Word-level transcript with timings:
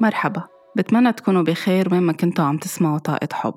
مرحبا 0.00 0.42
بتمنى 0.76 1.12
تكونوا 1.12 1.42
بخير 1.42 1.88
وين 1.92 2.02
ما 2.02 2.12
كنتوا 2.12 2.44
عم 2.44 2.58
تسمعوا 2.58 2.98
طاقة 2.98 3.28
حب. 3.32 3.54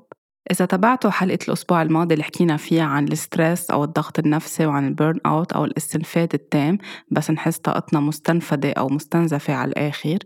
إذا 0.50 0.64
تابعتوا 0.64 1.10
حلقة 1.10 1.38
الأسبوع 1.48 1.82
الماضي 1.82 2.14
اللي 2.14 2.24
حكينا 2.24 2.56
فيها 2.56 2.84
عن 2.84 3.08
ال 3.08 3.17
stress 3.17 3.70
أو 3.70 3.84
الضغط 3.84 4.18
النفسي 4.18 4.66
وعن 4.66 4.88
ال 4.88 5.20
burnout 5.26 5.52
أو 5.52 5.64
الاستنفاد 5.64 6.34
التام 6.34 6.78
بس 7.10 7.30
نحس 7.30 7.58
طاقتنا 7.58 8.00
مستنفدة 8.00 8.72
أو 8.72 8.88
مستنزفة 8.88 9.54
على 9.54 9.68
الآخر 9.68 10.18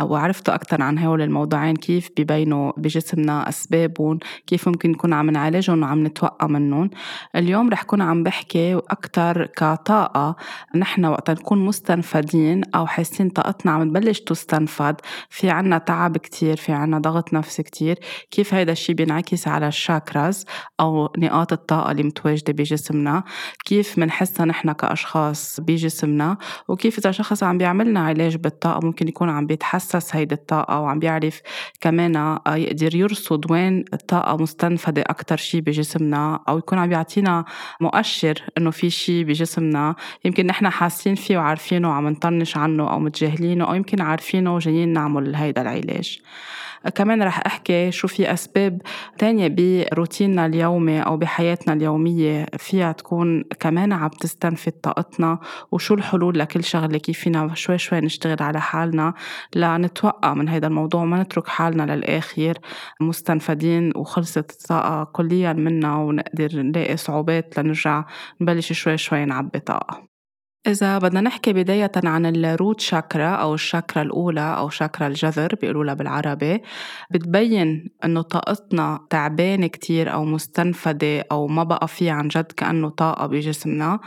وعرفتوا 0.00 0.54
أكثر 0.54 0.82
عن 0.82 0.98
هول 0.98 1.22
الموضوعين 1.22 1.76
كيف 1.76 2.10
ببينوا 2.18 2.72
بجسمنا 2.76 3.48
أسبابهم 3.48 4.18
كيف 4.46 4.68
ممكن 4.68 4.90
نكون 4.90 5.12
عم 5.12 5.30
نعالجهم 5.30 5.82
وعم 5.82 6.06
نتوقع 6.06 6.46
منهم. 6.46 6.90
اليوم 7.36 7.70
رح 7.70 7.82
كون 7.82 8.02
عم 8.02 8.22
بحكي 8.22 8.74
أكثر 8.74 9.46
كطاقة 9.46 10.36
نحن 10.74 11.04
وقت 11.04 11.30
نكون 11.30 11.58
مستنفدين 11.58 12.62
أو 12.74 12.86
حاسين 12.86 13.28
طاقتنا 13.28 13.72
عم 13.72 13.90
تبلش 13.90 14.20
تستنفد 14.20 14.96
في 15.30 15.50
عنا 15.50 15.78
تعب 15.78 16.16
كتير 16.16 16.56
في 16.56 16.72
عنا 16.72 16.98
ضغط 16.98 17.34
نفسي 17.34 17.62
كتير 17.62 17.98
كيف 18.30 18.54
هيدا 18.54 18.72
الشي 18.72 18.94
بينعكس 18.94 19.48
على 19.56 19.68
الشاكراز 19.68 20.44
أو 20.80 21.12
نقاط 21.18 21.52
الطاقة 21.52 21.90
اللي 21.90 22.02
متواجدة 22.02 22.52
بجسمنا 22.52 23.22
كيف 23.64 23.98
منحسها 23.98 24.46
نحن 24.46 24.72
كأشخاص 24.72 25.60
بجسمنا 25.60 26.36
وكيف 26.68 26.98
إذا 26.98 27.10
شخص 27.10 27.42
عم 27.42 27.58
بيعملنا 27.58 28.00
علاج 28.00 28.36
بالطاقة 28.36 28.86
ممكن 28.86 29.08
يكون 29.08 29.30
عم 29.30 29.46
بيتحسس 29.46 30.16
هيدي 30.16 30.34
الطاقة 30.34 30.80
وعم 30.80 30.98
بيعرف 30.98 31.40
كمان 31.80 32.38
يقدر 32.48 32.94
يرصد 32.94 33.50
وين 33.50 33.84
الطاقة 33.92 34.36
مستنفدة 34.36 35.02
أكتر 35.06 35.36
شي 35.36 35.60
بجسمنا 35.60 36.40
أو 36.48 36.58
يكون 36.58 36.78
عم 36.78 36.88
بيعطينا 36.88 37.44
مؤشر 37.80 38.42
إنه 38.58 38.70
في 38.70 38.90
شي 38.90 39.24
بجسمنا 39.24 39.94
يمكن 40.24 40.46
نحن 40.46 40.68
حاسين 40.68 41.14
فيه 41.14 41.38
وعارفينه 41.38 41.88
وعم 41.88 42.08
نطنش 42.08 42.56
عنه 42.56 42.90
أو 42.92 42.98
متجاهلينه 42.98 43.64
أو 43.68 43.74
يمكن 43.74 44.00
عارفينه 44.00 44.54
وجايين 44.54 44.92
نعمل 44.92 45.34
هيدا 45.34 45.62
العلاج. 45.62 46.20
كمان 46.94 47.22
رح 47.22 47.46
أحكي 47.46 47.90
شو 47.90 48.08
في 48.08 48.32
أسباب 48.32 48.82
تانية 49.18 49.54
بروتيننا 49.56 50.46
اليومي 50.46 51.00
أو 51.00 51.16
بحياتنا 51.16 51.74
اليومية 51.74 52.46
فيها 52.58 52.92
تكون 52.92 53.44
كمان 53.60 53.92
عم 53.92 54.08
تستنفد 54.08 54.72
طاقتنا 54.72 55.38
وشو 55.72 55.94
الحلول 55.94 56.38
لكل 56.38 56.64
شغلة 56.64 56.98
كيف 56.98 57.18
فينا 57.18 57.54
شوي 57.54 57.78
شوي 57.78 58.00
نشتغل 58.00 58.42
على 58.42 58.60
حالنا 58.60 59.14
لنتوقع 59.56 60.34
من 60.34 60.48
هذا 60.48 60.66
الموضوع 60.66 61.02
وما 61.02 61.22
نترك 61.22 61.48
حالنا 61.48 61.96
للآخر 61.96 62.58
مستنفدين 63.00 63.92
وخلصت 63.96 64.50
الطاقة 64.50 65.04
كليا 65.04 65.52
منا 65.52 65.96
ونقدر 65.96 66.62
نلاقي 66.62 66.96
صعوبات 66.96 67.58
لنرجع 67.58 68.04
نبلش 68.40 68.72
شوي 68.72 68.96
شوي 68.96 69.24
نعبي 69.24 69.60
طاقة. 69.60 70.15
إذا 70.66 70.98
بدنا 70.98 71.20
نحكي 71.20 71.52
بداية 71.52 71.92
عن 72.04 72.26
الروت 72.26 72.80
شاكرا 72.80 73.28
أو 73.28 73.54
الشاكرا 73.54 74.02
الأولى 74.02 74.56
أو 74.58 74.68
شاكرا 74.68 75.06
الجذر 75.06 75.54
بيقولوا 75.54 75.84
لها 75.84 75.94
بالعربي 75.94 76.62
بتبين 77.10 77.90
إنه 78.04 78.22
طاقتنا 78.22 79.00
تعبانة 79.10 79.66
كتير 79.66 80.12
أو 80.12 80.24
مستنفدة 80.24 81.24
أو 81.32 81.46
ما 81.46 81.62
بقى 81.64 81.88
في 81.88 82.10
عن 82.10 82.28
جد 82.28 82.52
كأنه 82.56 82.88
طاقة 82.88 83.26
بجسمنا. 83.26 84.00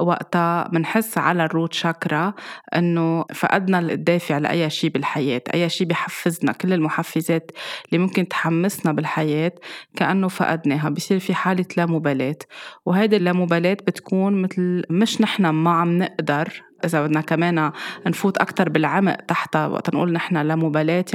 وقتها 0.00 0.68
بنحس 0.68 1.18
على 1.18 1.44
الروت 1.44 1.72
شاكرا 1.72 2.34
إنه 2.76 3.24
فقدنا 3.34 3.78
الدافع 3.78 4.38
لأي 4.38 4.70
شيء 4.70 4.90
بالحياة 4.90 5.42
أي 5.54 5.68
شيء 5.68 5.86
بحفزنا 5.86 6.52
كل 6.52 6.72
المحفزات 6.72 7.50
اللي 7.88 7.98
ممكن 8.04 8.28
تحمسنا 8.28 8.92
بالحياة 8.92 9.52
كأنه 9.96 10.28
فقدناها 10.28 10.88
بصير 10.88 11.18
في 11.18 11.34
حالة 11.34 11.66
لا 11.76 11.86
مبالاة. 11.86 12.36
وهيدي 12.86 13.16
اللامبالاة 13.16 13.74
بتكون 13.86 14.42
مثل 14.42 14.82
مش 14.90 15.20
نحن 15.20 15.46
ما 15.46 15.70
عم 15.70 16.05
نقدر 16.06 16.62
إذا 16.84 17.06
بدنا 17.06 17.20
كمان 17.20 17.72
نفوت 18.06 18.38
أكتر 18.38 18.68
بالعمق 18.68 19.14
تحتها. 19.14 19.66
وقت 19.66 19.94
نقول 19.94 20.12
نحن 20.12 20.36
لا 20.36 20.54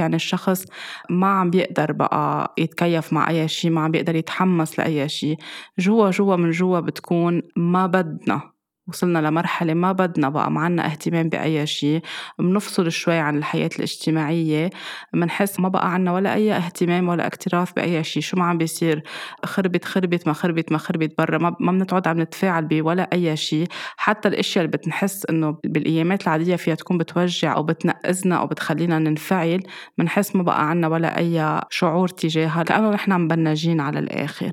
يعني 0.00 0.16
الشخص 0.16 0.64
ما 1.10 1.26
عم 1.26 1.50
بيقدر 1.50 1.92
بقى 1.92 2.54
يتكيف 2.58 3.12
مع 3.12 3.28
أي 3.30 3.48
شيء 3.48 3.70
ما 3.70 3.80
عم 3.80 3.90
بيقدر 3.90 4.16
يتحمس 4.16 4.78
لأي 4.78 5.08
شيء. 5.08 5.36
جوا 5.78 6.10
جوا 6.10 6.36
من 6.36 6.50
جوا 6.50 6.80
بتكون 6.80 7.42
ما 7.56 7.86
بدنا. 7.86 8.51
وصلنا 8.88 9.18
لمرحلة 9.18 9.74
ما 9.74 9.92
بدنا 9.92 10.28
بقى 10.28 10.50
ما 10.50 10.60
عنا 10.60 10.86
اهتمام 10.86 11.28
بأي 11.28 11.66
شيء 11.66 12.02
بنفصل 12.38 12.92
شوي 12.92 13.14
عن 13.18 13.38
الحياة 13.38 13.70
الاجتماعية 13.76 14.70
بنحس 15.14 15.60
ما 15.60 15.68
بقى 15.68 15.92
عنا 15.94 16.12
ولا 16.12 16.34
أي 16.34 16.52
اهتمام 16.52 17.08
ولا 17.08 17.26
اكتراث 17.26 17.72
بأي 17.72 18.04
شيء 18.04 18.22
شو 18.22 18.36
ما 18.36 18.44
عم 18.44 18.58
بيصير 18.58 19.02
خربت 19.44 19.84
خربت 19.84 20.26
ما 20.26 20.32
خربت 20.32 20.72
ما 20.72 20.78
خربت 20.78 21.14
برا 21.18 21.38
ما, 21.38 21.72
بنتعود 21.72 22.08
عم 22.08 22.20
نتفاعل 22.20 22.64
بولا 22.64 23.08
أي 23.12 23.36
شيء 23.36 23.66
حتى 23.96 24.28
الأشياء 24.28 24.64
اللي 24.64 24.76
بنحس 24.84 25.26
إنه 25.30 25.56
بالأيامات 25.64 26.22
العادية 26.22 26.56
فيها 26.56 26.74
تكون 26.74 26.98
بتوجع 26.98 27.56
أو 27.56 27.62
بتنقزنا 27.62 28.36
أو 28.36 28.46
بتخلينا 28.46 28.98
ننفعل 28.98 29.60
بنحس 29.98 30.36
ما 30.36 30.42
بقى 30.42 30.70
عنا 30.70 30.88
ولا 30.88 31.18
أي 31.18 31.60
شعور 31.70 32.08
تجاهها 32.08 32.64
لأنه 32.64 32.90
نحن 32.90 33.12
مبنجين 33.12 33.80
على 33.80 33.98
الآخر. 33.98 34.52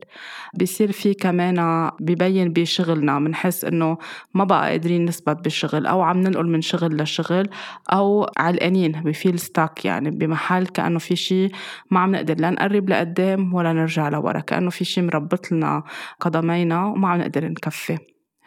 بيصير 0.54 0.92
في 0.92 1.14
كمان 1.14 1.90
ببين 2.02 2.54
بشغلنا 2.54 3.20
بنحس 3.20 3.66
إنه 3.66 3.98
ما 4.34 4.44
بقى 4.44 4.70
قادرين 4.70 5.06
نثبت 5.06 5.44
بالشغل 5.44 5.86
أو 5.86 6.02
عم 6.02 6.18
ننقل 6.22 6.48
من 6.48 6.62
شغل 6.62 7.02
لشغل 7.02 7.50
أو 7.94 8.32
علقانين 8.38 8.92
ب 8.92 9.01
feel 9.01 9.40
stuck 9.40 9.86
يعني 9.86 10.12
بمحل 10.12 10.68
كأنه 10.68 11.00
في 11.00 11.16
شيء 11.16 11.52
ما 11.92 12.00
عم 12.00 12.12
نقدر 12.16 12.36
لا 12.40 12.50
نقرب 12.50 12.90
لقدام 12.90 13.54
ولا 13.54 13.74
نرجع 13.74 14.10
لورا 14.10 14.40
كأنه 14.40 14.70
في 14.70 14.86
شيء 14.86 15.04
مربط 15.04 15.52
لنا 15.52 15.84
قدمينا 16.20 16.86
وما 16.86 17.10
عم 17.10 17.20
نقدر 17.20 17.46
نكفي. 17.48 17.98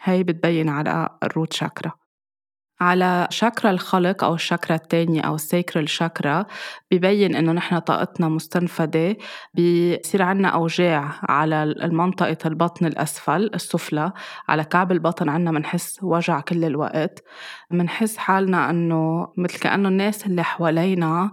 هي 0.03 0.23
بتبين 0.23 0.69
على 0.69 1.09
ال 1.23 1.29
root 1.29 1.53
chakra 1.53 2.02
على 2.83 3.27
شاكرا 3.29 3.71
الخلق 3.71 4.23
أو 4.23 4.33
الشاكرا 4.33 4.75
الثانية 4.75 5.21
أو 5.21 5.35
ال 5.35 5.43
sacral 5.43 5.89
chakra 5.89 6.45
ببين 6.91 7.35
إنه 7.35 7.51
نحن 7.51 7.79
طاقتنا 7.79 8.29
مستنفدة 8.29 9.17
بصير 9.53 10.21
عنا 10.21 10.47
أوجاع 10.47 11.19
على 11.23 11.63
المنطقة 11.63 12.37
البطن 12.45 12.85
الأسفل 12.85 13.51
السفلى 13.53 14.11
على 14.47 14.63
كعب 14.63 14.91
البطن 14.91 15.29
عنا 15.29 15.51
منحس 15.51 15.99
وجع 16.03 16.39
كل 16.39 16.65
الوقت. 16.65 17.23
منحس 17.71 18.17
حالنا 18.17 18.69
إنه 18.69 19.27
مثل 19.37 19.59
كأنه 19.59 19.89
الناس 19.89 20.25
اللي 20.25 20.43
حوالينا 20.43 21.31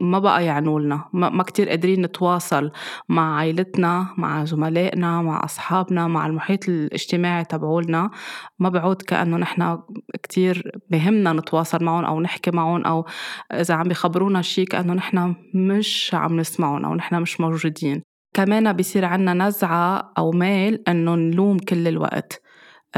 ما 0.00 0.18
بقى 0.18 0.44
يعنوا 0.44 0.80
لنا 0.80 1.04
ما 1.12 1.42
كتير 1.42 1.68
قادرين 1.68 2.02
نتواصل 2.02 2.70
مع 3.08 3.36
عائلتنا 3.36 4.06
مع 4.18 4.44
زملائنا 4.44 5.22
مع 5.22 5.44
أصحابنا 5.44 6.06
مع 6.06 6.26
المحيط 6.26 6.68
الاجتماعي 6.68 7.44
تبعولنا. 7.44 8.10
ما 8.58 8.68
بعود 8.68 9.02
كأنه 9.02 9.36
نحن 9.36 9.78
كتير 10.22 10.80
بهمنا 10.90 11.32
نتواصل 11.32 11.84
معهم 11.84 12.04
أو 12.04 12.20
نحكي 12.20 12.50
معهم 12.50 12.84
أو 12.84 13.06
إذا 13.52 13.74
عم 13.74 13.88
بيخبرونا 13.88 14.42
شيء 14.42 14.66
كأنه 14.66 14.94
نحن 14.94 15.34
مش 15.54 16.10
عم 16.14 16.40
نسمعهم 16.40 16.84
أو 16.84 16.94
نحن 16.94 17.22
مش 17.22 17.40
موجودين. 17.40 18.02
كمان 18.34 18.72
بيصير 18.72 19.04
عنا 19.04 19.34
نزعة 19.34 20.12
أو 20.18 20.30
ميل 20.30 20.82
إنه 20.88 21.14
نلوم 21.14 21.58
كل 21.58 21.88
الوقت. 21.88 22.42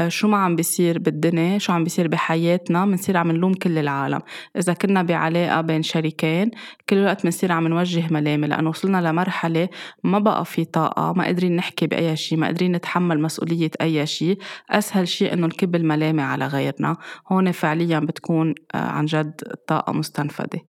شو 0.07 0.27
ما 0.27 0.37
عم 0.37 0.55
بيصير 0.55 0.99
بالدنيا 0.99 1.57
شو 1.57 1.73
عم 1.73 1.83
بيصير 1.83 2.07
بحياتنا 2.07 2.85
بنصير 2.85 3.17
عم 3.17 3.31
نلوم 3.31 3.53
كل 3.53 3.77
العالم. 3.77 4.19
إذا 4.57 4.73
كنا 4.73 5.01
بعلاقة 5.03 5.61
بين 5.61 5.83
شريكين 5.83 6.51
كل 6.89 6.97
الوقت 6.97 7.23
بنصير 7.23 7.51
عم 7.51 7.67
نوجه 7.67 8.07
ملامة 8.13 8.47
لأنه 8.47 8.69
وصلنا 8.69 9.09
لمرحلة 9.09 9.69
ما 10.03 10.19
بقى 10.19 10.45
في 10.45 10.65
طاقة 10.65 11.13
ما 11.13 11.23
قادرين 11.23 11.55
نحكي 11.55 11.87
بأي 11.87 12.15
شيء 12.15 12.37
ما 12.37 12.47
قادرين 12.47 12.71
نتحمل 12.71 13.21
مسؤولية 13.21 13.71
أي 13.81 14.05
شيء 14.05 14.37
أسهل 14.69 15.07
شيء 15.07 15.33
إنه 15.33 15.47
نكب 15.47 15.75
الملامة 15.75 16.23
على 16.23 16.47
غيرنا. 16.47 16.97
هون 17.31 17.51
فعليا 17.51 17.99
بتكون 17.99 18.55
آه، 18.75 18.77
عن 18.77 19.05
جد 19.05 19.41
طاقة 19.67 19.93
مستنفدة 19.93 20.72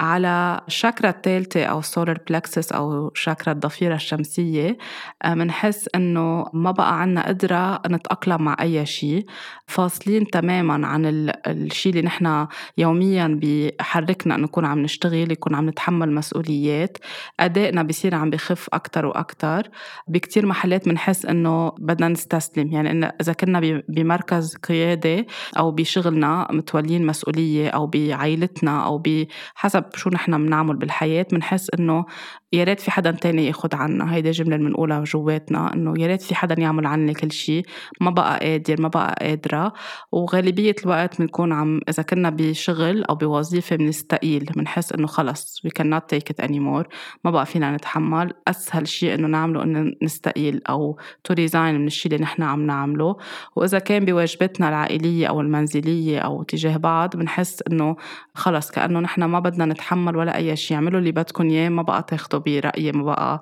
على 0.00 0.60
الشاكرا 0.68 1.10
الثالثة 1.10 1.64
أو 1.64 1.78
السولار 1.78 2.18
بلكسس 2.28 2.72
أو 2.72 3.10
شاكرا 3.14 3.52
الضفيرة 3.52 3.94
الشمسية 3.94 4.78
بنحس 5.26 5.88
آه، 5.94 5.98
إنه 5.98 6.46
ما 6.52 6.70
بقى 6.70 7.00
عنا 7.00 7.28
قدرة 7.28 7.82
نتأقلم 7.90 8.42
مع 8.42 8.56
أي 8.60 8.86
شيء 8.86 9.26
فاصلين 9.66 10.26
تماما 10.26 10.86
عن 10.86 11.30
الشيء 11.46 11.92
اللي 11.92 12.02
نحن 12.02 12.46
يوميا 12.78 13.40
بحركنا 13.42 14.34
إنه 14.34 14.44
نكون 14.44 14.64
عم 14.64 14.78
نشتغل 14.78 15.32
يكون 15.32 15.54
عم 15.54 15.68
نتحمل 15.68 16.12
مسؤوليات. 16.12 16.98
أدائنا 17.40 17.82
بصير 17.82 18.14
عم 18.14 18.30
بخف 18.30 18.68
أكتر 18.72 19.06
وأكتر. 19.06 19.68
بكتير 20.08 20.46
محلات 20.46 20.88
بنحس 20.88 21.26
إنه 21.26 21.72
بدنا 21.78 22.08
نستسلم. 22.08 22.72
يعني 22.72 22.90
إن 22.90 23.04
إذا 23.04 23.32
كنا 23.32 23.82
بمركز 23.88 24.56
قيادة 24.56 25.26
أو 25.58 25.70
بشغلنا 25.70 26.48
متولين 26.50 27.06
مسؤولية 27.06 27.68
أو 27.68 27.86
بعائلتنا 27.86 28.84
أو 28.86 28.98
بحسب 28.98 29.84
شو 29.96 30.10
نحن 30.10 30.46
بنعمل 30.46 30.76
بالحياة 30.76 31.26
بنحس 31.32 31.70
إنه 31.78 32.04
يا 32.52 32.64
ريت 32.64 32.80
في 32.80 32.90
حدا 32.90 33.10
تاني 33.10 33.46
ياخد 33.46 33.74
عنا. 33.74 34.14
هيدي 34.14 34.30
جملة 34.30 34.56
بنقولها 34.56 35.04
جواتنا 35.04 35.74
إنه 35.74 35.94
يا 35.98 36.06
ريت 36.06 36.22
في 36.22 36.34
حدا 36.34 36.60
يعمل 36.60 36.86
عني 36.86 37.14
كل 37.14 37.32
شيء 37.32 37.66
ما 38.00 38.10
بقى 38.10 38.38
قادر 38.38 38.82
ما 38.82 38.88
بقى 38.88 39.16
قادرة. 39.20 39.72
وغالبية 40.12 40.74
الوقت 40.84 41.20
بنكون 41.20 41.52
عم 41.52 41.80
إذا 41.88 42.02
كنا 42.02 42.30
بشغل 42.30 43.04
أو 43.04 43.14
بوظيفة 43.14 43.76
بنستقيل 43.76 44.44
بنحس 44.56 44.92
إنه 44.92 45.06
خلص 45.06 45.62
we 45.66 45.70
cannot 45.82 46.02
take 46.14 46.32
it 46.32 46.44
anymore. 46.46 46.86
ما 47.24 47.30
بقى 47.30 47.46
فينا 47.46 47.76
نتحمل. 47.76 48.32
أسهل 48.48 48.88
شيء 48.88 49.14
إنه 49.14 49.28
نعمله 49.28 49.62
إنه 49.62 49.92
نستقيل 50.02 50.62
أو 50.68 50.98
to 51.28 51.34
resign 51.34 51.56
من 51.56 51.86
الشيء 51.86 52.12
اللي 52.12 52.22
نحن 52.24 52.42
عم 52.42 52.66
نعمله. 52.66 53.16
وإذا 53.56 53.78
كان 53.78 54.04
بواجباتنا 54.04 54.68
العائلية 54.68 55.26
أو 55.26 55.40
المنزلية 55.40 56.18
أو 56.18 56.42
تجاه 56.42 56.76
بعض 56.76 57.16
بنحس 57.16 57.62
إنه 57.70 57.96
خلص 58.34 58.70
كأنه 58.70 59.00
نحن 59.00 59.24
ما 59.24 59.40
بدنا 59.40 59.66
نتحمل 59.66 60.16
ولا 60.16 60.36
أي 60.36 60.56
شيء 60.56 60.76
اعملوا 60.76 60.98
اللي 61.00 61.12
بدكم 61.12 61.50
إياه 61.50 61.68
ما 61.68 61.82
بقى 61.82 62.02
تاخدوا 62.02 62.39
برأيي 62.40 62.92
ما 62.92 63.04
بقى 63.04 63.40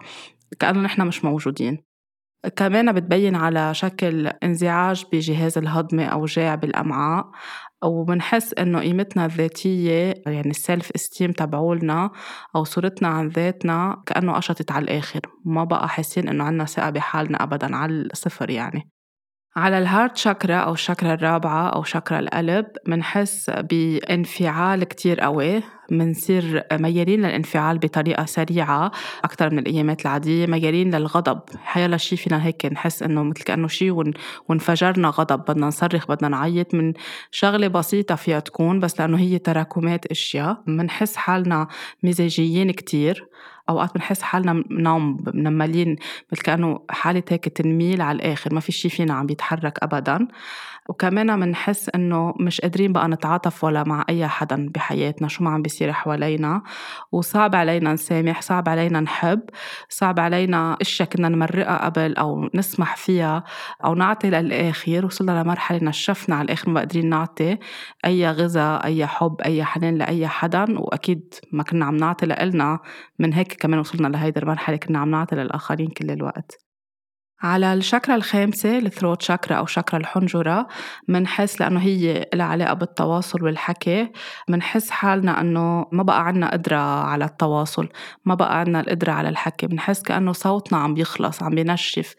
كأنه 0.60 0.80
نحن 0.80 1.06
مش 1.06 1.24
موجودين. 1.24 1.88
كمان 2.56 2.92
بتبين 2.92 3.34
على 3.34 3.74
شكل 3.74 4.26
انزعاج 4.26 5.04
بجهاز 5.12 5.58
الهضمي 5.58 6.04
أو 6.12 6.24
جاع 6.24 6.54
بالأمعاء 6.54 7.30
وبنحس 7.84 8.54
إنه 8.54 8.80
قيمتنا 8.80 9.24
الذاتية 9.24 10.14
يعني 10.26 10.50
السيلف 10.50 10.90
استيم 10.94 11.32
تبعولنا 11.32 12.10
أو 12.56 12.64
صورتنا 12.64 13.08
عن 13.08 13.28
ذاتنا 13.28 14.02
كأنه 14.06 14.32
قشطت 14.32 14.72
على 14.72 14.84
الآخر 14.84 15.20
ما 15.44 15.64
بقى 15.64 15.88
حاسين 15.88 16.28
إنه 16.28 16.44
عنا 16.44 16.64
ثقة 16.64 16.90
بحالنا 16.90 17.42
أبدا 17.42 17.76
على 17.76 17.92
الصفر 17.92 18.50
يعني. 18.50 18.90
على 19.56 19.78
الهارت 19.78 20.16
شاكرا 20.16 20.56
أو 20.56 20.72
الشاكرا 20.72 21.14
الرابعة 21.14 21.68
أو 21.68 21.82
شاكرا 21.82 22.18
القلب 22.18 22.66
منحس 22.86 23.50
بانفعال 23.50 24.84
كتير 24.84 25.20
قوي 25.20 25.62
منصير 25.90 26.64
ميالين 26.72 27.20
للانفعال 27.20 27.78
بطريقة 27.78 28.24
سريعة 28.24 28.92
أكثر 29.24 29.50
من 29.50 29.58
الأيامات 29.58 30.02
العادية 30.02 30.46
ميالين 30.46 30.94
للغضب. 30.94 31.40
حيلا 31.64 31.96
شي 31.96 32.16
فينا 32.16 32.44
هيك 32.44 32.66
نحس 32.66 33.02
إنه 33.02 33.22
مثل 33.22 33.44
كأنه 33.44 33.68
شي 33.68 33.90
وانفجرنا 34.48 35.08
غضب 35.08 35.38
بدنا 35.38 35.66
نصرخ 35.66 36.08
بدنا 36.08 36.28
نعيط 36.28 36.74
من 36.74 36.92
شغلة 37.30 37.68
بسيطة 37.68 38.14
فيها 38.14 38.40
تكون 38.40 38.80
بس 38.80 39.00
لأنه 39.00 39.18
هي 39.18 39.38
تراكمات 39.38 40.06
أشياء. 40.06 40.62
منحس 40.66 41.16
حالنا 41.16 41.68
مزاجيين 42.02 42.70
كتير. 42.70 43.26
أوقات 43.68 43.94
بنحس 43.94 44.22
حالنا 44.22 44.64
نوم 44.70 45.24
منملين 45.34 45.96
مثل 46.32 46.42
كأنه 46.42 46.80
حالة 46.90 47.22
هيك 47.28 47.48
تنميل 47.48 48.00
على 48.02 48.16
الآخر. 48.16 48.54
ما 48.54 48.60
في 48.60 48.72
شيء 48.72 48.90
فينا 48.90 49.14
عم 49.14 49.26
بيتحرك 49.26 49.78
ابدا. 49.82 50.28
وكمان 50.88 51.40
بنحس 51.40 51.90
إنه 51.94 52.34
مش 52.40 52.60
قادرين 52.60 52.92
بقى 52.92 53.08
نتعاطف 53.08 53.64
ولا 53.64 53.84
مع 53.84 54.04
أي 54.08 54.28
حدا 54.28 54.68
بحياتنا 54.74 55.28
شو 55.28 55.44
ما 55.44 55.50
عم 55.50 55.62
بيصير 55.62 55.92
حوالينا. 55.92 56.62
وصعب 57.12 57.54
علينا 57.54 57.92
نسامح 57.92 58.42
صعب 58.42 58.68
علينا 58.68 59.00
نحب 59.00 59.40
صعب 59.88 60.20
علينا 60.20 60.76
إشياء 60.80 61.08
كنا 61.08 61.28
نمرقها 61.28 61.84
قبل 61.84 62.16
أو 62.16 62.50
نسمح 62.54 62.96
فيها 62.96 63.44
أو 63.84 63.94
نعطي 63.94 64.30
للآخر. 64.30 65.06
وصلنا 65.06 65.42
لمرحلة 65.42 65.78
نشفنا 65.82 66.36
على 66.36 66.44
الآخر 66.44 66.70
ما 66.70 66.80
قادرين 66.80 67.08
نعطي 67.08 67.58
أي 68.04 68.30
غذاء 68.30 68.84
أي 68.84 69.06
حب 69.06 69.40
أي 69.40 69.64
حنان 69.64 69.94
لأي 69.94 70.28
حدا. 70.28 70.64
وأكيد 70.78 71.34
ما 71.52 71.62
كنا 71.62 71.84
عم 71.84 71.96
نعطي 71.96 72.26
لإلنا 72.26 72.78
من 73.18 73.32
هيك 73.34 73.52
كمان 73.52 73.78
وصلنا 73.80 74.08
لهيدي 74.08 74.40
المرحلة 74.40 74.76
كنا 74.76 74.98
عم 74.98 75.10
نعطي 75.10 75.36
للآخرين 75.36 75.88
كل 75.88 76.10
الوقت. 76.10 76.67
على 77.42 77.72
الشاكرا 77.72 78.14
الخامسة 78.14 78.78
الثروت 78.78 79.22
شاكرا 79.22 79.56
أو 79.56 79.66
شاكرا 79.66 79.98
الحنجرة 79.98 80.66
منحس 81.08 81.60
لأنه 81.60 81.80
هي 81.80 82.26
لها 82.34 82.46
علاقة 82.46 82.74
بالتواصل 82.74 83.44
والحكي. 83.44 84.08
منحس 84.48 84.90
حالنا 84.90 85.40
أنه 85.40 85.86
ما 85.92 86.02
بقى 86.02 86.26
عنا 86.26 86.50
قدرة 86.52 86.76
على 87.04 87.24
التواصل 87.24 87.88
ما 88.24 88.34
بقى 88.34 88.60
عنا 88.60 88.80
القدرة 88.80 89.12
على 89.12 89.28
الحكي. 89.28 89.66
بنحس 89.66 90.02
كأنه 90.02 90.32
صوتنا 90.32 90.78
عم 90.78 90.94
بيخلص 90.94 91.42
عم 91.42 91.54
بينشف. 91.54 92.14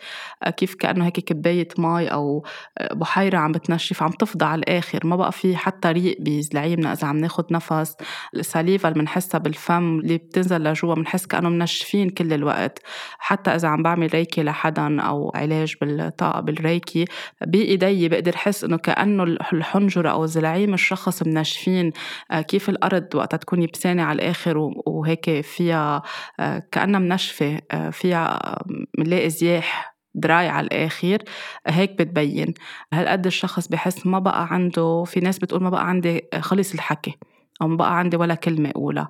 كيف 0.58 0.76
كأنه 0.76 1.06
هيك 1.06 1.20
كباية 1.20 1.68
مي 1.78 2.08
أو 2.08 2.46
بحيرة 2.92 3.38
عم 3.38 3.52
بتنشف 3.52 4.04
عم 4.04 4.12
تفضى 4.12 4.46
على 4.46 4.60
الآخر. 4.60 5.00
ما 5.08 5.16
بقى 5.16 5.32
في 5.32 5.58
حتى 5.58 5.92
ريق 5.92 6.18
بزلعيمنا 6.20 6.94
إذا 6.94 7.08
عم 7.08 7.18
ناخد 7.18 7.54
نفس. 7.54 7.96
السليفة 8.36 8.90
اللي 8.90 9.00
بنحسها 9.00 9.38
بالفم 9.40 10.00
اللي 10.00 10.18
بتنزل 10.18 10.64
لجوا 10.64 10.96
بنحس 10.96 11.26
كأنه 11.26 11.50
منشفين 11.50 12.10
كل 12.10 12.34
الوقت. 12.34 12.80
حتى 13.20 13.56
إذا 13.56 13.68
عم 13.68 13.84
بعمل 13.84 14.14
ريكي 14.14 14.44
لحدا 14.44 15.09
أو 15.10 15.32
علاج 15.36 15.76
بالطاقة 15.82 16.40
بالريكي 16.40 17.06
بإيدي 17.48 18.10
بقدر 18.10 18.38
حس 18.38 18.64
إنه 18.64 18.78
كأنه 18.78 19.24
الحنجرة 19.24 20.10
أو 20.10 20.26
زلعيم 20.26 20.74
الشخص 20.74 21.24
منشفين. 21.24 21.92
آه، 22.32 22.42
كيف 22.42 22.70
الأرض 22.70 23.16
وقتها 23.16 23.38
تكون 23.38 23.62
يبسانة 23.64 24.04
على 24.04 24.16
الآخر 24.16 24.58
وهيك 24.86 25.42
فيها 25.42 26.02
آه، 26.40 26.64
كأنها 26.72 27.00
منشفة 27.00 27.60
آه، 27.72 27.90
فيها 27.90 28.40
منلاقي 28.98 29.30
زياح 29.30 29.96
دراي 30.16 30.48
على 30.48 30.68
الآخر 30.68 31.18
هيك 31.68 31.92
بتبين. 31.92 32.54
هالقد 32.94 33.26
الشخص 33.26 33.68
بحس 33.68 34.06
ما 34.08 34.20
بقى 34.20 34.48
عنده 34.54 35.04
في 35.04 35.20
ناس 35.20 35.40
بتقول 35.40 35.64
ما 35.64 35.70
بقى 35.70 35.88
عندي 35.90 36.22
خلص 36.40 36.74
الحكي 36.74 37.18
أو 37.62 37.68
ما 37.68 37.76
بقى 37.76 38.00
عندي 38.00 38.18
ولا 38.18 38.36
كلمة 38.36 38.70
أقولها 38.70 39.10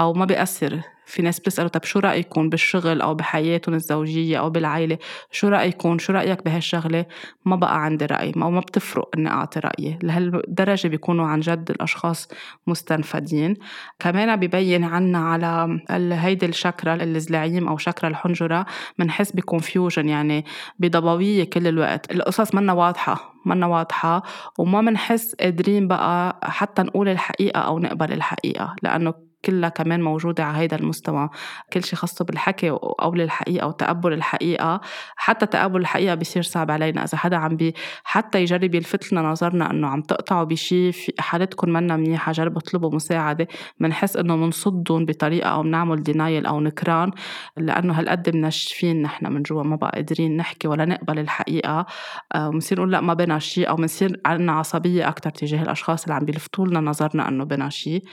أو 0.00 0.12
ما 0.12 0.24
بيأثر. 0.24 0.80
في 1.10 1.22
ناس 1.22 1.40
بتسألوا 1.40 1.68
طب 1.70 1.84
شو 1.84 1.98
رأيكم 1.98 2.48
بالشغل 2.48 3.00
أو 3.00 3.14
بحياتهم 3.14 3.74
الزوجية 3.74 4.38
أو 4.38 4.50
بالعائلة؟ 4.50 4.98
شو 5.30 5.48
رأيكم؟ 5.48 5.98
شو 5.98 6.12
رأيك 6.12 6.44
بهالشغلة؟ 6.44 7.06
ما 7.44 7.56
بقى 7.56 7.84
عندي 7.84 8.06
رأي 8.06 8.32
ما 8.36 8.50
ما 8.50 8.60
بتفرق 8.60 9.08
إني 9.16 9.30
أعطي 9.30 9.60
رأيي 9.60 9.98
لهالدرجة 10.02 10.88
بيكونوا 10.88 11.26
عن 11.26 11.40
جد 11.40 11.70
الأشخاص 11.70 12.28
مستنفدين. 12.66 13.54
كمان 13.98 14.36
ببين 14.36 14.84
عنا 14.84 15.18
على 15.18 16.14
هيدي 16.14 16.46
الشكرة 16.46 16.94
الزلاعيم 16.94 17.68
أو 17.68 17.76
شكرة 17.78 18.08
الحنجرة 18.08 18.66
بنحس 18.98 19.32
بكونفيوجن 19.32 20.08
يعني 20.08 20.44
بضبوية 20.78 21.44
كل 21.44 21.66
الوقت. 21.66 22.12
القصص 22.12 22.54
منا 22.54 22.72
واضحة 22.72 23.34
منا 23.46 23.66
واضحة 23.66 24.22
وما 24.58 24.80
بنحس 24.80 25.34
قادرين 25.34 25.88
بقى 25.88 26.40
حتى 26.42 26.82
نقول 26.82 27.08
الحقيقة 27.08 27.60
أو 27.60 27.78
نقبل 27.78 28.12
الحقيقة 28.12 28.76
لأنه 28.82 29.29
كلها 29.44 29.68
كمان 29.68 30.02
موجودة 30.02 30.44
على 30.44 30.58
هيدا 30.58 30.76
المستوى. 30.76 31.28
كل 31.72 31.84
شيء 31.84 31.98
خاصة 31.98 32.24
بالحكي 32.24 32.70
أو 32.70 33.14
للحقيقة 33.14 33.66
وتقبل 33.66 34.12
الحقيقة. 34.12 34.80
حتى 35.16 35.46
تقبل 35.46 35.80
الحقيقة 35.80 36.14
بيصير 36.14 36.42
صعب 36.42 36.70
علينا. 36.70 37.04
إذا 37.04 37.18
حدا 37.18 37.36
عم 37.36 37.56
بي 37.56 37.74
حتى 38.04 38.42
يجرب 38.42 38.74
يلفت 38.74 39.12
لنا 39.12 39.22
نظرنا 39.22 39.70
إنه 39.70 39.88
عم 39.88 40.02
تقطعوا 40.02 40.44
بشيء 40.44 40.92
حالتكم 41.18 41.70
منا 41.70 41.96
منيحة 41.96 42.32
جربوا 42.32 42.58
اطلبوا 42.58 42.94
مساعدة. 42.94 43.48
بنحس 43.80 44.16
إنه 44.16 44.36
بنصدهم 44.36 45.04
بطريقة 45.04 45.48
أو 45.50 45.62
بنعمل 45.62 46.02
دينايل 46.02 46.46
أو 46.46 46.60
نكران. 46.60 47.10
لأنه 47.56 47.98
هالقد 47.98 48.36
منشفين 48.36 49.02
نحن 49.02 49.32
من 49.32 49.42
جوا 49.42 49.62
ما 49.62 49.76
بقى 49.76 49.90
قادرين 49.94 50.36
نحكي 50.36 50.68
ولا 50.68 50.84
نقبل 50.84 51.18
الحقيقة. 51.18 51.86
وبنصير 52.36 52.78
آه، 52.78 52.80
نقول 52.80 52.92
لا 52.92 53.00
ما 53.00 53.14
بنا 53.14 53.38
شيء 53.38 53.68
أو 53.68 53.76
بنصير 53.76 54.20
عنا 54.26 54.52
عصبية 54.52 55.08
أكتر 55.08 55.30
تجاه 55.30 55.62
الأشخاص 55.62 56.02
اللي 56.02 56.14
عم 56.14 56.24
بيلفتوا 56.24 56.66
لنا 56.66 56.80
نظرنا 56.80 57.28
إنه 57.28 57.44
بنا 57.44 57.68
شيء 57.68 58.04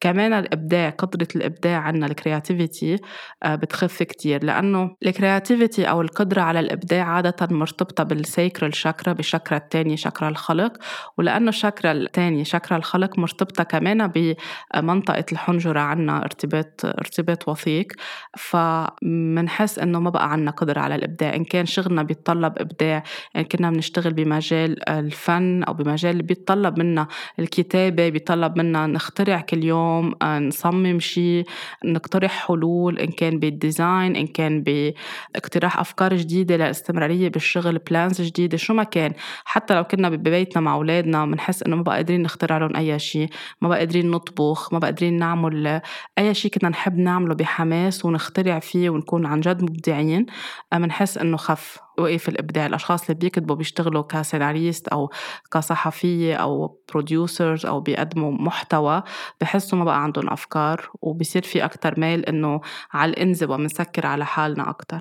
كمان 0.00 0.32
الإبداع 0.32 0.69
الإبداع 0.70 0.90
قدرة 0.90 1.28
الإبداع 1.36 1.78
عندنا 1.78 2.06
ال 2.06 2.14
creativity 2.14 2.96
آه، 3.42 3.54
بتخف 3.54 4.02
كتير. 4.02 4.44
لأنه 4.44 4.96
ال 5.06 5.14
creativity 5.14 5.90
أو 5.90 6.00
القدرة 6.00 6.40
على 6.42 6.60
الإبداع 6.60 7.04
عادة 7.04 7.48
مرتبطة 7.50 8.04
بال 8.04 8.22
sacral 8.22 8.74
chakra 8.74 9.12
بالشاكرا 9.12 9.58
الثانية 9.58 9.96
شاكرا 9.96 10.28
الخلق. 10.28 10.72
ولأنه 11.18 11.48
الشاكرا 11.48 11.92
الثانية 11.92 12.44
شاكرا 12.44 12.76
الخلق 12.76 13.18
مرتبطة 13.18 13.64
كمان 13.64 14.06
بمنطقة 14.06 15.24
الحنجرة 15.32 15.80
عنا 15.80 16.18
ارتباط 16.24 16.84
ارتباط 16.84 17.48
وثيق. 17.48 17.92
فمنحس 18.38 19.78
إنه 19.78 20.00
ما 20.00 20.10
بقى 20.10 20.32
عنا 20.32 20.50
قدرة 20.50 20.80
على 20.80 20.94
الإبداع. 20.94 21.34
إن 21.34 21.44
كان 21.44 21.66
شغلنا 21.66 22.02
بيتطلب 22.02 22.58
إبداع 22.58 23.02
إن 23.36 23.42
كنا 23.42 23.70
بنشتغل 23.70 24.12
بمجال 24.12 24.88
الفن 24.88 25.62
أو 25.62 25.74
بمجال 25.74 26.10
اللي 26.10 26.22
بيتطلب 26.22 26.78
منا 26.78 27.06
الكتابة 27.38 28.08
بيطلب 28.08 28.58
منا 28.58 28.86
نخترع 28.86 29.40
كل 29.40 29.64
يوم 29.64 30.14
آه، 30.22 30.38
نصمم 30.60 31.00
شيء 31.00 31.44
نقترح 31.84 32.46
حلول 32.46 32.98
إن 32.98 33.10
كان 33.10 33.38
بال 33.38 33.58
design 33.58 34.16
إن 34.16 34.26
كان 34.26 34.62
باقتراح 34.62 35.80
أفكار 35.80 36.16
جديدة 36.16 36.56
للاستمرارية 36.56 37.28
بالشغل 37.28 37.78
plans 37.78 38.20
جديدة 38.20 38.56
شو 38.56 38.74
ما 38.74 38.84
كان. 38.84 39.12
حتى 39.44 39.74
لو 39.74 39.84
كنا 39.84 40.08
ببيتنا 40.08 40.62
مع 40.62 40.74
أولادنا 40.74 41.26
بنحس 41.26 41.62
إنه 41.62 41.76
ما 41.76 41.82
بقى 41.82 41.96
قادرين 41.96 42.22
نخترع 42.22 42.58
لهم 42.58 42.76
أي 42.76 42.98
شيء 42.98 43.28
ما 43.60 43.68
بقى 43.68 43.78
قادرين 43.78 44.10
نطبخ 44.10 44.72
ما 44.72 44.78
بقى 44.78 44.90
قادرين 44.90 45.18
نعمل 45.18 45.80
أي 46.18 46.34
شيء 46.34 46.50
كنا 46.50 46.68
نحب 46.68 46.98
نعمله 46.98 47.34
بحماس 47.34 48.04
ونخترع 48.04 48.58
فيه 48.58 48.90
ونكون 48.90 49.26
عن 49.26 49.40
جد 49.40 49.62
مبدعين 49.62 50.26
بنحس 50.72 51.18
إنه 51.18 51.36
خف. 51.36 51.78
وقف 52.00 52.28
الإبداع. 52.28 52.66
الأشخاص 52.66 53.02
اللي 53.02 53.14
بيكتبوا 53.14 53.56
بيشتغلوا 53.56 54.02
كسيناريست 54.02 54.88
أو 54.88 55.10
كصحفية 55.52 56.34
أو 56.34 56.80
producers 56.92 57.66
أو 57.66 57.80
بيقدموا 57.80 58.32
محتوى 58.32 59.02
بحسوا 59.40 59.78
ما 59.78 59.84
بقى 59.84 60.02
عندهم 60.02 60.30
أفكار 60.30 60.90
وبصير 61.02 61.42
في 61.42 61.64
أكتر 61.64 62.00
ميل 62.00 62.24
إنه 62.24 62.60
على 62.92 63.10
الإنزوى 63.10 63.56
بنسكر 63.56 64.06
على 64.06 64.26
حالنا 64.26 64.70
أكتر. 64.70 65.00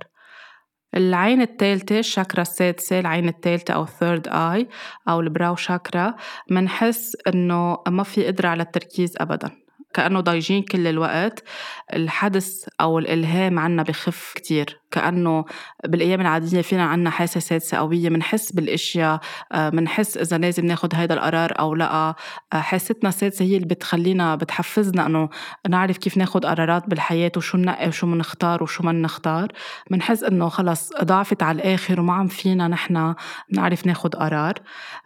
العين 0.96 1.42
الثالثة 1.42 2.00
الشاكرا 2.00 2.42
السادسة 2.42 3.00
العين 3.00 3.28
الثالثة 3.28 3.74
أو 3.74 3.84
ال 3.84 3.91
third 3.91 4.28
eye 4.28 4.68
أو 5.10 5.20
ال 5.20 5.27
brow 5.27 5.56
chakra. 5.56 6.16
منحس 6.52 7.18
إنه 7.28 7.78
ما 7.88 8.04
في 8.04 8.28
قدرة 8.28 8.48
على 8.48 8.64
التركيز 8.64 9.14
أبدا. 9.18 9.52
كأنه 9.94 10.20
ضايجين 10.20 10.64
كل 10.64 10.88
الوقت. 10.88 11.44
الحدس 11.94 12.70
أو 12.82 13.00
الإلهام 13.00 13.60
عنا 13.60 13.84
بخف 13.84 14.34
كتير. 14.36 14.82
كأنه 14.92 15.46
بالأيام 15.86 16.22
العادية 16.22 16.62
فينا 16.62 16.84
عنا 16.84 17.10
حاسة 17.10 17.40
سادسة 17.40 17.78
قوية 17.78 18.10
منحس 18.10 18.52
بالأشياء 18.52 19.20
منحس 19.56 20.18
إذا 20.18 20.38
لازم 20.38 20.66
ناخد 20.66 20.96
هيدا 20.96 21.16
القرار 21.16 21.60
أو 21.60 21.76
لأ. 21.76 22.16
حاستنا 22.54 23.10
السادسة 23.10 23.46
هي 23.46 23.56
اللي 23.56 23.68
بتخلينا 23.68 24.36
بتحفزنا 24.36 25.06
إنه 25.06 25.30
نعرف 25.70 25.98
كيف 25.98 26.18
ناخد 26.18 26.46
قرارات 26.46 26.90
بالحياة 26.90 27.32
وشو 27.38 27.58
ننقي 27.58 27.88
وشو 27.88 28.08
منختار 28.08 28.64
وشو 28.64 28.84
ما 28.84 28.92
نختار. 28.92 29.48
منحس 29.92 30.24
إنه 30.24 30.50
خلص 30.50 30.92
ضعفت 31.04 31.44
على 31.44 31.56
الآخر 31.56 32.00
وما 32.00 32.14
عم 32.14 32.28
فينا 32.28 32.68
نحن 32.68 33.16
نعرف 33.52 33.86
ناخد 33.86 34.16
قرار. 34.16 34.54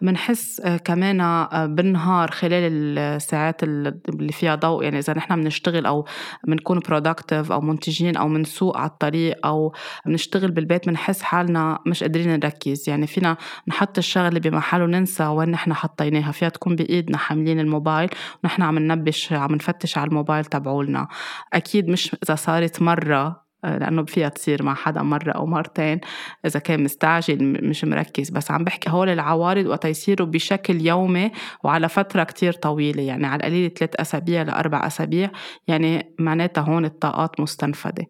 منحس 0.01 0.61
كمان 0.85 1.47
بالنهار 1.75 2.31
خلال 2.31 2.97
الساعات 2.99 3.63
اللي 3.63 4.31
فيها 4.31 4.55
ضوء 4.55 4.83
يعني 4.83 4.99
إذا 4.99 5.13
نحن 5.13 5.35
بنشتغل 5.35 5.85
أو 5.85 6.05
بنكون 6.47 6.79
برودكتيف 6.79 7.51
أو 7.51 7.61
منتجين 7.61 8.17
أو 8.17 8.27
منسوق 8.27 8.77
على 8.77 8.89
الطريق 8.89 9.45
أو 9.45 9.72
بنشتغل 10.05 10.51
بالبيت 10.51 10.87
بنحس 10.87 11.21
حالنا 11.21 11.79
مش 11.85 12.03
قادرين 12.03 12.29
نركز. 12.29 12.89
يعني 12.89 13.07
فينا 13.07 13.37
نحط 13.67 13.97
الشغلة 13.97 14.39
بمحل 14.39 14.81
وننسى 14.81 15.25
وين 15.25 15.49
نحن 15.49 15.73
حطيناها. 15.73 16.31
فيها 16.31 16.49
تكون 16.49 16.75
بإيدنا 16.75 17.17
حاملين 17.17 17.59
الموبايل 17.59 18.09
ونحن 18.43 18.61
عم 18.61 18.79
ننبش 18.79 19.33
عم 19.33 19.55
نفتش 19.55 19.97
على 19.97 20.07
الموبايل 20.07 20.45
تبعولنا. 20.45 21.07
أكيد 21.53 21.87
مش 21.89 22.15
إذا 22.23 22.35
صارت 22.35 22.81
مرة 22.81 23.42
لأنه 23.63 24.05
فيها 24.05 24.29
تصير 24.29 24.63
مع 24.63 24.73
حدا 24.73 25.01
مرة 25.01 25.31
أو 25.31 25.45
مرتين. 25.45 25.99
إذا 26.45 26.59
كان 26.59 26.83
مستعجل 26.83 27.67
مش 27.69 27.85
مركز. 27.85 28.29
بس 28.29 28.51
عم 28.51 28.63
بحكي 28.63 28.89
هول 28.89 29.09
العوارض 29.09 29.65
وقت 29.65 29.85
يصيروا 29.85 30.27
بشكل 30.27 30.81
يومي 30.81 31.31
وعلى 31.63 31.89
فترة 31.89 32.23
كتير 32.23 32.53
طويلة. 32.53 33.03
يعني 33.03 33.27
على 33.27 33.39
القليل 33.39 33.71
ثلاث 33.73 33.95
أسابيع 33.95 34.41
لأربع 34.41 34.87
أسابيع. 34.87 35.29
يعني 35.67 36.13
معناتها 36.19 36.61
هون 36.61 36.85
الطاقات 36.85 37.39
مستنفدة 37.39 38.05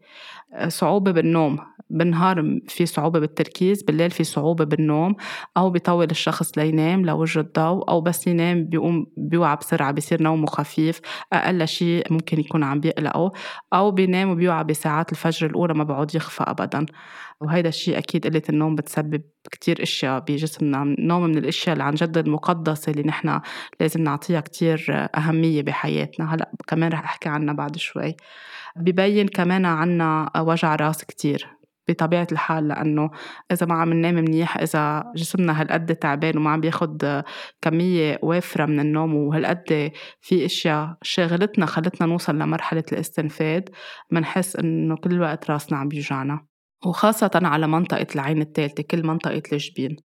صعوبة 0.67 1.11
بالنوم. 1.11 1.59
بالنهار 1.93 2.59
في 2.67 2.85
صعوبة 2.85 3.19
بالتركيز 3.19 3.83
بالليل 3.83 4.11
في 4.11 4.23
صعوبة 4.23 4.65
بالنوم 4.65 5.15
أو 5.57 5.69
بيطول 5.69 6.11
الشخص 6.11 6.57
لينام 6.57 7.05
لوجه 7.05 7.39
الضوء 7.39 7.89
أو 7.89 8.01
بس 8.01 8.27
ينام 8.27 8.65
بيقوم 8.65 9.05
بيوعى 9.17 9.55
بسرعة 9.55 9.91
بيصير 9.91 10.23
نومه 10.23 10.45
خفيف 10.45 11.01
أقل 11.33 11.67
شيء 11.67 12.13
ممكن 12.13 12.39
يكون 12.39 12.63
عم 12.63 12.79
بيقلقه 12.79 13.31
أو 13.73 13.91
بينام 13.91 14.29
وبيوعى 14.29 14.63
بساعات 14.63 15.11
الفجر 15.11 15.47
الأولى 15.47 15.73
ما 15.73 15.83
بعود 15.83 16.15
يخفى 16.15 16.43
أبدا. 16.43 16.85
وهيدا 17.41 17.69
الشيء 17.69 17.97
أكيد 17.97 18.27
قلة 18.27 18.41
النوم 18.49 18.75
بتسبب 18.75 19.21
كتير 19.51 19.83
أشياء 19.83 20.19
بجسمنا. 20.19 20.83
النوم 20.83 21.23
من 21.23 21.37
الأشياء 21.37 21.73
اللي 21.73 21.83
عن 21.83 21.93
جد 21.93 22.17
المقدسة 22.17 22.91
اللي 22.91 23.03
نحن 23.03 23.39
لازم 23.79 24.03
نعطيها 24.03 24.39
كتير 24.41 25.07
أهمية 25.17 25.61
بحياتنا. 25.61 26.35
هلأ 26.35 26.51
كمان 26.67 26.91
رح 26.91 27.03
أحكي 27.03 27.29
عنها 27.29 27.53
بعد 27.53 27.77
شوي. 27.77 28.15
ببين 28.75 29.27
كمان 29.27 29.65
عنا 29.65 30.31
وجع 30.37 30.75
راس 30.75 31.05
كتير. 31.05 31.62
بطبيعة 31.87 32.27
الحال 32.31 32.67
لأنه 32.67 33.09
إذا 33.51 33.65
ما 33.65 33.75
عم 33.75 33.93
ننام 33.93 34.15
منيح 34.15 34.57
إذا 34.57 35.03
جسمنا 35.15 35.61
هالقد 35.61 35.95
تعبان 35.95 36.37
وما 36.37 36.49
عم 36.49 36.61
بياخد 36.61 37.23
كمية 37.61 38.19
وافرة 38.23 38.65
من 38.65 38.79
النوم 38.79 39.15
وهالقد 39.15 39.91
في 40.21 40.45
أشياء 40.45 40.97
شغلتنا 41.01 41.65
خلتنا 41.65 42.07
نوصل 42.07 42.35
لمرحلة 42.35 42.83
الاستنفاد 42.91 43.69
منحس 44.11 44.55
إنه 44.55 44.95
كل 44.95 45.11
الوقت 45.11 45.51
راسنا 45.51 45.77
عم 45.77 45.87
بيوجعنا. 45.87 46.45
وخاصة 46.85 47.31
على 47.35 47.67
منطقة 47.67 48.07
العين 48.15 48.41
الثالثة 48.41 48.83
كل 48.83 49.05
منطقة 49.05 49.41
الجبين. 49.53 50.12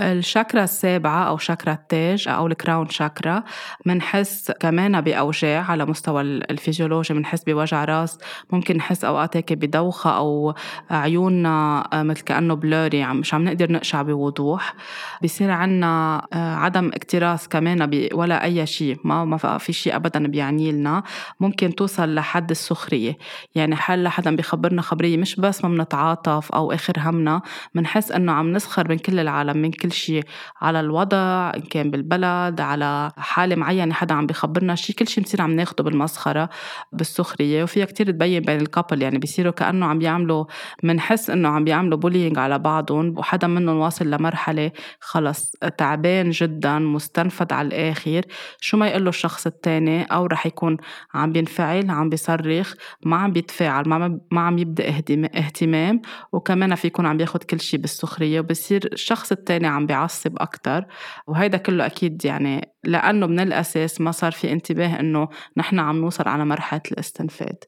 الشاكرا 0.00 0.64
السابعة 0.64 1.28
أو 1.28 1.38
شاكرا 1.38 1.72
التاج 1.72 2.28
أو 2.28 2.46
ال 2.46 2.53
crown 2.53 2.88
chakra 2.88 3.42
منحس 3.86 4.50
كمان 4.60 5.00
بأوجاع 5.00 5.70
على 5.70 5.86
مستوى 5.86 6.22
الفيزيولوجي 6.22 7.14
منحس 7.14 7.44
بوجع 7.44 7.84
راس 7.84 8.18
ممكن 8.50 8.76
نحس 8.76 9.04
أوقات 9.04 9.36
هيك 9.36 9.52
بدوخة 9.52 10.16
أو 10.16 10.54
عيوننا 10.90 11.88
آه، 11.92 12.02
مثل 12.02 12.20
كأنه 12.20 12.54
blurry 12.54 13.06
مش 13.06 13.34
عم 13.34 13.44
نقدر 13.44 13.72
نقشع 13.72 14.02
بوضوح. 14.02 14.74
بصير 15.22 15.50
عنا 15.50 16.26
آه، 16.32 16.54
عدم 16.54 16.90
اكتراث 16.94 17.46
كمان 17.46 18.08
ولا 18.12 18.44
أي 18.44 18.66
شيء 18.66 18.98
ما 19.04 19.24
ما 19.24 19.58
في 19.58 19.72
شيء 19.72 19.96
أبدا 19.96 20.26
بيعني 20.26 20.72
لنا. 20.72 21.02
ممكن 21.40 21.74
توصل 21.74 22.14
لحد 22.14 22.50
السخرية 22.50 23.18
يعني 23.54 23.76
حال 23.76 24.08
حدا 24.08 24.36
بيخبرنا 24.36 24.82
خبرية 24.82 25.16
مش 25.16 25.36
بس 25.36 25.64
ما 25.64 25.70
بنتعاطف 25.70 26.52
أو 26.52 26.72
آخر 26.72 26.94
همنا 26.98 27.42
منحس 27.74 28.12
إنه 28.12 28.32
عم 28.32 28.52
نسخر 28.52 28.88
من 28.88 28.98
كل 28.98 29.20
العالم 29.20 29.56
من 29.56 29.70
كل 29.70 29.89
شيء 29.92 30.24
على 30.60 30.80
الوضع 30.80 31.52
إن 31.56 31.60
كان 31.60 31.90
بالبلد 31.90 32.60
على 32.60 33.12
حالة 33.16 33.56
معينة 33.56 33.94
حدا 33.94 34.14
عم 34.14 34.26
بخبرنا 34.26 34.74
شيء 34.74 34.96
كل 34.96 35.08
شيء 35.08 35.24
بصير 35.24 35.42
عم 35.42 35.50
ناخده 35.50 35.84
بالمسخرة 35.84 36.48
بالسخرية. 36.92 37.62
وفيها 37.62 37.84
كتير 37.84 38.10
تبين 38.10 38.42
بين 38.42 38.60
ال 38.60 38.66
couple 38.66 39.02
يعني 39.02 39.18
بيصيروا 39.18 39.52
كأنه 39.52 39.86
عم 39.86 39.98
بيعملوا 39.98 40.44
منحس 40.82 41.30
إنه 41.30 41.48
عم 41.48 41.64
بيعملوا 41.64 41.98
bullying 41.98 42.38
على 42.38 42.58
بعضهم 42.58 43.18
وحدا 43.18 43.46
منهم 43.46 43.76
واصل 43.76 44.10
لمرحلة 44.10 44.72
خلص 45.00 45.50
تعبان 45.78 46.30
جدا 46.30 46.78
مستنفد 46.78 47.52
على 47.52 47.68
الآخر. 47.68 48.22
شو 48.60 48.76
ما 48.76 48.88
يقول 48.88 49.04
له 49.04 49.08
الشخص 49.08 49.46
التاني؟ 49.46 50.02
أو 50.02 50.26
رح 50.26 50.46
يكون 50.46 50.76
عم 51.14 51.32
بينفعل 51.32 51.90
عم 51.90 52.08
بيصرخ 52.08 52.74
ما 53.04 53.16
عم 53.16 53.32
بيتفاعل 53.32 53.88
ما 54.30 54.40
عم 54.40 54.58
يبدأ 54.58 54.88
اهتمام. 55.34 56.02
وكمان 56.32 56.74
في 56.74 56.86
يكون 56.86 57.06
عم 57.06 57.20
ياخد 57.20 57.42
كل 57.42 57.60
شيء 57.60 57.80
بالسخرية. 57.80 58.40
وبصير 58.40 58.88
الشخص 58.92 59.32
التاني 59.32 59.66
عم 59.70 59.86
بيعصب 59.86 60.36
أكتر 60.38 60.84
وهيدا 61.26 61.58
كله 61.58 61.86
أكيد 61.86 62.24
يعني 62.24 62.74
لأنه 62.84 63.26
من 63.26 63.40
الأساس 63.40 64.00
ما 64.00 64.10
صار 64.10 64.32
في 64.32 64.52
انتباه 64.52 65.00
إنه 65.00 65.28
نحن 65.56 65.78
عم 65.78 65.96
نوصل 65.96 66.28
على 66.28 66.44
مرحلة 66.44 66.82
الاستنفاد. 66.92 67.64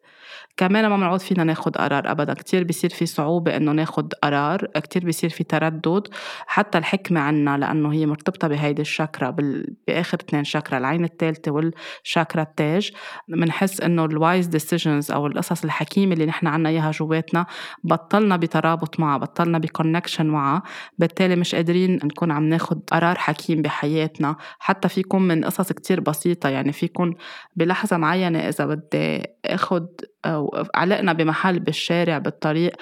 كمان 0.57 0.87
ما 0.87 0.97
بنعود 0.97 1.21
فينا 1.21 1.45
ناخد 1.45 1.77
قرار 1.77 2.11
ابدا. 2.11 2.35
كتير 2.35 2.65
بيصير 2.65 2.91
في 2.91 3.07
صعوبة 3.07 3.57
إنه 3.57 3.73
ناخد 3.73 4.15
قرار 4.23 4.67
كتير 4.67 5.05
بيصير 5.05 5.31
في 5.31 5.45
تردد. 5.45 6.09
حتى 6.47 6.79
الحكمة 6.79 7.21
عنا 7.21 7.59
لأنه 7.59 7.93
هي 7.93 8.07
مرتبطة 8.07 8.49
بهيدي 8.49 8.83
الشاكرا 8.83 9.31
بال... 9.31 9.75
بآخر 9.87 10.19
اثنين 10.29 10.45
شاكرا 10.45 10.79
العين 10.79 11.05
الثالثة 11.05 11.53
والشاكرا 11.53 12.43
التاج. 12.43 12.93
بنحس 13.29 13.81
إنه 13.81 14.05
ال 14.05 14.13
wise 14.13 14.47
decisions 14.47 15.11
أو 15.11 15.27
القصص 15.27 15.65
الحكيمة 15.65 16.13
اللي 16.13 16.27
نحن 16.27 16.47
عنا 16.47 16.69
إياها 16.69 16.91
جواتنا 16.91 17.47
بطلنا 17.85 18.37
بترابط 18.37 19.01
معها 19.01 19.19
بطلنا 19.19 19.59
ب 19.59 19.65
connection 19.65 20.27
معها. 20.27 20.63
بالتالي 20.99 21.37
مش 21.37 21.55
قادرين 21.55 21.95
نكون 21.95 22.31
عم 22.31 22.45
ناخد 22.45 22.81
قرار 22.93 23.19
حكيم 23.19 23.63
بحياتنا. 23.63 24.37
حتى 24.59 24.89
فيكون 25.03 25.29
من 25.29 25.45
قصص 25.45 25.73
كتير 25.73 26.01
بسيطة 26.01 26.49
يعني 26.49 26.73
فيكون 26.73 27.15
بلحظة 27.57 27.97
معينة 27.97 28.39
إذا 28.39 28.67
بدي 28.67 29.23
آخد 29.45 29.89
أو 30.25 30.67
علقنا 30.75 31.13
بمحل 31.13 31.61
بالشارع 31.61 32.19
بالطريق 32.19 32.73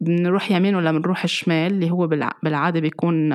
بنروح 0.00 0.50
يمين 0.50 0.74
ولا 0.74 0.92
بنروح 0.92 1.26
شمال؟ 1.26 1.72
اللي 1.72 1.90
هو 1.90 2.06
بالعادة 2.42 2.80
بيكون 2.80 3.32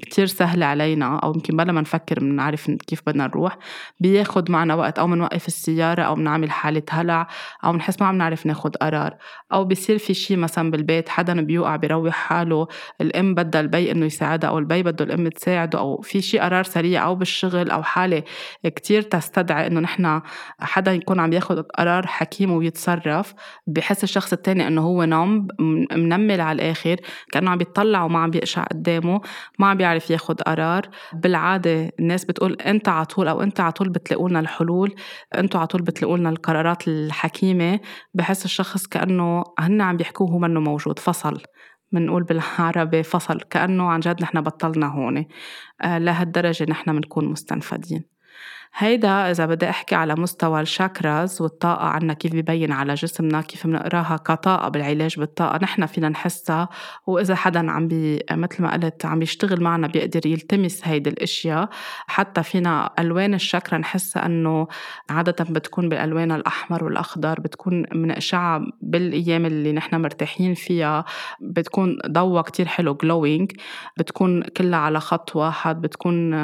كتير 0.00 0.26
سهل 0.26 0.62
علينا 0.62 1.18
أو 1.18 1.32
يمكن 1.32 1.56
بلا 1.56 1.72
ما 1.72 1.80
نفكر 1.80 2.20
بنعرف 2.20 2.70
كيف 2.70 3.02
بدنا 3.06 3.26
نروح 3.26 3.58
بياخد 4.00 4.50
معنا 4.50 4.74
وقت 4.74 4.98
أو 4.98 5.06
بنوقف 5.06 5.46
السيارة 5.46 6.02
أو 6.02 6.14
بنعمل 6.14 6.50
حالة 6.50 6.82
هلع 6.90 7.28
أو 7.64 7.72
بنحس 7.72 8.00
ما 8.00 8.06
عم 8.06 8.18
نعرف 8.18 8.46
ناخد 8.46 8.76
قرار. 8.76 9.16
أو 9.52 9.64
بيصير 9.64 9.98
في 9.98 10.14
شي 10.14 10.36
مثلا 10.36 10.70
بالبيت 10.70 11.08
حدا 11.08 11.40
بيوقع 11.42 11.76
بيروح 11.76 12.14
حاله 12.14 12.66
الأم 13.00 13.34
بدها 13.34 13.60
البي 13.60 13.92
إنه 13.92 14.06
يساعدها 14.06 14.50
أو 14.50 14.58
البي 14.58 14.82
بده 14.82 15.04
الأم 15.04 15.28
تساعده 15.28 15.78
أو 15.78 16.00
في 16.00 16.20
شي 16.20 16.38
قرار 16.38 16.64
سريع 16.64 17.04
أو 17.04 17.14
بالشغل 17.14 17.70
أو 17.70 17.82
حالة 17.82 18.22
كتير 18.64 19.02
تستدعي 19.02 19.66
إنه 19.66 19.80
نحن 19.80 20.20
حدا 20.60 20.92
يكون 20.92 21.20
عم 21.20 21.32
ياخد 21.32 21.58
قرار 21.58 22.06
حكيم 22.06 22.52
ويتصرف. 22.52 23.34
بحس 23.66 24.04
الشخص 24.04 24.32
التاني 24.32 24.66
إنه 24.66 24.80
هو 24.80 25.04
نوم 25.04 25.48
منمل 25.92 26.40
على 26.40 26.62
الآخر 26.62 26.96
كأنه 27.32 27.50
عم 27.50 27.60
يطلع 27.60 28.04
وما 28.04 28.18
عم 28.18 28.30
بيقشع 28.30 28.62
قدامه 28.62 29.20
ما 29.58 29.66
عم 29.66 29.81
بيعرف 29.82 30.10
ياخد 30.10 30.42
قرار. 30.42 30.88
بالعادة 31.12 31.90
الناس 32.00 32.24
بتقول 32.24 32.52
أنت 32.52 32.88
على 32.88 33.04
طول 33.04 33.28
أو 33.28 33.42
أنت 33.42 33.60
على 33.60 33.72
طول 33.72 33.88
بتلاقوا 33.88 34.28
لنا 34.28 34.40
الحلول 34.40 34.94
أنتوا 35.38 35.60
على 35.60 35.66
طول 35.66 35.82
بتلاقوا 35.82 36.16
لنا 36.18 36.30
القرارات 36.30 36.88
الحكيمة. 36.88 37.80
بحس 38.14 38.44
الشخص 38.44 38.86
كأنه 38.86 39.44
هن 39.58 39.80
عم 39.80 39.96
بيحكوه 39.96 40.30
هو 40.30 40.38
منه 40.38 40.60
موجود 40.60 40.98
فصل. 40.98 41.42
بنقول 41.92 42.22
بالعربي 42.22 43.02
فصل 43.02 43.40
كأنه 43.40 43.88
عن 43.90 44.00
جد 44.00 44.22
نحن 44.22 44.40
بطلنا 44.40 44.86
هون. 44.86 45.24
آه 45.80 45.98
لهالدرجة 45.98 46.66
نحن 46.70 46.92
بنكون 46.92 47.28
مستنفدين 47.28 48.11
هيدا 48.74 49.30
إذا 49.30 49.46
بدي 49.46 49.70
أحكي 49.70 49.94
على 49.94 50.14
مستوى 50.14 50.60
الشاكراز 50.60 51.42
والطاقة 51.42 51.84
عنا 51.84 52.12
كيف 52.14 52.32
ببين 52.32 52.72
على 52.72 52.94
جسمنا 52.94 53.40
كيف 53.40 53.66
بنقراها 53.66 54.16
كطاقة 54.16 54.68
بالعلاج 54.68 55.18
بالطاقة 55.18 55.58
نحن 55.62 55.86
فينا 55.86 56.08
نحسها. 56.08 56.68
وإذا 57.06 57.34
حدا 57.34 57.70
عم 57.70 57.88
بي 57.88 58.20
مثل 58.30 58.62
ما 58.62 58.72
قلت 58.72 59.06
عم 59.06 59.22
يشتغل 59.22 59.62
معنا 59.62 59.86
بيقدر 59.86 60.26
يلتمس 60.26 60.80
هيدي 60.84 61.10
الأشياء. 61.10 61.68
حتى 62.06 62.42
فينا 62.42 62.90
ألوان 62.98 63.34
الشاكرا 63.34 63.78
نحسها 63.78 64.26
أنه 64.26 64.66
عادة 65.10 65.44
بتكون 65.50 65.88
بالألوان 65.88 66.32
الأحمر 66.32 66.84
والأخضر 66.84 67.40
بتكون 67.40 67.84
منقشعة 67.94 68.62
بالأيام 68.80 69.46
اللي 69.46 69.72
نحن 69.72 70.00
مرتاحين 70.00 70.54
فيها. 70.54 71.04
بتكون 71.40 71.98
ضوء 72.08 72.42
كتير 72.42 72.66
حلو 72.66 72.98
glowing. 73.04 73.56
بتكون 73.98 74.42
كلها 74.42 74.78
على 74.78 75.00
خط 75.00 75.36
واحد 75.36 75.80
بتكون 75.80 76.34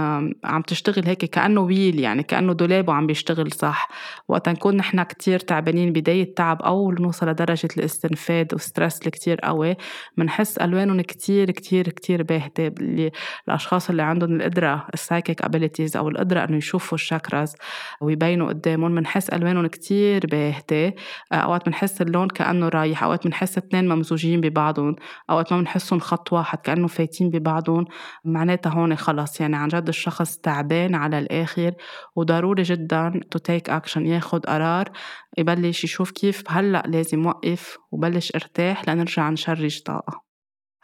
عم 0.44 0.62
تشتغل 0.66 1.04
هيك 1.06 1.24
كأنه 1.24 1.60
wheel 1.60 1.98
يعني. 2.00 2.17
يعني 2.18 2.28
كأنه 2.28 2.52
دولابه 2.52 2.92
عم 2.92 3.06
بيشتغل 3.06 3.52
صح. 3.52 3.88
وقت 4.28 4.48
نكون 4.48 4.76
نحن 4.76 5.02
كتير 5.02 5.38
تعبانين 5.38 5.92
بداية 5.92 6.34
تعب 6.34 6.62
أو 6.62 6.90
نوصل 6.90 7.28
لدرجة 7.28 7.68
الاستنفاد 7.76 8.54
و 8.54 8.62
stress 8.62 9.06
الكتير 9.06 9.40
قوي 9.40 9.76
بنحس 10.16 10.58
ألوانهم 10.58 11.00
كتير 11.00 11.50
كتير 11.50 11.88
كتير 11.88 12.22
باهتة 12.22 12.66
اللي 12.66 13.10
الأشخاص 13.48 13.90
اللي 13.90 14.02
عندهم 14.02 14.36
القدرة 14.36 14.86
ال 14.94 15.00
psychic 15.00 15.42
abilities 15.42 15.96
أو 15.96 16.08
القدرة 16.08 16.44
إنه 16.44 16.56
يشوفوا 16.56 16.98
ال 16.98 17.05
chakras 17.05 17.54
ويبينوا 18.00 18.48
قدامهم 18.48 18.94
بنحس 18.94 19.28
ألوانهم 19.28 19.66
كتير 19.66 20.26
باهتة. 20.26 20.92
أوقات 21.32 21.66
بنحس 21.66 22.02
اللون 22.02 22.28
كأنه 22.28 22.68
رايح 22.68 23.02
أوقات 23.04 23.26
بنحس 23.26 23.58
اثنين 23.58 23.88
ممزوجين 23.88 24.40
ببعضهم 24.40 24.96
أوقات 25.30 25.52
ما 25.52 25.60
بنحسهم 25.60 25.98
خط 25.98 26.32
واحد 26.32 26.58
كأنه 26.58 26.86
فايتين 26.86 27.30
ببعضهم. 27.30 27.84
معناتها 28.24 28.70
هون 28.70 28.96
خلص 28.96 29.40
يعني 29.40 29.56
عن 29.56 29.68
جد 29.68 29.88
الشخص 29.88 30.36
تعبان 30.36 30.94
على 30.94 31.18
الآخر 31.18 31.72
وضروري 32.16 32.62
جدا 32.62 33.20
to 33.30 33.38
take 33.38 33.70
action 33.70 34.06
ياخد 34.06 34.46
قرار 34.46 34.90
يبلش 35.38 35.84
يشوف 35.84 36.10
كيف 36.10 36.42
هلأ 36.48 36.82
لازم 36.86 37.26
وقف 37.26 37.78
وبلش 37.92 38.32
أرتاح 38.34 38.88
لنرجع 38.88 39.30
نشرج 39.30 39.82
طاقة. 39.82 40.27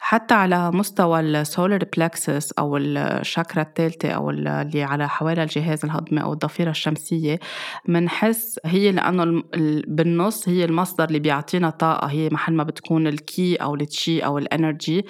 حتى 0.07 0.33
على 0.33 0.71
مستوى 0.71 1.19
ال 1.19 1.30
solar 1.30 1.83
plexus 1.97 2.51
أو 2.51 2.77
الشاكرا 2.77 3.61
الثالثة 3.61 4.09
أو 4.09 4.29
اللي 4.29 4.83
على 4.83 5.09
حوالي 5.09 5.43
الجهاز 5.43 5.85
الهضمي 5.85 6.21
أو 6.21 6.33
الضفيرة 6.33 6.69
الشمسية 6.69 7.39
منحس 7.87 8.59
هي 8.65 8.91
لأنه 8.91 9.43
بالنص 9.87 10.49
هي 10.49 10.65
المصدر 10.65 11.03
اللي 11.03 11.19
بيعطينا 11.19 11.69
طاقة 11.69 12.07
هي 12.07 12.29
محل 12.29 12.53
ما 12.53 12.63
بتكون 12.63 13.07
الكي 13.07 13.55
أو 13.55 13.75
التشي 13.75 14.19
أو 14.19 14.37
ال 14.37 14.47
energy 14.47 15.05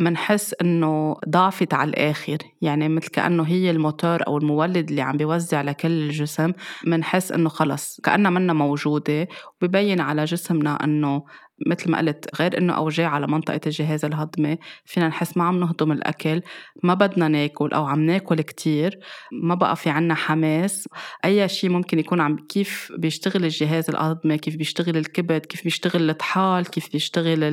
منحس 0.00 0.54
إنه 0.60 1.16
ضعفت 1.28 1.74
على 1.74 1.90
الآخر 1.90 2.38
يعني 2.62 2.88
مثل 2.88 3.08
كأنه 3.08 3.42
هي 3.42 3.70
الموتور 3.70 4.26
أو 4.26 4.38
المولد 4.38 4.88
اللي 4.88 5.02
عم 5.02 5.16
بيوزع 5.16 5.62
لكل 5.62 5.88
الجسم 6.02 6.52
منحس 6.86 7.32
إنه 7.32 7.48
خلص 7.48 8.00
كأنها 8.04 8.30
منا 8.30 8.52
موجودة. 8.52 9.28
وببين 9.62 10.00
على 10.00 10.24
جسمنا 10.24 10.84
إنه 10.84 11.22
مثل 11.66 11.90
ما 11.90 11.98
قلت 11.98 12.26
غير 12.40 12.58
إنه 12.58 12.72
أوجاع 12.76 13.10
على 13.10 13.26
منطقة 13.26 13.60
الجهاز 13.66 14.04
الهضمي 14.04 14.58
فينا 14.84 15.08
نحس 15.08 15.36
ما 15.36 15.44
عم 15.44 15.60
نهضم 15.60 15.92
الأكل 15.92 16.42
ما 16.82 16.94
بدنا 16.94 17.28
ناكل 17.28 17.70
أو 17.72 17.86
عم 17.86 18.00
ناكل 18.00 18.40
كتير 18.40 18.98
ما 19.32 19.54
بقى 19.54 19.76
في 19.76 19.90
عنا 19.90 20.14
حماس. 20.14 20.88
أي 21.24 21.48
شيء 21.48 21.70
ممكن 21.70 21.98
يكون 21.98 22.20
عم 22.20 22.36
كيف 22.36 22.92
بيشتغل 22.98 23.44
الجهاز 23.44 23.90
الهضمي 23.90 24.38
كيف 24.38 24.56
بيشتغل 24.56 24.96
الكبد 24.96 25.46
كيف 25.46 25.64
بيشتغل 25.64 26.10
الطحال 26.10 26.66
كيف 26.66 26.92
بيشتغل 26.92 27.44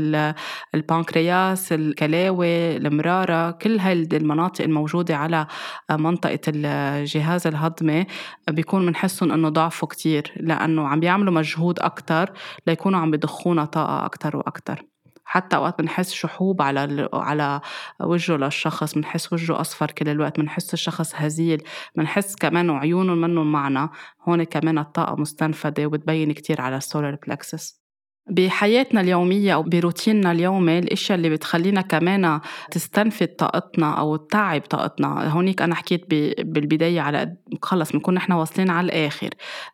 البنكرياس 0.75 1.73
الكلاوي 1.73 2.77
المرارة 2.77 3.51
كل 3.51 3.79
هاي 3.79 3.93
المناطق 4.13 4.63
الموجودة 4.65 5.15
على 5.15 5.47
منطقة 5.91 6.39
الجهاز 6.47 7.47
الهضمي 7.47 8.05
بيكون 8.49 8.85
بنحسهم 8.85 9.31
إنه 9.31 9.49
ضعفوا 9.49 9.87
كتير 9.87 10.33
لأنه 10.37 10.87
عم 10.87 10.99
بيعملوا 10.99 11.33
مجهود 11.33 11.79
أكثر 11.79 12.31
ليكونوا 12.67 12.99
عم 12.99 13.11
بضخونا 13.11 13.65
طاقة. 13.65 13.92
أكتر 14.05 14.37
وأكتر. 14.37 14.85
حتى 15.25 15.57
وقت 15.57 15.81
بنحس 15.81 16.11
شحوب 16.13 16.61
على 16.61 17.09
على 17.13 17.61
وجهه 18.01 18.35
للشخص 18.37 18.93
بنحس 18.93 19.33
وجهه 19.33 19.61
أصفر 19.61 19.91
كل 19.91 20.09
الوقت 20.09 20.39
بنحس 20.39 20.73
الشخص 20.73 21.11
هزيل 21.15 21.63
بنحس 21.95 22.35
كمان 22.35 22.69
عيونه 22.69 23.15
منهم 23.15 23.51
معنا 23.51 23.89
هون 24.27 24.43
كمان 24.43 24.77
الطاقة 24.77 25.15
مستنفده 25.15 25.85
وبتبين 25.85 26.31
كتير 26.31 26.61
على 26.61 26.77
السولار 26.77 27.17
بلكسس 27.27 27.82
بحياتنا 28.29 29.01
اليومية 29.01 29.53
أو 29.53 29.63
بروتيننا 29.63 30.31
اليومي 30.31 30.79
الأشياء 30.79 31.17
اللي 31.17 31.29
بتخلينا 31.29 31.81
كمان 31.81 32.39
تستنفد 32.71 33.27
طاقتنا 33.27 33.99
أو 33.99 34.15
تعب 34.15 34.61
طاقتنا. 34.61 35.27
هونيك 35.29 35.61
أنا 35.61 35.75
حكيت 35.75 36.05
بالبداية 36.39 37.01
على 37.01 37.35
خلص 37.61 37.91
بنكون 37.91 38.13
نحن 38.13 38.31
واصلين 38.31 38.69
على 38.69 38.85
الآخر. 38.85 39.29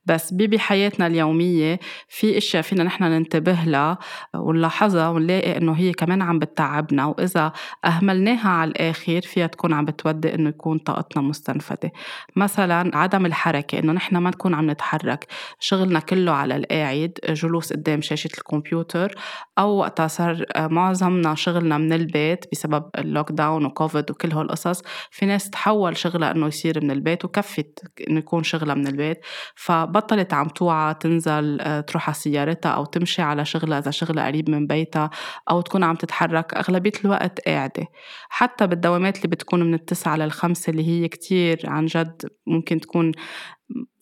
بس 0.06 0.34
بحياتنا 0.34 1.08
اليومية 1.08 1.80
في 2.08 2.38
أشياء 2.38 2.64
فينا 2.64 2.84
نحن 2.84 3.04
ننتبه 3.04 3.58
لها 3.66 3.98
ونلاحظها 4.36 5.10
ونلاقي 5.10 5.58
إنه 5.58 5.74
هي 5.74 5.92
كمان 5.92 6.22
عم 6.22 6.40
بتعبنا 6.40 7.06
وإذا 7.06 7.54
أهملناها 7.86 8.50
على 8.50 8.72
الآخر 8.72 9.22
فيها 9.22 9.48
تكون 9.48 9.74
عم 9.74 9.86
بتودي 9.86 10.36
إنه 10.36 10.50
يكون 10.50 10.78
طاقتنا 10.78 11.22
مستنفدة 11.24 11.92
مثلا 12.36 12.98
عدم 12.98 13.26
الحركة 13.26 13.80
إنه 13.80 13.94
نحن 13.94 14.18
ما 14.18 14.30
نكون 14.30 14.54
عم 14.54 14.72
نتحرك. 14.72 15.28
شغلنا 15.60 16.00
كله 16.00 16.32
على 16.32 16.56
القاعد 16.56 17.20
جلوس 17.30 17.74
قدام 17.74 18.02
شاشة 18.02 18.30
الكمبيوتر 18.40 19.16
أو 19.60 19.78
وقتها 19.78 20.08
صار 20.08 20.46
آه، 20.56 20.68
معظمنا 20.68 21.36
شغلنا 21.36 21.78
من 21.78 21.94
البيت 21.94 22.46
بسبب 22.52 22.90
اللوك 22.98 23.32
داون 23.32 23.66
وكوفيد 23.66 24.12
وكل 24.12 24.32
هالقصص. 24.32 24.82
في 25.12 25.26
ناس 25.26 25.50
تحول 25.50 25.98
شغلها 25.98 26.32
إنه 26.32 26.48
يصير 26.48 26.84
من 26.84 26.92
البيت 26.92 27.26
وكفت 27.26 27.80
إنه 28.10 28.20
يكون 28.20 28.44
شغلها 28.44 28.76
من 28.76 28.88
البيت. 28.88 29.18
فبطلت 29.56 30.34
عم 30.34 30.48
توعى 30.48 30.94
تنزل 30.94 31.62
آه، 31.62 31.82
تروح 31.82 32.10
على 32.10 32.16
سيارتها 32.16 32.70
أو 32.70 32.86
تمشي 32.86 33.22
على 33.22 33.46
شغلها 33.46 33.80
إذا 33.80 33.92
شغلها 33.92 34.28
قريب 34.28 34.50
من 34.50 34.68
بيتها 34.68 35.10
أو 35.52 35.62
تكون 35.62 35.84
عم 35.84 35.96
تتحرك. 35.96 36.54
أغلبية 36.54 36.92
الوقت 37.06 37.40
قاعدة. 37.40 37.88
حتى 38.30 38.68
بالدوامات 38.68 39.18
اللي 39.18 39.28
بتكون 39.28 39.64
من 39.64 39.74
التسعة 39.74 40.18
للخمسة 40.18 40.70
اللي 40.70 40.88
هي 40.88 41.08
كتير 41.08 41.62
عن 41.66 41.86
جد 41.86 42.30
ممكن 42.48 42.80
تكون 42.80 43.12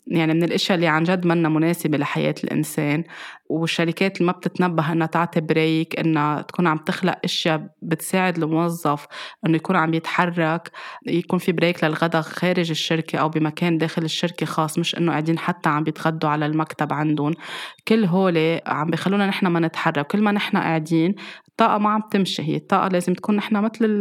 يعني 0.07 0.33
من 0.33 0.43
الإشياء 0.43 0.75
اللي 0.75 0.87
عن 0.87 1.03
جد 1.03 1.25
منا 1.25 1.49
مناسبة 1.49 1.97
لحياة 1.97 2.35
الإنسان 2.43 3.03
والشركات 3.49 4.17
اللي 4.17 4.25
ما 4.25 4.31
بتتنبه 4.31 4.91
إنها 4.91 5.07
تعطي 5.07 5.41
بريك 5.41 5.99
إنها 5.99 6.41
تكون 6.41 6.67
عم 6.67 6.77
تخلق 6.77 7.17
إشياء 7.23 7.67
بتساعد 7.81 8.37
الموظف 8.37 9.07
إنه 9.45 9.55
يكون 9.55 9.75
عم 9.75 9.93
يتحرك 9.93 10.71
يكون 11.07 11.39
في 11.39 11.51
بريك 11.51 11.83
للغدا 11.83 12.21
خارج 12.21 12.69
الشركة 12.69 13.19
أو 13.19 13.29
بمكان 13.29 13.77
داخل 13.77 14.03
الشركة 14.03 14.45
خاص 14.45 14.79
مش 14.79 14.95
إنه 14.97 15.11
قاعدين 15.11 15.39
حتى 15.39 15.69
عم 15.69 15.83
بيتغدوا 15.83 16.29
على 16.29 16.45
المكتب 16.45 16.93
عندهم. 16.93 17.33
كل 17.87 18.05
هول 18.05 18.59
عم 18.67 18.89
بيخلونا 18.89 19.27
نحن 19.27 19.47
ما 19.47 19.59
نتحرك 19.59 20.07
كل 20.07 20.21
ما 20.21 20.31
نحن 20.31 20.57
قاعدين 20.57 21.15
الطاقة 21.59 21.77
ما 21.77 21.89
عم 21.89 22.01
تمشي 22.11 22.41
هي 22.41 22.55
الطاقة 22.55 22.87
لازم 22.87 23.13
تكون 23.13 23.35
نحن 23.35 23.55
مثل 23.55 23.99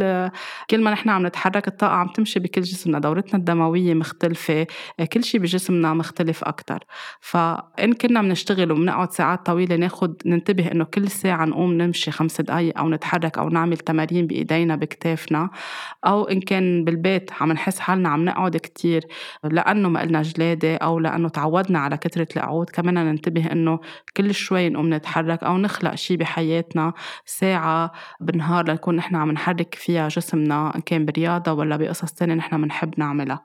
كل 0.69 0.81
ما 0.81 0.91
نحن 0.91 1.09
عم 1.09 1.25
نتحرك 1.27 1.67
الطاقة 1.67 1.93
عم 1.93 2.07
تمشي 2.07 2.39
بكل 2.39 2.61
جسمنا 2.61 2.99
دورتنا 2.99 3.39
الدموية 3.39 3.93
مختلفة 3.93 4.67
كل 5.13 5.23
شيء 5.23 5.41
بجسمنا 5.41 5.93
مختلف 5.93 6.43
أكتر. 6.43 6.83
فإن 7.19 7.93
كنا 8.01 8.21
بنشتغل 8.21 8.71
وبنقعد 8.71 9.11
ساعات 9.11 9.45
طويلة 9.45 9.75
ناخد 9.75 10.21
ننتبه 10.25 10.71
إنه 10.71 10.83
كل 10.83 11.07
ساعة 11.07 11.45
نقوم 11.45 11.73
نمشي 11.73 12.11
خمس 12.11 12.41
دقايق 12.41 12.77
أو 12.77 12.89
نتحرك 12.89 13.37
أو 13.37 13.49
نعمل 13.49 13.77
تمارين 13.77 14.27
بإيدينا 14.27 14.75
بكتافنا. 14.75 15.49
أو 16.05 16.23
إن 16.23 16.41
كان 16.41 16.83
بالبيت 16.83 17.31
عم 17.41 17.51
نحس 17.51 17.79
حالنا 17.79 18.09
عم 18.09 18.25
نقعد 18.25 18.57
كتير 18.57 19.01
لأنه 19.43 19.89
ما 19.89 20.01
قلنا 20.01 20.21
جلادة 20.21 20.75
أو 20.75 20.99
لأنه 20.99 21.29
تعودنا 21.29 21.79
على 21.79 21.97
كثرة 21.97 22.27
القعود 22.37 22.69
كمان 22.69 22.93
ننتبه 22.93 23.51
إنه 23.51 23.79
كل 24.17 24.33
شوي 24.33 24.69
نقوم 24.69 24.93
نتحرك 24.93 25.43
أو 25.43 25.57
نخلق 25.57 25.95
شيء 25.95 26.17
بحياتنا. 26.17 26.93
ساعة 27.25 27.46
بالنهار 28.19 28.67
لنكون 28.69 28.95
نحن 28.95 29.15
عم 29.15 29.31
نحرك 29.31 29.75
فيها 29.75 30.07
جسمنا 30.07 30.75
إن 30.75 30.81
كان 30.81 31.05
برياضة 31.05 31.53
ولا 31.53 31.77
بقصص 31.77 32.11
تانية 32.11 32.33
نحن 32.33 32.61
بنحب 32.61 32.93
نعملها. 32.97 33.43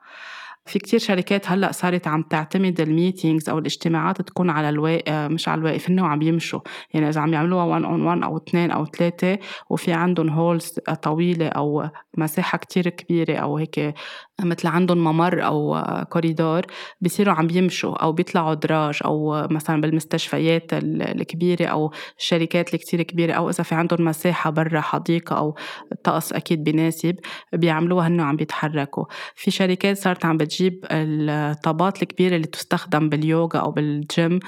في 0.65 0.79
كتير 0.79 0.99
شركات 0.99 1.51
هلأ 1.51 1.71
صارت 1.71 2.07
عم 2.07 2.21
تعتمد 2.21 2.81
ال 2.81 2.89
meetings 2.89 3.49
أو 3.49 3.57
الاجتماعات 3.57 4.21
تكون 4.21 4.49
على 4.49 4.69
الواقف 4.69 5.09
مش 5.09 5.47
على 5.47 5.59
الواقف 5.59 5.89
هن 5.89 5.99
عم 5.99 6.21
يمشوا. 6.21 6.59
يعني 6.93 7.09
إذا 7.09 7.21
عم 7.21 7.33
يعملوها 7.33 7.63
1 7.63 7.83
on 7.83 8.01
1 8.01 8.23
أو 8.23 8.37
اثنين 8.37 8.71
أو 8.71 8.85
ثلاثة 8.85 9.39
وفي 9.69 9.93
عندهم 9.93 10.29
halls 10.29 10.79
طويلة 11.01 11.47
أو 11.47 11.89
مساحة 12.17 12.57
كتير 12.57 12.89
كبيرة 12.89 13.35
أو 13.35 13.57
هيك 13.57 13.93
مثل 14.41 14.67
عندهم 14.67 14.97
ممر 14.97 15.45
أو 15.45 15.81
كوريدور 16.09 16.61
بصيروا 17.01 17.33
عم 17.33 17.47
يمشوا 17.51 17.95
أو 18.03 18.11
بيطلعوا 18.11 18.53
دراج 18.53 18.99
أو 19.05 19.47
مثلا 19.51 19.81
بالمستشفيات 19.81 20.73
الكبيرة 20.73 21.65
أو 21.65 21.91
الشركات 22.19 22.73
الكتير 22.73 23.01
كبيرة 23.01 23.33
أو 23.33 23.49
إذا 23.49 23.63
في 23.63 23.75
عندهم 23.75 24.05
مساحة 24.05 24.49
برا 24.49 24.81
حديقة 24.81 25.37
أو 25.37 25.55
طقس 26.03 26.33
أكيد 26.33 26.63
بناسب 26.63 27.15
بيعملوها 27.53 28.07
هن 28.07 28.19
عم 28.19 28.35
بيتحركوا. 28.35 29.05
في 29.35 29.51
شركات 29.51 29.97
صارت 29.97 30.25
عم 30.25 30.37
بتجيب 30.37 30.85
الطابات 30.91 32.03
الكبيرة 32.03 32.35
اللي 32.35 32.47
تستخدم 32.47 33.09
باليوغا 33.09 33.59
أو 33.59 33.71
بالجيم 33.71 34.39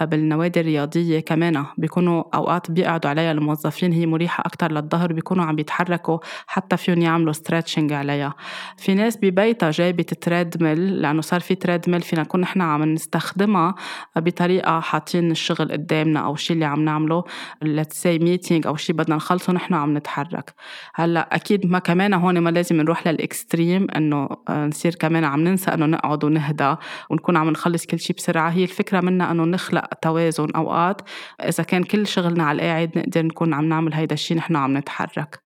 بالنوادي 0.00 0.60
الرياضية 0.60 1.20
كمان. 1.20 1.64
بيكونوا 1.78 2.24
أوقات 2.34 2.70
بيقعدوا 2.70 3.10
عليها 3.10 3.32
الموظفين 3.32 3.92
هي 3.92 4.06
مريحة 4.06 4.40
أكثر 4.46 4.72
للظهر 4.72 5.12
بيكونوا 5.12 5.44
عم 5.44 5.56
بيتحركوا 5.56 6.18
حتى 6.46 6.76
فيهم 6.76 7.02
يعملوا 7.02 7.32
stretching 7.32 7.92
عليها. 7.92 8.34
في 8.76 8.94
ناس 8.94 9.16
ببيتها 9.34 9.70
جايبة 9.70 10.02
treadmill 10.02 11.02
لأنه 11.02 11.20
صار 11.20 11.40
في 11.40 11.54
treadmill 11.54 12.00
فينا 12.00 12.22
نكون 12.22 12.40
نحن 12.40 12.60
عم 12.60 12.84
نستخدمها 12.84 13.74
بطريقة 14.16 14.80
حاطين 14.80 15.30
الشغل 15.30 15.72
قدامنا 15.72 16.20
أو 16.20 16.34
الشيء 16.34 16.54
اللي 16.54 16.64
عم 16.64 16.84
نعمله 16.84 17.24
let's 17.64 17.94
say 18.02 18.18
meeting 18.20 18.66
أو 18.66 18.76
شيء 18.76 18.96
بدنا 18.96 19.16
نخلصه 19.16 19.52
نحن 19.52 19.74
عم 19.74 19.96
نتحرك. 19.96 20.54
هلأ 20.94 21.34
أكيد 21.34 21.66
ما 21.66 21.78
كمان 21.78 22.14
هون 22.14 22.38
ما 22.38 22.50
لازم 22.50 22.76
نروح 22.76 23.08
لل 23.08 23.25
extreme 23.25 23.86
إنه 23.96 24.28
آه، 24.48 24.66
نصير 24.66 24.94
كمان 24.94 25.24
عم 25.24 25.40
ننسى 25.40 25.70
إنه 25.74 25.86
نقعد 25.86 26.24
ونهدى 26.24 26.74
ونكون 27.10 27.36
عم 27.36 27.50
نخلص 27.50 27.86
كل 27.86 27.98
شيء 27.98 28.16
بسرعة. 28.16 28.50
هي 28.50 28.62
الفكرة 28.62 29.00
منا 29.00 29.30
إنه 29.30 29.44
نخلق 29.44 29.86
توازن 30.02 30.50
أوقات. 30.56 31.00
إذا 31.40 31.64
كان 31.64 31.82
كل 31.84 32.06
شغلنا 32.06 32.44
على 32.44 32.56
القاعد 32.62 32.98
نقدر 32.98 33.22
نكون 33.22 33.54
عم 33.54 33.64
نعمل 33.64 33.94
هيدا 33.94 34.14
الشيء 34.14 34.36
نحن 34.36 34.56
عم 34.56 34.76
نتحرك. 34.76 35.43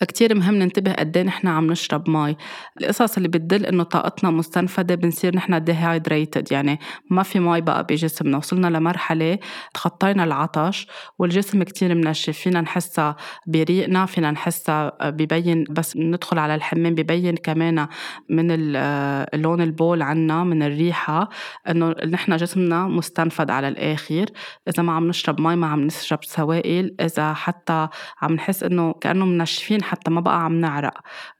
كتير 0.00 0.34
مهم 0.34 0.54
ننتبه 0.54 0.92
قد 0.92 1.16
إيه 1.16 1.24
نحن 1.24 1.48
عم 1.48 1.66
نشرب 1.70 2.10
مي 2.10 2.36
القصص 2.80 3.16
اللي 3.16 3.28
بتدل 3.28 3.66
إنه 3.66 3.82
طاقتنا 3.82 4.30
مستنفده 4.30 4.94
بنصير 4.94 5.36
نحن 5.36 5.64
dehydrated 5.64 6.52
يعني 6.52 6.78
ما 7.10 7.22
في 7.22 7.40
مي 7.40 7.60
بقى 7.60 7.84
بجسمنا. 7.84 8.36
وصلنا 8.36 8.66
لمرحلة 8.66 9.38
تخطينا 9.74 10.24
العطش 10.24 10.86
والجسم 11.18 11.62
كتير 11.62 11.94
منشف. 11.94 12.38
فينا 12.38 12.60
نحسها 12.60 13.16
بريقنا 13.46 14.06
فينا 14.06 14.30
نحسها 14.30 15.10
ببين 15.10 15.64
بس 15.70 15.96
ندخل 15.96 16.38
على 16.38 16.54
الحمام 16.54 16.94
ببين 16.94 17.36
كمان 17.36 17.88
من 18.30 18.46
اللون 18.50 19.60
البول 19.60 20.02
عنا 20.02 20.44
من 20.44 20.62
الريحة 20.62 21.28
إنه 21.68 21.94
نحن 22.06 22.36
جسمنا 22.36 22.86
مستنفد 22.86 23.50
على 23.50 23.68
الآخر. 23.68 24.26
إذا 24.68 24.82
ما 24.82 24.92
عم 24.92 25.08
نشرب 25.08 25.40
مي 25.40 25.56
ما 25.56 25.66
عم 25.66 25.80
نشرب 25.80 26.24
سوائل. 26.24 26.94
إذا 27.00 27.32
حتى 27.32 27.88
عم 28.22 28.32
نحس 28.32 28.62
إنه 28.62 28.92
كأنه 28.92 29.26
منشفين 29.26 29.85
حتى 29.86 30.10
ما 30.10 30.20
بقى 30.20 30.44
عم 30.44 30.60
نعرق. 30.60 30.94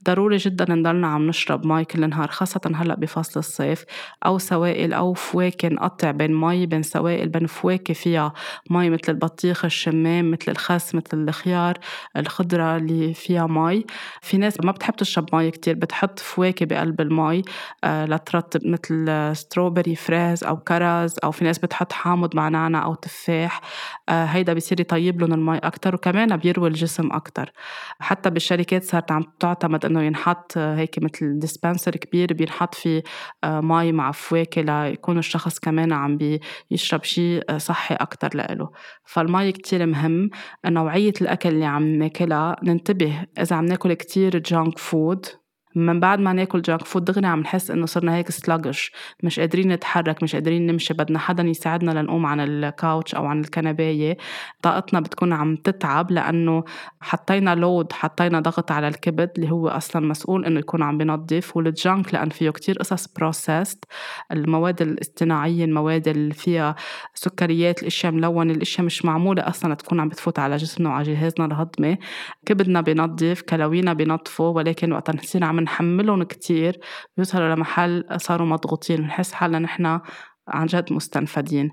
ضروري 0.05 0.37
جدا 0.37 0.75
نضلنا 0.75 1.07
عم 1.09 1.27
نشرب 1.27 1.67
مي 1.67 1.85
كل 1.85 2.09
نهار 2.09 2.29
خاصة 2.29 2.61
هلأ 2.75 2.95
بفصل 2.95 3.41
الصيف 3.41 3.85
أو 4.27 4.39
سوائل 4.39 4.93
أو 4.93 5.15
فواكه 5.15 5.69
نقطع 5.69 6.11
بين 6.11 6.35
مي 6.41 6.67
بين 6.67 6.83
سوائل 6.83 7.29
بين 7.29 7.47
فواكه 7.47 7.95
فيها 7.95 8.33
مي 8.71 8.91
مثل 8.91 9.03
البطيخ 9.09 9.65
الشمام 9.65 10.31
مثل 10.31 10.53
الخس 10.53 10.95
مثل 10.95 11.07
الخيار 11.29 11.79
الخضرة 12.17 12.77
اللي 12.77 13.15
فيها 13.15 13.47
مي. 13.47 13.85
في 14.23 14.37
ناس 14.39 14.61
ما 14.65 14.73
بتحب 14.73 14.97
تشرب 14.97 15.35
مي 15.35 15.51
كتير 15.51 15.75
بتحط 15.75 16.19
فواكه 16.19 16.67
بقلب 16.67 17.01
المي 17.01 17.43
آه 17.85 18.05
لترطب 18.07 18.61
مثل 18.67 19.31
strawberry 19.37 19.95
فريز 19.97 20.45
أو 20.45 20.57
كرز 20.57 21.17
أو 21.25 21.31
في 21.31 21.45
ناس 21.45 21.59
بتحط 21.59 21.93
حامض 21.93 22.37
مع 22.37 22.49
نعناع 22.49 22.85
أو 22.85 22.95
تفاح. 22.95 23.61
آه 24.09 24.25
هيدا 24.25 24.53
بيصير 24.53 24.81
يطيب 24.81 25.21
لهم 25.21 25.33
المي 25.33 25.59
أكتر 25.59 25.95
وكمان 25.95 26.37
بيروي 26.37 26.69
الجسم 26.69 27.13
أكتر. 27.13 27.53
حتى 28.01 28.31
بالشركات 28.37 28.85
صارت 28.85 29.12
عم 29.12 29.22
تعتمد 29.40 29.85
إنه 29.85 30.03
ينحط 30.03 30.59
هيك 30.59 30.99
مثل 31.03 31.38
dispenser 31.39 31.97
كبير 31.96 32.33
بينحط 32.33 32.75
فيه 32.75 33.03
آه، 33.44 33.61
مي 33.61 33.92
مع 33.92 34.12
فواكه 34.12 34.62
ليكون 34.62 35.18
الشخص 35.18 35.59
كمان 35.59 35.92
عم 35.92 36.18
بيشرب 36.70 37.05
شيء 37.05 37.42
آه، 37.51 37.59
صحي 37.59 37.94
أكثر 37.94 38.29
لإله. 38.35 38.70
فالمي 39.05 39.53
كتير 39.53 39.87
مهم. 39.87 40.31
نوعية 40.66 41.12
الأكل 41.20 41.49
اللي 41.49 41.64
عم 41.64 41.87
ناكلها 41.87 42.57
ننتبه 42.62 43.25
إذا 43.40 43.57
عم 43.57 43.64
ناكل 43.64 43.92
كتير 43.94 44.38
junk 44.39 44.79
food 44.79 45.27
من 45.77 46.01
بعد 46.01 46.21
ما 46.21 46.33
ناكل 46.33 46.62
junk 46.62 46.85
food 46.85 47.05
دغري 47.05 47.27
عم 47.27 47.41
نحس 47.41 47.71
إنه 47.71 47.87
صرنا 47.87 48.17
هيك 48.17 48.31
sluggish 48.31 48.93
مش 49.23 49.41
قادرين 49.41 49.73
نتحرك 49.73 50.23
مش 50.23 50.35
قادرين 50.35 50.67
نمشي 50.67 50.95
بدنا 50.95 51.19
حدا 51.19 51.43
يساعدنا 51.43 51.91
لنقوم 51.91 52.27
عن 52.27 52.41
ال 52.41 52.53
couch 52.53 53.15
أو 53.15 53.27
عن 53.27 53.41
الكنباية. 53.41 54.17
طاقتنا 54.62 55.01
بتكون 55.01 55.33
عم 55.33 55.57
تتعب 55.57 56.11
لأنه 56.11 56.65
حطينا 57.01 57.55
load 57.55 57.93
حطينا 57.93 58.41
ضغط 58.41 58.73
على 58.73 58.89
الكبد 58.89 59.31
اللي 59.37 59.51
هو 59.51 59.69
أصلا 59.69 60.07
مسؤول 60.07 60.45
إنه 60.45 60.59
يكون 60.59 60.83
عم 60.83 60.99
بينظف 60.99 61.57
وال 61.57 61.76
junk 61.76 62.15
لأن 62.15 62.29
فيه 62.31 62.51
كتير 62.51 62.79
قصص 62.79 63.07
processed 63.17 63.85
المواد 64.33 64.83
الاصطناعية 64.83 65.65
المواد 65.65 66.09
اللي 66.09 66.35
فيها 66.35 66.75
سكريات 67.15 67.83
الأشياء 67.83 68.12
ملونة 68.12 68.53
الأشياء 68.53 68.87
مش 68.87 69.05
معمولة 69.05 69.49
أصلا 69.49 69.75
تكون 69.75 70.01
عم 70.01 70.09
بتفوت 70.09 70.39
على 70.39 70.57
جسمنا 70.57 70.89
وعلى 70.89 71.05
جهازنا 71.15 71.47
الهضمي. 71.47 71.99
كبدنا 72.47 72.81
بينظف 72.81 73.43
كلاوينا 73.43 73.93
بينظفوا 73.93 74.49
ولكن 74.49 74.93
وقت 74.93 75.17
نصير 75.17 75.45
عم 75.45 75.66
نحملهم 75.67 76.23
كتير 76.23 76.81
بيوصلوا 77.17 77.55
لمحل 77.55 78.05
صاروا 78.17 78.47
مضغوطين 78.47 78.97
بنحس 78.97 79.33
حالنا 79.33 79.59
نحن 79.59 80.01
عن 80.49 80.67
جد 80.67 80.93
مستنفدين. 80.93 81.71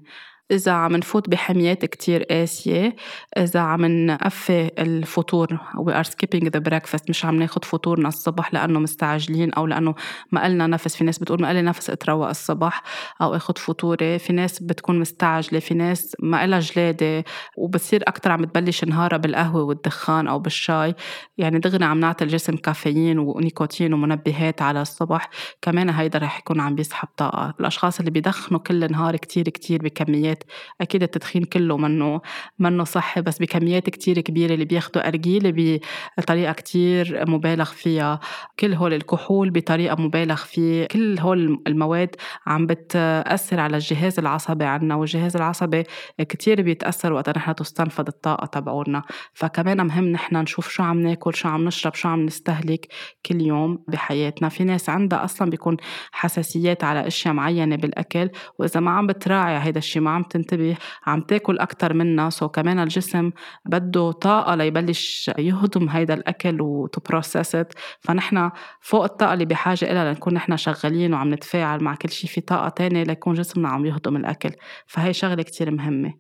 إذا 0.52 0.72
عم 0.72 0.96
نفوت 0.96 1.30
بحميات 1.30 1.86
كتير 1.86 2.24
قاسية 2.24 2.96
إذا 3.38 3.60
عم 3.60 3.86
نقفي 3.86 4.72
الفطور 4.80 5.48
we 5.88 5.92
are 5.94 6.08
skipping 6.10 6.46
the 6.46 6.60
breakfast 6.70 7.10
مش 7.10 7.26
عم 7.26 7.36
ناخد 7.36 7.66
فطورنا 7.66 8.08
الصبح 8.08 8.54
لأنه 8.54 8.80
مستعجلين 8.80 9.54
أو 9.54 9.68
لأنه 9.68 9.96
ما 10.32 10.44
قلنا 10.44 10.68
نفس 10.68 10.96
في 10.96 11.04
ناس 11.04 11.20
بتقول 11.20 11.42
ما 11.42 11.50
قلي 11.50 11.62
نفس 11.62 11.90
اتروق 11.90 12.30
الصبح 12.30 12.84
أو 13.22 13.36
آخد 13.36 13.58
فطوري 13.58 14.20
في 14.20 14.34
ناس 14.34 14.64
بتكون 14.64 15.00
مستعجلة 15.00 15.60
في 15.60 15.74
ناس 15.74 16.16
ما 16.20 16.42
قلها 16.42 16.60
جلادة 16.60 17.24
وبتصير 17.58 18.04
أكتر 18.08 18.32
عم 18.32 18.46
تبلش 18.46 18.84
نهارها 18.84 19.18
بالقهوة 19.18 19.64
والدخان 19.64 20.28
أو 20.28 20.40
بالشاي. 20.40 20.96
يعني 21.38 21.60
دغري 21.60 21.86
عم 21.86 22.00
نعطي 22.00 22.24
الجسم 22.24 22.56
كافيين 22.56 23.20
ونيكوتين 23.20 23.94
ومنبهات 23.94 24.62
على 24.62 24.82
الصبح 24.82 25.30
كمان 25.62 25.90
هيدا 25.90 26.20
رح 26.20 26.40
يكون 26.40 26.60
عم 26.60 26.76
بيسحب 26.76 27.08
طاقة. 27.18 27.54
الأشخاص 27.60 28.00
اللي 28.00 28.12
بيدخنوا 28.12 28.60
كل 28.60 28.92
نهار 28.92 29.16
كتير 29.16 29.44
كتير 29.50 29.84
بكميات 29.84 30.33
أكيد 30.82 31.04
التدخين 31.04 31.44
كله 31.44 31.78
منه 31.78 32.22
منه 32.60 32.84
صحي 32.84 33.22
بس 33.22 33.40
بكميات 33.40 33.90
كتير 33.90 34.20
كبيرة 34.20 34.54
اللي 34.54 34.66
بياخدوا 34.66 35.08
ارجيله 35.08 35.80
بطريقة 36.18 36.54
كتير 36.54 37.24
مبالغ 37.30 37.66
فيها. 37.66 38.20
كل 38.60 38.74
هول 38.74 38.94
الكحول 38.94 39.50
بطريقة 39.50 40.02
مبالغ 40.02 40.36
فيه. 40.36 40.86
كل 40.86 41.20
هول 41.20 41.64
المواد 41.68 42.16
عم 42.48 42.66
بتأثر 42.66 43.60
على 43.60 43.78
الجهاز 43.78 44.20
العصبي 44.20 44.66
عنا 44.66 44.96
والجهاز 44.96 45.36
العصبي 45.36 45.84
كتير 46.20 46.62
بيتأثر 46.62 47.14
وقت 47.14 47.38
نحن 47.38 47.56
تستنفد 47.56 48.08
الطاقة 48.08 48.46
تبعولنا. 48.46 49.04
فكمان 49.34 49.86
مهم 49.88 50.06
نحن 50.06 50.36
نشوف 50.36 50.70
شو 50.70 50.84
عم 50.84 51.00
ناكل 51.00 51.36
شو 51.36 51.50
عم 51.50 51.66
نشرب 51.66 51.96
شو 51.96 52.10
عم 52.10 52.26
نستهلك 52.26 52.88
كل 53.26 53.42
يوم 53.42 53.84
بحياتنا. 53.88 54.50
في 54.50 54.64
ناس 54.64 54.90
عندها 54.90 55.24
أصلا 55.24 55.50
بيكون 55.50 55.78
حساسيات 56.12 56.84
على 56.84 57.08
أشياء 57.08 57.34
معينة 57.34 57.76
بالأكل 57.76 58.30
وإذا 58.60 58.80
ما 58.80 58.92
عم 58.92 59.08
بتراعي 59.08 59.60
هيدا 59.60 59.78
الشيء 59.78 60.02
ما 60.02 60.12
عم 60.24 60.30
تنتبه 60.30 60.78
عم 61.06 61.22
تاكل 61.22 61.60
أكتر 61.60 61.94
منا 61.94 62.30
سو 62.30 62.50
كمان 62.50 62.80
الجسم 62.80 63.32
بده 63.66 64.12
طاقة 64.12 64.56
ليبلش 64.56 65.32
يهضم 65.38 65.90
هيدا 65.90 66.14
الأكل 66.14 66.62
و 66.62 66.71
to 66.71 66.88
process 66.88 67.50
it 67.50 67.68
فنحن 68.02 68.52
فوق 68.82 69.04
الطاقة 69.04 69.34
اللي 69.34 69.46
بحاجة 69.46 69.92
إلها 69.92 70.14
لنكون 70.14 70.34
نحن 70.34 70.58
شغالين 70.58 71.14
وعم 71.14 71.34
نتفاعل 71.34 71.84
مع 71.84 71.96
كل 71.96 72.10
شيء 72.10 72.30
في 72.30 72.42
طاقة 72.42 72.70
تانية 72.70 73.04
ليكون 73.04 73.34
جسمنا 73.34 73.70
عم 73.70 73.86
يهضم 73.86 74.16
الأكل. 74.16 74.52
فهي 74.88 75.14
شغلة 75.14 75.44
كتير 75.44 75.72
مهمة. 75.72 76.14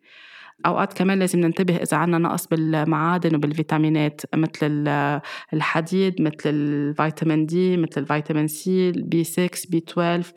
أوقات 0.65 0.93
كمان 0.93 1.19
لازم 1.19 1.39
ننتبه 1.39 1.75
إذا 1.75 1.97
عنا 1.97 2.17
نقص 2.17 2.47
بالمعادن 2.47 3.35
وبالفيتامينات 3.35 4.21
مثل 4.35 4.87
الحديد 5.53 6.21
مثل 6.21 6.35
الفيتامين 6.45 7.45
D 7.45 7.77
مثل 7.77 8.01
الفيتامين 8.01 8.47
C 8.47 8.91
B 8.91 9.23
6 9.23 9.49
B 9.69 9.77
12 9.77 10.31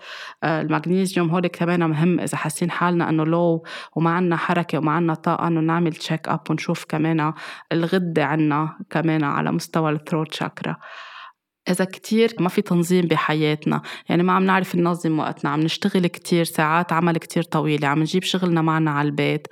المغنيسيوم 0.44 1.30
هول 1.30 1.46
كمان 1.46 1.90
مهم 1.90 2.20
إذا 2.20 2.36
حاسين 2.36 2.70
حالنا 2.70 3.08
إنه 3.08 3.24
لو 3.24 3.64
وما 3.96 4.10
عنا 4.10 4.36
حركة 4.36 4.78
وما 4.78 4.92
عنا 4.92 5.14
طاقة 5.14 5.46
إنه 5.48 5.60
نعمل 5.60 5.92
check 5.92 6.28
up 6.28 6.40
ونشوف 6.50 6.84
كمان 6.84 7.32
الغدة 7.72 8.24
عنا 8.24 8.78
كمان 8.90 9.24
على 9.24 9.52
مستوى 9.52 9.92
ال 9.92 9.98
throat 9.98 10.34
chakra 10.34 10.76
إذا 11.70 11.84
كتير 11.84 12.34
ما 12.40 12.48
في 12.48 12.62
تنظيم 12.62 13.06
بحياتنا. 13.06 13.82
يعني 14.08 14.22
ما 14.22 14.32
عم 14.32 14.44
نعرف 14.44 14.76
ننظم 14.76 15.18
وقتنا 15.18 15.50
عم 15.50 15.60
نشتغل 15.60 16.06
كتير 16.06 16.44
ساعات 16.44 16.92
عمل 16.92 17.16
كتير 17.16 17.42
طويلة 17.42 17.88
عم 17.88 18.00
نجيب 18.00 18.22
شغلنا 18.22 18.62
معنا 18.62 18.90
على 18.90 19.06
البيت. 19.08 19.46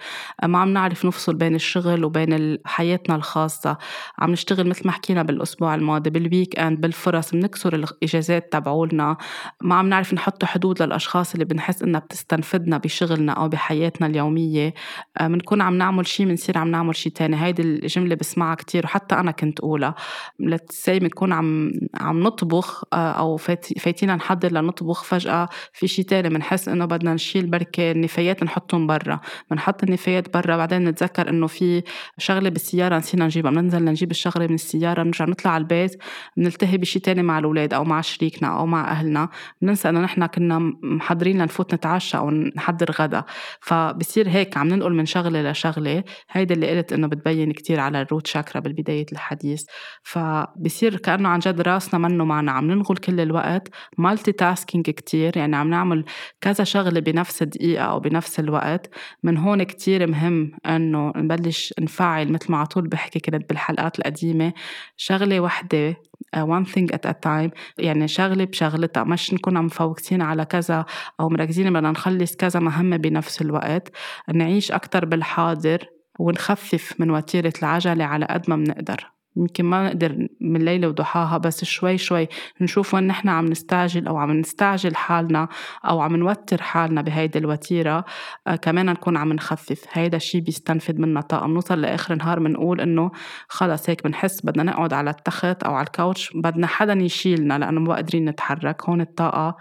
ما 0.44 0.58
عم 0.58 0.68
نعرف 0.68 1.04
نفصل 1.04 1.34
بين 1.34 1.54
الشغل 1.54 2.04
وبين 2.04 2.58
حياتنا 2.64 3.16
الخاصة. 3.16 3.78
عم 4.18 4.30
نشتغل 4.30 4.68
مثل 4.68 4.86
ما 4.86 4.92
حكينا 4.92 5.22
بالأسبوع 5.22 5.74
الماضي 5.74 6.10
بال 6.10 6.58
weekend 6.58 6.80
بالفرص 6.80 7.30
بنكسر 7.30 7.74
الإجازات 7.74 8.52
تبعولنا. 8.52 9.16
ما 9.60 9.74
عم 9.74 9.88
نعرف 9.88 10.14
نحط 10.14 10.44
حدود 10.44 10.82
للأشخاص 10.82 11.32
اللي 11.32 11.44
بنحس 11.44 11.82
إنها 11.82 12.00
بتستنفدنا 12.00 12.78
بشغلنا 12.78 13.32
أو 13.32 13.48
بحياتنا 13.48 14.06
اليومية. 14.06 14.74
بنكون 15.20 15.60
عم 15.60 15.78
نعمل 15.78 16.06
شيء 16.06 16.26
بنصير 16.26 16.58
عم 16.58 16.70
نعمل 16.70 16.96
شيء 16.96 17.12
تاني. 17.12 17.44
هيدي 17.44 17.62
الجملة 17.62 18.14
بسمعها 18.14 18.54
كتير 18.54 18.84
وحتى 18.84 19.14
أنا 19.14 19.30
كنت 19.30 19.60
أقولها 19.60 19.94
لتسي 20.40 20.98
بنكون 20.98 21.32
عم 21.32 21.72
عم 22.04 22.20
نطبخ 22.22 22.84
آه، 22.92 23.12
أو 23.12 23.36
فايتينا 23.36 24.16
نحضر 24.16 24.52
لنطبخ 24.52 25.04
فجأة. 25.04 25.48
في 25.72 25.88
شيء 25.88 26.04
تاني 26.04 26.28
بنحس 26.28 26.68
إنه 26.68 26.84
بدنا 26.84 27.14
نشيل 27.14 27.46
بركة 27.46 27.90
النفايات 27.90 28.42
نحطهم 28.44 28.86
برا. 28.86 29.20
بنحط 29.50 29.82
النفايات 29.82 30.34
برا 30.34 30.56
بعدين 30.56 30.84
نتذكر 30.84 31.28
إنه 31.28 31.46
في 31.46 31.82
شغلة 32.18 32.48
بالسيارة 32.48 32.98
نسينا 32.98 33.24
نجيبها. 33.24 33.50
بننزل 33.50 33.84
نجيب 33.84 34.10
الشغلة 34.10 34.46
من 34.46 34.54
السيارة 34.54 35.02
بنرجع 35.02 35.24
نطلع 35.24 35.50
على 35.50 35.60
البيت 35.60 36.02
بنلتهي 36.36 36.78
بشيء 36.78 37.02
تاني 37.02 37.22
مع 37.22 37.38
الأولاد 37.38 37.74
أو 37.74 37.84
مع 37.84 38.00
شريكنا 38.00 38.58
أو 38.58 38.66
مع 38.66 38.90
أهلنا. 38.90 39.28
بننسى 39.62 39.88
إنه 39.88 40.00
نحن 40.00 40.26
كنا 40.26 40.58
محضرين 40.82 41.38
لنفوت 41.38 41.74
نتعشى 41.74 42.16
أو 42.16 42.30
نحضر 42.30 42.90
غدا. 42.90 43.24
فبصير 43.60 44.28
هيك 44.28 44.56
عم 44.56 44.68
ننقل 44.68 44.92
من 44.92 45.06
شغلة 45.06 45.50
لشغلة. 45.50 46.04
هيدا 46.30 46.54
اللي 46.54 46.76
قلت 46.76 46.92
إنه 46.92 47.06
بتبين 47.06 47.52
كتير 47.52 47.80
على 47.80 48.00
ال 48.00 48.05
root 48.05 48.26
chakra 48.26 48.60
بالبداية 48.60 49.06
الحديث. 49.12 49.64
فبصير 50.02 50.96
كأنه 50.96 51.28
عن 51.28 51.38
جد 51.38 51.60
راسنا 51.60 51.93
منه 51.98 52.24
معنا 52.24 52.52
عم 52.52 52.70
ننغل 52.70 52.96
كل 52.96 53.20
الوقت. 53.20 53.68
multitasking 53.98 54.90
كتير 54.90 55.36
يعني 55.36 55.56
عم 55.56 55.70
نعمل 55.70 56.04
كذا 56.40 56.64
شغلة 56.64 57.00
بنفس 57.00 57.42
الدقيقة 57.42 57.84
أو 57.84 58.00
بنفس 58.00 58.40
الوقت. 58.40 58.94
من 59.22 59.36
هون 59.36 59.62
كتير 59.62 60.06
مهم 60.06 60.52
إنه 60.66 61.12
نبلش 61.16 61.74
نفعل 61.80 62.32
مثل 62.32 62.52
ما 62.52 62.58
عطول 62.58 62.88
بحكي 62.88 63.20
كنت 63.20 63.48
بالحلقات 63.48 63.98
القديمة. 63.98 64.52
شغلة 64.96 65.40
وحدة 65.40 65.92
uh, 66.36 66.40
one 66.40 66.66
thing 66.66 66.94
at 66.94 67.10
a 67.10 67.14
time. 67.26 67.50
يعني 67.78 68.08
شغلة 68.08 68.44
بشغلتها. 68.44 69.04
مش 69.04 69.34
نكون 69.34 69.56
عم 69.56 69.64
مفوكسين 69.64 70.22
على 70.22 70.44
كذا 70.44 70.86
أو 71.20 71.28
مركزين 71.28 71.70
بدنا 71.70 71.90
نخلص 71.90 72.36
كذا 72.36 72.60
مهمة 72.60 72.96
بنفس 72.96 73.42
الوقت. 73.42 73.88
نعيش 74.34 74.72
أكتر 74.72 75.04
بالحاضر 75.04 75.86
ونخفف 76.18 76.94
من 77.00 77.10
وتيرة 77.10 77.52
العجلة 77.62 78.04
على 78.04 78.26
قد 78.26 78.50
ما 78.50 78.56
بنقدر. 78.56 79.13
يمكن 79.36 79.64
ما 79.64 79.86
نقدر 79.86 80.28
من 80.40 80.64
ليلة 80.64 80.88
وضحاها 80.88 81.38
بس 81.38 81.64
شوي 81.64 81.98
شوي 81.98 82.28
نشوف 82.60 82.94
وين 82.94 83.06
نحن 83.06 83.28
عم 83.28 83.46
نستعجل 83.46 84.06
أو 84.06 84.16
عم 84.16 84.32
نستعجل 84.32 84.96
حالنا 84.96 85.48
أو 85.84 86.00
عم 86.00 86.16
نوتر 86.16 86.62
حالنا 86.62 87.02
بهيدي 87.02 87.38
الوتيرة 87.38 88.04
آه 88.46 88.56
كمان 88.56 88.86
نكون 88.86 89.16
عم 89.16 89.32
نخفف. 89.32 89.84
هيدا 89.92 90.16
الشي 90.16 90.40
بيستنفد 90.40 90.98
منا 90.98 91.20
طاقة. 91.20 91.46
بنوصل 91.46 91.80
لآخر 91.80 92.12
النهار 92.14 92.38
بنقول 92.38 92.80
إنه 92.80 93.10
خلص 93.48 93.90
هيك 93.90 94.04
بنحس 94.04 94.46
بدنا 94.46 94.62
نقعد 94.62 94.92
على 94.92 95.10
التخت 95.10 95.62
أو 95.62 95.74
على 95.74 95.86
الكاوتش 95.86 96.30
بدنا 96.34 96.66
حدا 96.66 96.92
يشيلنا 96.92 97.58
لأنه 97.58 97.80
ما 97.80 97.94
قادرين 97.94 98.24
نتحرك. 98.28 98.82
هون 98.88 99.00
الطاقة 99.00 99.56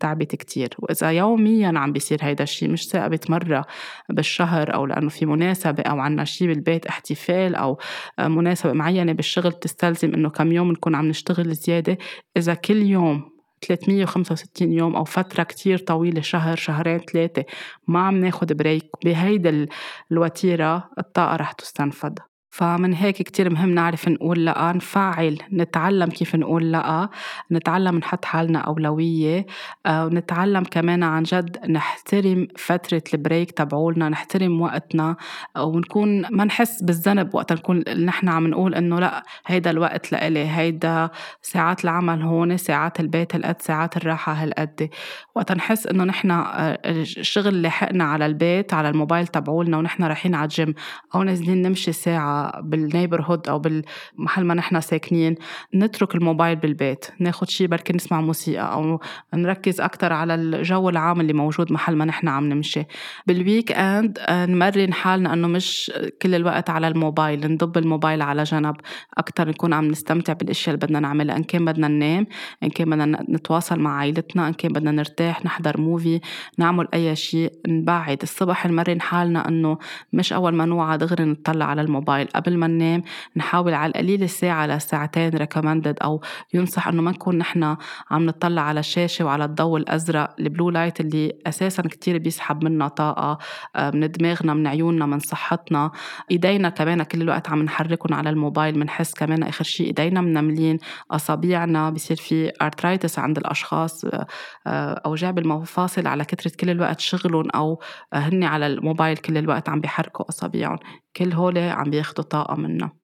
تعبت 0.00 0.36
كتير. 0.36 0.68
وإذا 0.78 1.10
يوميا 1.10 1.72
عم 1.78 1.92
بيصير 1.92 2.18
هيدا 2.22 2.44
الشيء 2.44 2.70
مش 2.70 2.88
ثابت 2.88 3.30
مرة 3.30 3.64
بالشهر 4.08 4.74
أو 4.74 4.86
لأنه 4.86 5.08
في 5.08 5.26
مناسبة 5.26 5.82
أو 5.82 5.98
عنا 6.00 6.24
شيء 6.24 6.48
بالبيت 6.48 6.86
احتفال 6.86 7.54
أو 7.54 7.78
مناسبة 8.18 8.72
معينة 8.72 9.12
بالشغل 9.12 9.52
تستلزم 9.52 10.14
إنه 10.14 10.30
كم 10.30 10.52
يوم 10.52 10.72
نكون 10.72 10.94
عم 10.94 11.08
نشتغل 11.08 11.54
زيادة. 11.54 11.98
إذا 12.36 12.54
كل 12.54 12.82
يوم 12.82 13.30
365 13.62 14.72
يوم 14.72 14.96
أو 14.96 15.04
فترة 15.04 15.42
كتير 15.42 15.78
طويلة 15.78 16.20
شهر 16.20 16.56
شهرين 16.56 16.98
ثلاثة 16.98 17.44
ما 17.88 18.00
عم 18.00 18.16
ناخد 18.16 18.52
بريك 18.52 18.90
بهيدا 19.04 19.66
الوتيرة 20.12 20.90
الطاقة 20.98 21.36
رح 21.36 21.52
تستنفد 21.52 22.18
فمن 22.50 22.94
هيك 22.94 23.16
كتير 23.16 23.50
مهم 23.50 23.70
نعرف 23.70 24.08
نقول 24.08 24.44
لأ 24.44 24.72
نفعل 24.72 25.38
نتعلم 25.52 26.08
كيف 26.08 26.36
نقول 26.36 26.72
لأ 26.72 27.08
نتعلم 27.52 27.98
نحط 27.98 28.24
حالنا 28.24 28.58
أولوية 28.58 29.46
آه، 29.86 30.06
ونتعلم 30.06 30.64
كمان 30.64 31.02
عن 31.02 31.22
جد 31.22 31.70
نحترم 31.70 32.48
فترة 32.56 33.02
البريك 33.14 33.50
تبعولنا 33.50 34.08
نحترم 34.08 34.60
وقتنا 34.60 35.16
ونكون 35.58 36.26
ما 36.30 36.44
نحس 36.44 36.82
بالذنب 36.82 37.34
وقت 37.34 37.52
نكون 37.52 37.84
نحن 38.04 38.28
عم 38.28 38.46
نقول 38.46 38.74
إنه 38.74 39.00
لأ 39.00 39.22
هيدا 39.46 39.70
الوقت 39.70 40.12
لإلي 40.12 40.48
هيدا 40.48 41.10
ساعات 41.42 41.84
العمل 41.84 42.22
هون 42.22 42.56
ساعات 42.56 43.00
البيت 43.00 43.34
هالقد 43.34 43.62
ساعات 43.62 43.96
الراحة 43.96 44.32
هالقد. 44.32 44.88
وقت 45.34 45.52
نحس 45.52 45.86
إنه 45.86 46.04
نحن 46.04 46.30
آه، 46.30 46.78
الشغل 46.84 47.62
لحقنا 47.62 48.04
على 48.04 48.26
البيت 48.26 48.74
على 48.74 48.88
الموبايل 48.88 49.26
تبعولنا 49.26 49.78
ونحن 49.78 50.04
رايحين 50.04 50.34
على 50.34 50.44
الجيم 50.44 50.74
أو 51.14 51.22
نازلين 51.22 51.62
نمشي 51.62 51.92
ساعة 51.92 52.39
بال 52.62 53.22
neighborhood 53.22 53.48
أو 53.48 53.58
بالمحل 53.58 54.44
ما 54.44 54.54
نحن 54.54 54.80
ساكنين 54.80 55.34
نترك 55.74 56.14
الموبايل 56.14 56.56
بالبيت 56.56 57.06
ناخد 57.18 57.50
شيء 57.50 57.66
بركي 57.66 57.92
نسمع 57.92 58.20
موسيقى 58.20 58.72
أو 58.72 59.00
نركز 59.34 59.80
أكثر 59.80 60.12
على 60.12 60.34
الجو 60.34 60.88
العام 60.88 61.20
اللي 61.20 61.32
موجود 61.32 61.72
محل 61.72 61.96
ما 61.96 62.04
نحن 62.04 62.28
عم 62.28 62.48
نمشي. 62.48 62.84
بال 63.26 63.72
weekend 63.72 64.18
آه، 64.18 64.46
نمرن 64.46 64.92
حالنا 64.92 65.32
إنه 65.32 65.48
مش 65.48 65.92
كل 66.22 66.34
الوقت 66.34 66.70
على 66.70 66.88
الموبايل 66.88 67.52
نضب 67.52 67.78
الموبايل 67.78 68.22
على 68.22 68.42
جنب 68.42 68.76
أكثر 69.18 69.48
نكون 69.48 69.72
عم 69.72 69.88
نستمتع 69.88 70.32
بالأشياء 70.32 70.74
اللي 70.74 70.86
بدنا 70.86 71.00
نعملها 71.00 71.36
إن 71.36 71.42
كان 71.42 71.64
بدنا 71.64 71.88
ننام 71.88 72.26
إن 72.62 72.70
كان 72.70 72.90
بدنا 72.90 73.24
نتواصل 73.28 73.80
مع 73.80 73.96
عائلتنا 73.96 74.48
إن 74.48 74.52
كان 74.52 74.72
بدنا 74.72 74.90
نرتاح 74.90 75.44
نحضر 75.44 75.80
movie 75.80 76.20
نعمل 76.58 76.88
أي 76.94 77.16
شيء 77.16 77.52
نبعد 77.68 78.18
الصبح 78.22 78.66
نمرن 78.66 79.00
حالنا 79.00 79.48
إنه 79.48 79.78
مش 80.12 80.32
أول 80.32 80.54
ما 80.54 80.64
نوعى 80.64 80.98
دغري 80.98 81.24
نطلع 81.24 81.64
على 81.64 81.82
الموبايل. 81.82 82.28
قبل 82.34 82.58
ما 82.58 82.66
ننام 82.66 83.02
نحاول 83.36 83.74
على 83.74 83.90
القليل 83.90 84.28
ساعة 84.28 84.66
لساعتين 84.66 85.28
recommended 85.28 85.98
أو 86.02 86.20
ينصح 86.54 86.88
إنه 86.88 87.02
ما 87.02 87.10
نكون 87.10 87.38
نحن 87.38 87.76
عم 88.10 88.26
نطلع 88.26 88.62
على 88.62 88.80
الشاشة 88.80 89.24
وعلى 89.24 89.44
الضوء 89.44 89.78
الأزرق 89.78 90.34
ال 90.40 90.46
blue 90.46 90.70
light 90.70 91.00
اللي 91.00 91.32
أساسا 91.46 91.82
كتير 91.82 92.18
بيسحب 92.18 92.64
منا 92.64 92.88
طاقة 92.88 93.38
آه، 93.76 93.90
من 93.90 94.10
دماغنا 94.10 94.54
من 94.54 94.66
عيوننا 94.66 95.06
من 95.06 95.18
صحتنا. 95.18 95.90
إيدينا 96.30 96.68
كمان 96.68 97.02
كل 97.02 97.22
الوقت 97.22 97.48
عم 97.48 97.62
نحركهم 97.62 98.14
على 98.14 98.30
الموبايل 98.30 98.74
بنحس 98.74 99.14
كمان 99.14 99.42
آخر 99.42 99.64
شيء 99.64 99.86
إيدينا 99.86 100.20
منملين. 100.20 100.78
أصابيعنا 101.10 101.90
بصير 101.90 102.16
في 102.16 102.52
arthritis 102.62 103.18
عند 103.18 103.38
الأشخاص 103.38 104.04
آه، 104.04 104.26
آه، 104.66 105.02
أوجاع 105.06 105.30
بالمفاصل 105.30 106.06
على 106.06 106.24
كثرة 106.24 106.52
كل 106.60 106.70
الوقت 106.70 107.00
شغلهم 107.00 107.50
أو 107.50 107.80
هن 108.12 108.44
على 108.44 108.66
الموبايل 108.66 109.16
كل 109.16 109.38
الوقت 109.38 109.68
عم 109.68 109.80
بيحركوا 109.80 110.28
أصابيعهم 110.28 110.78
كل 111.16 111.32
هول 111.32 111.58
عم 111.58 111.90
بياخدوا 111.90 112.24
طاقة 112.24 112.54
منا. 112.56 112.99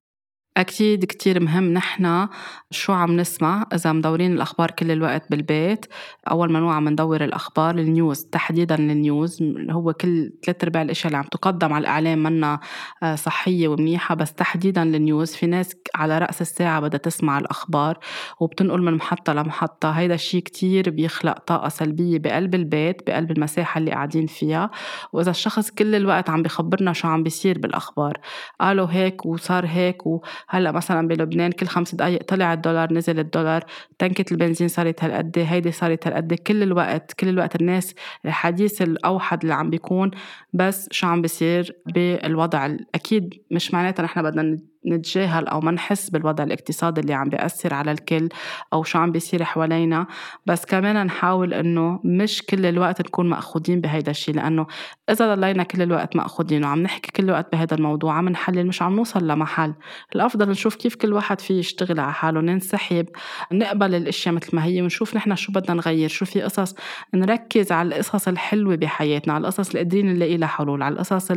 أكيد 0.57 1.05
كتير 1.05 1.40
مهم 1.42 1.73
نحنا 1.73 2.29
شو 2.71 2.92
عم 2.92 3.16
نسمع 3.16 3.66
إذا 3.75 3.92
مدورين 3.92 4.33
الأخبار 4.33 4.71
كل 4.71 4.90
الوقت 4.90 5.31
بالبيت. 5.31 5.87
أول 6.31 6.53
ما 6.53 6.61
نوعى 6.61 6.75
عم 6.75 6.88
ندور 6.88 7.25
الأخبار 7.25 7.79
ال 7.79 7.88
news 7.88 8.25
تحديدا 8.25 8.75
ال 8.75 8.88
news 8.88 9.43
هو 9.71 9.92
كل 9.92 10.33
ثلاث 10.45 10.64
أرباع 10.64 10.83
الأشياء 10.83 11.07
اللي 11.07 11.16
عم 11.16 11.25
تقدم 11.25 11.73
على 11.73 11.83
الإعلام 11.83 12.23
منا 12.23 12.61
آه، 13.03 13.14
صحية 13.14 13.69
ومنيحة. 13.69 14.14
بس 14.14 14.33
تحديدا 14.33 14.83
ال 14.83 14.93
news 14.93 15.35
في 15.35 15.47
ناس 15.47 15.77
على 15.95 16.19
رأس 16.19 16.40
الساعة 16.40 16.81
بدها 16.81 16.99
تسمع 16.99 17.38
الأخبار 17.38 17.99
وبتنقل 18.40 18.83
من 18.83 18.95
محطة 18.95 19.33
لمحطة. 19.33 19.90
هيدا 19.90 20.14
الشيء 20.14 20.42
كتير 20.42 20.90
بيخلق 20.90 21.38
طاقة 21.38 21.69
سلبية 21.69 22.19
بقلب 22.19 22.55
البيت 22.55 23.07
بقلب 23.07 23.31
المساحة 23.31 23.79
اللي 23.79 23.90
قاعدين 23.90 24.27
فيها. 24.27 24.71
وإذا 25.12 25.31
الشخص 25.31 25.71
كل 25.71 25.95
الوقت 25.95 26.31
عم 26.31 26.42
بخبرنا 26.42 26.92
شو 26.92 27.09
عم 27.09 27.23
بيصير 27.23 27.59
بالأخبار. 27.59 28.21
قالوا 28.61 28.87
هيك 28.90 29.27
وصار 29.27 29.66
هيك 29.66 30.07
و 30.07 30.23
هلأ 30.49 30.73
مثلا 30.73 31.09
بلبنان 31.09 31.53
كل 31.53 31.67
خمس 31.67 31.95
دقائق 31.95 32.23
طلع 32.23 32.53
الدولار 32.53 32.93
نزل 32.93 33.19
الدولار 33.19 33.65
تنكة 33.99 34.33
البنزين 34.33 34.69
صارت 34.69 35.05
هالقد 35.05 35.39
هيدي 35.39 35.73
صارت 35.73 36.07
هالقد. 36.07 36.35
كل 36.35 36.63
الوقت 36.63 37.13
كل 37.13 37.29
الوقت 37.29 37.57
الناس 37.57 37.95
الحديث 38.25 38.83
الأوحد 38.83 39.43
اللي 39.43 39.55
عم 39.55 39.71
بيكون 39.71 40.11
بس 40.53 40.89
شو 40.91 41.07
عم 41.07 41.23
بيصير 41.23 41.77
بالوضع؟ 41.87 42.77
أكيد 42.95 43.35
مش 43.51 43.75
معناتها 43.75 44.03
نحن 44.03 44.23
بدنا 44.23 44.59
نتجاهل 44.87 45.46
أو 45.46 45.61
ما 45.61 45.70
نحس 45.70 46.11
بالوضع 46.11 46.44
الاقتصادي 46.44 47.01
اللي 47.01 47.14
عم 47.14 47.29
بيأثر 47.29 47.75
على 47.75 47.92
الكل 47.92 48.29
أو 48.72 48.83
شو 48.83 48.99
عم 48.99 49.12
بيصير 49.12 49.44
حوالينا. 49.44 50.07
بس 50.46 50.64
كمان 50.64 51.07
نحاول 51.07 51.55
إنه 51.55 52.01
مش 52.05 52.42
كل 52.42 52.66
الوقت 52.66 53.01
نكون 53.01 53.29
مأخوذين 53.29 53.81
بهيدا 53.81 54.11
الشيء 54.11 54.35
لأنه 54.35 54.66
إذا 55.11 55.35
ضلينا 55.35 55.62
كل 55.62 55.83
الوقت 55.83 56.16
مأخوذين 56.16 56.64
وعم 56.64 56.83
نحكي 56.83 57.12
كل 57.12 57.25
الوقت 57.25 57.53
بهذا 57.53 57.75
الموضوع 57.75 58.14
عم 58.14 58.29
نحلل 58.29 58.66
مش 58.66 58.83
عم 58.83 58.96
نوصل 58.96 59.27
لمحل. 59.27 59.75
الأفضل 60.14 60.51
نشوف 60.51 60.75
كيف 60.75 60.94
كل 60.94 61.12
واحد 61.12 61.40
فيه 61.40 61.59
يشتغل 61.59 62.01
على 62.01 62.12
حاله 62.12 62.40
ننسحب 62.40 63.07
نقبل 63.53 63.94
الأشياء 63.94 64.35
مثل 64.35 64.57
ما 64.57 64.64
هي 64.64 64.83
ونشوف 64.83 65.16
نحن 65.16 65.37
شو 65.37 65.53
بدنا 65.53 65.75
نغير 65.75 66.09
شو 66.09 66.25
في 66.25 66.42
قصص 66.42 66.75
نركز 67.14 67.72
على 67.72 67.88
القصص 67.88 68.29
الحلوة 68.29 68.77
بحياتنا 68.77 69.35
على 69.35 69.40
القصص 69.40 69.68
اللي 69.68 69.79
قادرين 69.79 70.07
نلاقي 70.07 70.37
لها 70.37 70.49
حلول 70.49 70.83
على 70.83 70.92
القصص 70.92 71.33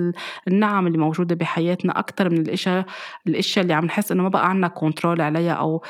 النعم 0.47 0.87
اللي 0.87 0.97
موجودة 0.97 1.35
بحياتنا 1.35 1.99
أكثر 1.99 2.29
من 2.29 2.37
الأشياء 2.37 2.85
الأشياء 3.39 3.63
اللي 3.63 3.73
عم 3.73 3.85
نحس 3.85 4.11
إنه 4.11 4.23
ما 4.23 4.29
بقى 4.29 4.49
عنا 4.49 4.67
كنترول 4.67 5.21
عليها 5.21 5.53
أو 5.53 5.83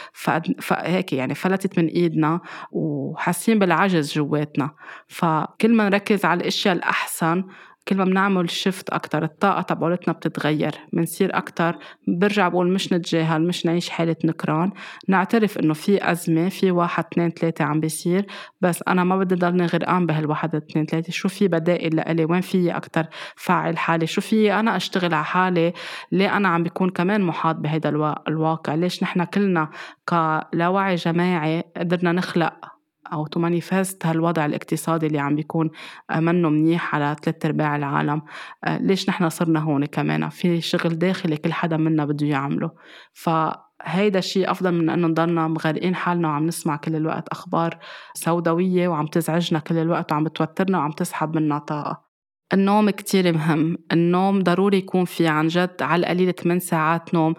هيك 0.72 1.14
يعني 1.14 1.36
فلتت 1.36 1.80
من 1.80 1.88
إيدنا 1.88 2.42
وحاسين 2.72 3.60
بالعجز 3.60 4.14
جواتنا. 4.14 4.72
فكل 5.08 5.74
ما 5.76 5.90
نركز 5.90 6.26
على 6.26 6.42
الأشياء 6.42 6.74
الأحسن 6.76 7.44
كل 7.88 7.98
ما 7.98 8.04
بنعمل 8.06 8.50
شفت 8.50 8.90
أكتر 8.90 9.24
الطاقة 9.24 9.62
تبعولتنا 9.62 10.14
بتتغير 10.14 10.76
بنصير 10.94 11.38
أكتر. 11.38 11.76
برجع 12.08 12.48
بقول 12.48 12.74
مش 12.74 12.94
نتجاهل 12.94 13.48
مش 13.48 13.66
نعيش 13.66 13.90
حالة 13.90 14.16
نكران. 14.26 14.72
نعترف 15.08 15.58
إنه 15.58 15.74
في 15.74 16.12
أزمة 16.12 16.50
في 16.50 16.72
واحد 16.72 17.04
اثنين 17.12 17.30
ثلاثة 17.30 17.66
عم 17.66 17.80
بيصير 17.80 18.26
بس 18.62 18.84
أنا 18.88 19.04
ما 19.04 19.18
بدي 19.18 19.36
ضلني 19.36 19.66
غرقان 19.66 20.06
بهالواحد 20.06 20.56
اثنين 20.56 20.86
ثلاثة. 20.86 21.12
شو 21.12 21.30
في 21.30 21.48
بدائل 21.48 21.96
لإلي؟ 21.96 22.26
وين 22.26 22.42
في 22.42 22.78
أكتر 22.78 23.06
فاعل 23.36 23.78
حالي؟ 23.78 24.08
شو 24.08 24.22
في 24.22 24.54
أنا 24.54 24.76
أشتغل 24.76 25.14
على 25.14 25.26
حالي؟ 25.26 25.74
ليه 26.12 26.38
أنا 26.38 26.48
عم 26.50 26.64
بيكون 26.64 26.90
كمان 26.90 27.22
محاط 27.22 27.56
بهذا 27.56 27.90
الواقع؟ 28.28 28.76
ليش 28.76 29.04
نحن 29.04 29.24
كلنا 29.24 29.70
كلاوعي 30.10 30.96
جماعي 30.96 31.64
قدرنا 31.78 32.12
نخلق 32.12 32.79
أو 33.14 33.28
to 33.28 33.40
manifest 33.40 34.06
هالوضع 34.06 34.46
الاقتصادي 34.46 35.08
اللي 35.08 35.20
عم 35.20 35.36
بيكون 35.36 35.70
منه 36.16 36.50
منيح 36.50 36.96
على 36.96 37.16
ثلاث 37.24 37.46
أرباع 37.46 37.76
العالم. 37.76 38.22
آه، 38.64 38.78
ليش 38.78 39.10
نحن 39.10 39.30
صرنا 39.30 39.60
هون 39.60 39.86
كمان؟ 39.86 40.30
في 40.30 40.62
شغل 40.62 41.00
داخلي 41.00 41.38
كل 41.38 41.54
حدا 41.54 41.78
منا 41.78 42.06
بده 42.06 42.28
يعمله. 42.28 42.72
فهيدا 43.14 44.20
الشيء 44.20 44.52
أفضل 44.52 44.72
من 44.72 44.90
إنه 44.90 45.08
نضلنا 45.08 45.48
مغرقين 45.48 45.96
حالنا 45.96 46.28
وعم 46.28 46.46
نسمع 46.46 46.76
كل 46.76 46.96
الوقت 46.96 47.30
أخبار 47.30 47.80
سوداوية 48.14 48.88
وعم 48.88 49.08
تزعجنا 49.08 49.60
كل 49.60 49.78
الوقت 49.78 50.12
وعم 50.12 50.24
بتوترنا 50.24 50.78
وعم 50.78 50.92
تسحب 50.92 51.36
منا 51.36 51.60
طاقة. 51.60 52.09
النوم 52.54 52.90
كتير 52.90 53.34
مهم. 53.34 53.78
النوم 53.92 54.40
ضروري 54.44 54.78
يكون 54.78 55.06
في 55.06 55.28
عن 55.28 55.48
جد 55.48 55.82
على 55.82 56.00
القليل 56.00 56.34
8 56.34 56.60
ساعات 56.60 57.14
نوم 57.14 57.34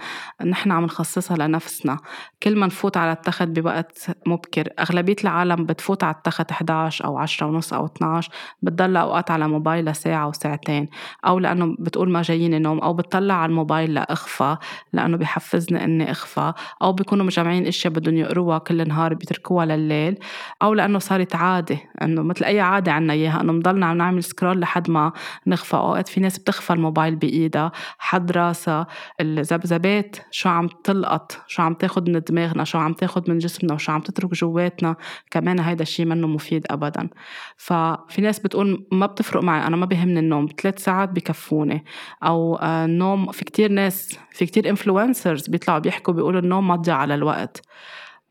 نحن 0.46 0.73
عم 0.73 0.85
نخصصها 0.85 1.37
لنفسنا. 1.37 1.99
كل 2.42 2.57
ما 2.57 2.66
نفوت 2.66 2.96
على 2.96 3.12
التخت 3.12 3.49
بوقت 3.49 4.07
مبكر. 4.27 4.68
أغلبية 4.79 5.16
العالم 5.25 5.64
بتفوت 5.66 6.05
على 6.05 6.14
التخت 6.14 6.51
11 6.51 7.05
أو 7.05 7.18
10 7.18 7.46
ونص 7.46 7.73
أو 7.73 7.87
12 7.87 8.31
بتضل 8.62 8.96
أوقات 8.96 9.31
على 9.31 9.49
موبايل 9.49 9.96
ساعة 9.96 10.29
وساعتين 10.29 10.88
أو 11.27 11.38
لأنه 11.38 11.77
بتقول 11.79 12.11
ما 12.11 12.23
جايين 12.23 12.62
نوم. 12.62 12.79
أو 12.79 12.94
بتطلع 12.94 13.35
على 13.35 13.51
الموبايل 13.51 13.94
لأخفى 13.94 14.57
لأنه 14.92 15.16
بحفزني 15.16 15.85
إني 15.85 16.11
أخفى 16.11 16.53
أو 16.83 16.92
بيكونوا 16.92 17.25
مجمعين 17.25 17.66
أشياء 17.66 17.92
بدهم 17.92 18.16
يقروها 18.16 18.59
كل 18.59 18.88
نهار 18.88 19.14
بيتركوها 19.14 19.66
لليل. 19.66 20.18
أو 20.62 20.75
لأنه 20.75 20.99
صارت 20.99 21.35
عادة. 21.35 21.79
إنه 22.03 22.23
مثل 22.23 22.44
أي 22.44 22.61
عادة 22.61 22.92
عنا 22.92 23.12
إياها. 23.12 23.40
إنه 23.40 23.53
بضلنا 23.53 23.87
عم 23.87 23.96
نعمل 23.96 24.23
scroll 24.23 24.61
لحد 24.61 24.90
ما 24.90 25.00
نغفى 25.46 25.77
أوقات. 25.77 26.09
في 26.09 26.21
ناس 26.21 26.39
بتغفى 26.38 26.73
الموبايل 26.73 27.17
بإيدها 27.17 27.73
حد 27.99 28.33
راسها 28.33 28.87
الذبذبات 29.21 30.17
شو 30.31 30.49
عم 30.49 30.69
تلقط 30.85 31.39
شو 31.47 31.63
عم 31.63 31.75
تاخد 31.75 32.11
من 32.11 32.21
دماغنا 32.29 32.65
شو 32.65 32.79
عم 32.79 32.93
تاخد 32.93 33.31
من 33.31 33.39
جسمنا 33.39 33.75
وشو 33.75 33.93
عم 33.93 34.01
تترك 34.01 34.33
جواتنا. 34.35 34.97
كمان 35.31 35.61
هيدا 35.61 35.83
الشيء 35.83 36.07
منه 36.07 36.27
مفيد 36.27 36.67
أبدا. 36.71 37.09
ففي 37.57 38.21
ناس 38.23 38.39
بتقول 38.39 38.87
ما 38.93 39.07
بتفرق 39.07 39.43
معي 39.43 39.67
أنا 39.67 39.77
ما 39.77 39.87
بيهمني 39.87 40.21
النوم. 40.21 40.49
ثلاث 40.63 40.85
ساعات 40.85 41.09
بكفوني. 41.09 41.85
أو 42.23 42.59
النوم 42.63 43.29
آه، 43.29 43.33
في 43.33 43.45
كتير 43.45 43.73
ناس 43.73 44.19
في 44.33 44.47
كتير 44.47 44.71
influencers 44.70 45.49
بيطلعوا 45.49 45.79
بيحكوا 45.79 46.15
بيقولوا 46.15 46.41
النوم 46.41 46.69
مضيع 46.69 46.97
على 46.97 47.15
الوقت. 47.15 47.63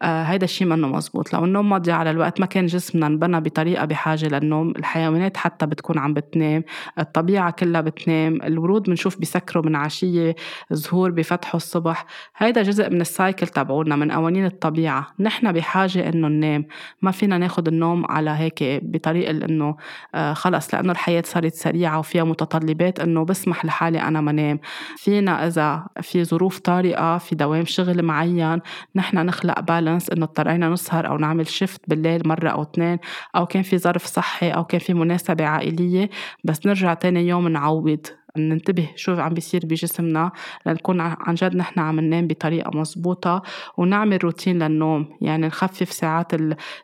هيدا 0.03 0.43
الشيء 0.45 0.67
منه 0.67 0.87
مزبوط. 0.87 1.33
لو 1.33 1.45
النوم 1.45 1.69
مضيع 1.69 1.95
على 1.95 2.11
الوقت 2.11 2.39
ما 2.39 2.45
كان 2.45 2.65
جسمنا 2.65 3.07
انبنى 3.07 3.41
بطريقة 3.41 3.85
بحاجة 3.85 4.27
للنوم 4.27 4.69
الحيوانات 4.69 5.37
حتى 5.37 5.65
بتكون 5.65 5.97
عم 5.97 6.13
بتنام 6.13 6.63
الطبيعة 6.99 7.51
كلها 7.51 7.81
بتنام 7.81 8.41
الورود 8.43 8.83
بنشوف 8.83 9.19
بيسكروا 9.19 9.65
من 9.65 9.75
عشية 9.75 10.35
زهور 10.71 11.11
بفتحوا 11.11 11.57
الصبح. 11.57 12.05
هيدا 12.37 12.63
جزء 12.63 12.89
من 12.89 13.01
السايكل 13.01 13.47
تبعولنا 13.47 13.95
من 13.95 14.11
قوانين 14.11 14.45
الطبيعة. 14.45 15.07
نحن 15.19 15.51
بحاجة 15.51 16.09
إنه 16.09 16.27
ننام. 16.27 16.65
ما 17.01 17.11
فينا 17.11 17.37
ناخد 17.37 17.67
النوم 17.67 18.05
على 18.05 18.29
هيك 18.29 18.63
بطريقة 18.63 19.31
إنه 19.31 19.75
آه 20.15 20.33
خلص 20.33 20.73
لأنه 20.73 20.91
الحياة 20.91 21.23
صارت 21.25 21.53
سريعة 21.53 21.99
وفيها 21.99 22.23
متطلبات 22.23 22.99
إنه 22.99 23.25
بسمح 23.25 23.65
لحالي 23.65 24.01
أنا 24.01 24.21
ما 24.21 24.31
نام. 24.31 24.59
فينا 24.97 25.47
إذا 25.47 25.87
في 26.01 26.23
ظروف 26.23 26.59
طارئة 26.59 27.17
في 27.17 27.35
دوام 27.35 27.65
شغل 27.65 28.03
معين 28.03 28.59
نحن 28.95 29.17
نخلق 29.25 29.59
بالانس 29.59 29.88
بالانس 29.89 30.09
إنه 30.09 30.25
اضطرينا 30.25 30.69
نسهر 30.69 31.07
أو 31.07 31.17
نعمل 31.17 31.47
شيفت 31.47 31.81
بالليل 31.87 32.27
مرة 32.27 32.49
أو 32.49 32.61
اثنين 32.61 32.99
أو 33.35 33.45
كان 33.45 33.63
في 33.63 33.77
ظرف 33.77 34.05
صحي 34.05 34.49
أو 34.51 34.63
كان 34.65 34.79
في 34.79 34.93
مناسبة 34.93 35.45
عائلية 35.45 36.09
بس 36.43 36.65
نرجع 36.65 36.93
تاني 36.93 37.27
يوم 37.27 37.47
نعوض. 37.47 38.18
ننتبه 38.37 38.89
شو 38.95 39.13
عم 39.13 39.33
بيصير 39.33 39.61
بجسمنا 39.65 40.31
لنكون 40.65 41.01
عن 41.01 41.35
جد 41.35 41.55
نحن 41.55 41.79
عم 41.79 41.99
ننام 41.99 42.27
بطريقة 42.27 42.77
مزبوطة 42.77 43.41
ونعمل 43.77 44.23
روتين 44.23 44.63
للنوم. 44.63 45.17
يعني 45.21 45.47
نخفف 45.47 45.91
ساعات 45.91 46.31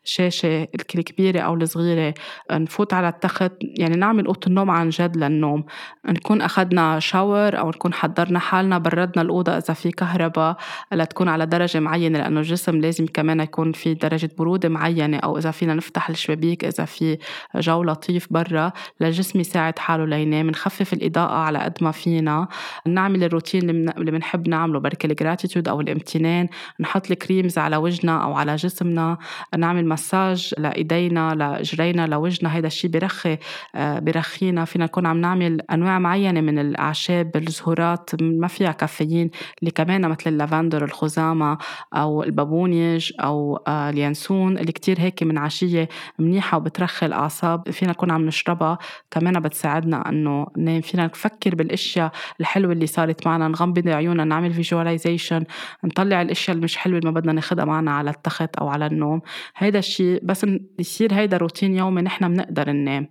الشاشة 0.03 0.67
الكبيرة 0.95 1.39
أو 1.39 1.53
الصغيرة 1.53 2.13
نفوت 2.51 2.93
على 2.93 3.09
التخت. 3.09 3.51
يعني 3.61 3.95
نعمل 3.95 4.25
أوضة 4.25 4.39
النوم 4.47 4.69
عن 4.69 4.89
جد 4.89 5.17
للنوم. 5.17 5.63
نكون 6.05 6.41
أخدنا 6.41 6.99
شاور 6.99 7.59
أو 7.59 7.69
نكون 7.69 7.93
حضرنا 7.93 8.39
حالنا 8.39 8.77
بردنا 8.77 9.21
الأوضة 9.21 9.57
إذا 9.57 9.73
في 9.73 9.91
كهرباء 9.91 10.57
لتكون 10.91 11.29
على 11.29 11.45
درجة 11.45 11.79
معينة 11.79 12.19
لأنه 12.19 12.39
الجسم 12.39 12.81
لازم 12.81 13.05
كمان 13.13 13.39
يكون 13.39 13.71
في 13.71 13.93
درجة 13.93 14.29
برودة 14.37 14.69
معينة. 14.69 15.17
أو 15.17 15.37
إذا 15.37 15.51
فينا 15.51 15.73
نفتح 15.73 16.09
الشبابيك 16.09 16.65
إذا 16.65 16.85
في 16.85 17.17
جو 17.55 17.83
لطيف 17.83 18.27
برا 18.31 18.71
للجسم 19.01 19.39
يساعد 19.39 19.79
حاله 19.79 20.05
لينام. 20.05 20.49
نخفف 20.49 20.93
الإضاءة 20.93 21.34
على 21.43 21.59
قد 21.59 21.73
ما 21.81 21.91
فينا. 21.91 22.47
نعمل 22.87 23.23
الروتين 23.23 23.69
اللي 23.69 24.11
بنحب 24.11 24.47
نعمله 24.47 24.79
بركي 24.79 25.07
ال 25.07 25.13
gratitude 25.13 25.67
أو 25.67 25.81
الامتنان. 25.81 26.47
نحط 26.79 27.11
ال 27.11 27.18
creams 27.18 27.57
على 27.57 27.77
وجهنا 27.77 28.23
أو 28.23 28.33
على 28.33 28.55
جسمنا. 28.55 29.17
نعمل 29.57 29.87
مساج 29.87 30.53
لإيدينا 30.57 31.33
لاجرينا 31.35 32.07
لوجهنا. 32.07 32.55
هيدا 32.55 32.67
الشيء 32.67 32.91
برخي 32.91 33.37
آه، 33.75 33.99
برخينا 33.99 34.65
فينا 34.65 34.85
نكون 34.85 35.05
عم 35.05 35.21
نعمل 35.21 35.61
أنواع 35.61 35.99
معينة 35.99 36.41
من 36.41 36.59
الأعشاب 36.59 37.31
الزهورات. 37.35 38.09
ما 38.21 38.47
فيها 38.47 38.71
كافيين. 38.71 39.29
اللي 39.59 39.71
كمان 39.71 40.09
مثل 40.09 40.29
اللافندر 40.29 40.83
الخزامة 40.83 41.57
أو 41.93 42.23
البابونيج 42.23 43.11
أو 43.19 43.57
آه، 43.67 43.89
اليانسون. 43.89 44.57
اللي 44.57 44.71
كتير 44.71 44.99
هيك 44.99 45.23
من 45.23 45.37
عشية 45.37 45.89
منيحة 46.19 46.57
وبترخي 46.57 47.05
الأعصاب. 47.05 47.71
فينا 47.71 47.91
نكون 47.91 48.11
عم 48.11 48.25
نشربها. 48.25 48.77
كمان 49.11 49.39
بتساعدنا 49.39 50.09
إنه 50.09 50.47
ننام. 50.57 50.81
فينا 50.81 51.07
نفكر 51.25 51.55
بالأشياء 51.55 52.11
الحلوة 52.39 52.71
اللي 52.71 52.87
صارت 52.87 53.27
معنا 53.27 53.47
نغمض 53.47 53.87
عيوننا 53.87 54.23
نعمل 54.23 54.53
visualization 54.53 55.43
نطلع 55.83 56.21
الأشياء 56.21 56.55
اللي 56.55 56.63
مش 56.63 56.77
حلوة 56.77 56.99
اللي 56.99 57.11
ما 57.11 57.19
بدنا 57.19 57.33
ناخدها 57.33 57.65
معنا 57.65 57.91
على 57.91 58.09
التخت 58.09 58.55
أو 58.55 58.67
على 58.67 58.85
النوم. 58.85 59.21
هيدا 59.57 59.79
الشيء 59.79 60.19
بس 60.23 60.45
يصير 60.79 61.13
هيدا 61.13 61.37
روتين 61.37 61.75
يومي 61.75 62.01
نحن 62.01 62.33
بنقدر 62.33 62.71
ننام. 62.71 63.07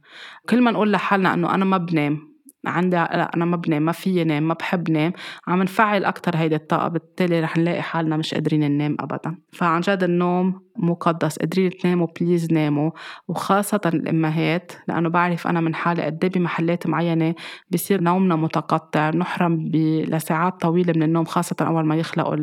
كل 0.48 0.62
ما 0.62 0.70
نقول 0.70 0.92
لحالنا 0.92 1.35
إنه 1.35 1.55
أنا 1.55 1.64
ما 1.64 1.77
بنام 1.77 2.34
عندي 2.66 2.96
لا 2.96 3.37
أنا 3.37 3.44
ما 3.44 3.57
بنام 3.57 3.83
ما 3.83 3.92
فيي 3.92 4.24
نام 4.24 4.48
ما 4.48 4.55
بحب 4.55 4.90
نام. 4.90 5.12
عم 5.46 5.62
نفعل 5.62 6.05
أكثر 6.05 6.37
هيدي 6.37 6.57
الطاقة 6.57 6.88
بالتالي 6.88 7.40
رح 7.40 7.57
نلاقي 7.57 7.83
حالنا 7.83 8.16
مش 8.16 8.35
قادرين 8.35 8.61
ننام 8.61 8.96
ابدا. 9.00 9.37
فعن 9.53 9.81
جد 9.81 10.03
النوم 10.03 10.64
مقدس 10.77 11.38
قادرين 11.38 11.70
تناموا 11.70 12.07
please 12.20 12.53
ناموا. 12.53 12.90
وخاصة 13.29 13.81
الأمهات 13.87 14.72
لأنه 14.88 15.09
بعرف 15.09 15.46
أنا 15.46 15.61
من 15.61 15.74
حالي 15.74 16.03
قد 16.03 16.24
إيه 16.24 16.33
بمحلات 16.33 16.87
معينة 16.87 17.35
بصير 17.70 18.00
نومنا 18.00 18.37
متقطع 18.37 19.11
نحرم 19.11 19.70
لساعات 20.09 20.61
طويلة 20.61 20.92
من 20.96 21.03
النوم 21.03 21.24
خاصة 21.24 21.57
أول 21.61 21.87
ما 21.87 21.96
يخلقوا 21.96 22.37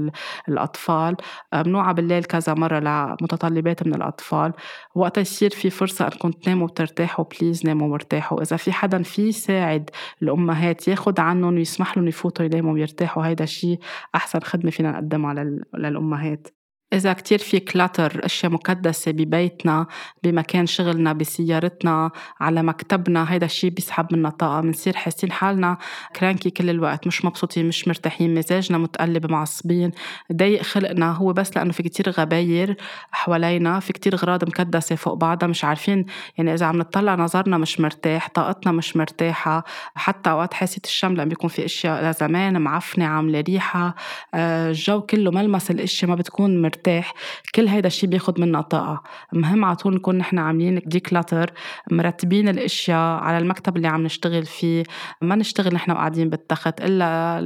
الأطفال. 0.49 1.15
منوعى 1.53 1.93
بالليل 1.93 2.23
كذا 2.23 2.53
مرة 2.53 2.79
لمتطلبات 2.79 3.87
من 3.87 3.95
الأطفال. 3.95 4.53
وقتها 4.95 5.21
يصير 5.21 5.49
في 5.49 5.69
فرصة 5.69 6.05
أنكم 6.05 6.31
تناموا 6.31 6.67
وترتاحوا 6.67 7.25
please 7.25 7.65
ناموا 7.65 7.87
وارتاحوا. 7.87 8.41
إذا 8.41 8.57
في 8.57 8.71
حدا 8.71 9.03
في 9.03 9.27
يساعد 9.27 9.89
الأمهات 10.21 10.87
ياخد 10.87 11.19
عنهم 11.19 11.53
ويسمح 11.55 11.97
لهم 11.97 12.07
يفوتوا 12.07 12.45
يناموا 12.45 12.73
ويرتاحوا. 12.73 13.25
هيدا 13.27 13.43
الشيء 13.43 13.79
أحسن 14.15 14.39
خدمة 14.39 14.71
فينا 14.71 14.91
نقدمها 14.91 15.33
للأمهات. 15.77 16.47
إذا 16.93 17.13
كتير 17.13 17.39
في 17.39 17.59
كلاتر 17.59 18.25
أشياء 18.25 18.51
مكدسة 18.51 19.11
ببيتنا 19.11 19.87
بمكان 20.23 20.65
شغلنا 20.65 21.13
بسيارتنا 21.13 22.11
على 22.39 22.63
مكتبنا 22.63 23.33
هيدا 23.33 23.45
الشيء 23.45 23.69
بيسحب 23.69 24.13
منا 24.13 24.29
طاقة. 24.29 24.61
بنصير 24.61 24.95
حاسين 24.95 25.31
حالنا 25.31 25.77
كرانكي 26.15 26.49
كل 26.49 26.69
الوقت 26.69 27.07
مش 27.07 27.25
مبسوطين 27.25 27.67
مش 27.67 27.87
مرتاحين 27.87 28.33
مزاجنا 28.35 28.77
متقلب 28.77 29.31
معصبين. 29.31 29.91
ضيق 30.33 30.61
خلقنا 30.61 31.11
هو 31.11 31.33
بس 31.33 31.57
لأنه 31.57 31.71
في 31.71 31.83
كتير 31.83 32.09
غباير 32.09 32.77
حوالينا 33.11 33.79
في 33.79 33.93
كتير 33.93 34.15
غراض 34.15 34.43
مكدسة 34.43 34.95
فوق 34.95 35.13
بعضها 35.13 35.47
مش 35.47 35.63
عارفين 35.63 36.05
يعني 36.37 36.53
إذا 36.53 36.65
عم 36.65 36.77
نطلع 36.77 37.15
نظرنا 37.15 37.57
مش 37.57 37.79
مرتاح 37.79 38.29
طاقتنا 38.29 38.71
مش 38.71 38.97
مرتاحة. 38.97 39.63
حتى 39.95 40.29
أوقات 40.29 40.53
حاسة 40.53 40.81
الشم 40.85 41.13
لما 41.13 41.25
بيكون 41.25 41.49
في 41.49 41.65
أشياء 41.65 42.09
لزمان 42.09 42.61
معفنة 42.61 43.05
عاملة 43.05 43.41
ريحة. 43.41 43.95
آه، 44.33 44.69
الجو 44.69 45.01
كله 45.01 45.31
ملمس 45.31 45.71
الأشياء 45.71 46.09
ما 46.09 46.15
بتكون 46.15 46.61
مرتاحة. 46.61 46.80
مرتاح 46.81 47.13
كل 47.55 47.67
هيدا 47.67 47.87
الشيء 47.87 48.09
بياخد 48.09 48.39
منا 48.39 48.61
طاقة. 48.61 49.03
مهم 49.33 49.65
على 49.65 49.75
طول 49.75 49.95
نكون 49.95 50.17
نحن 50.17 50.39
عاملين 50.39 50.81
ديكلاتر 50.85 51.51
مرتبين 51.91 52.49
الأشياء 52.49 53.23
على 53.23 53.37
المكتب 53.37 53.77
اللي 53.77 53.87
عم 53.87 54.03
نشتغل 54.03 54.45
فيه. 54.45 54.83
ما 55.21 55.35
نشتغل 55.35 55.73
نحن 55.73 55.91
وقاعدين 55.91 56.29
بالتخت 56.29 56.81
إلا 56.81 57.41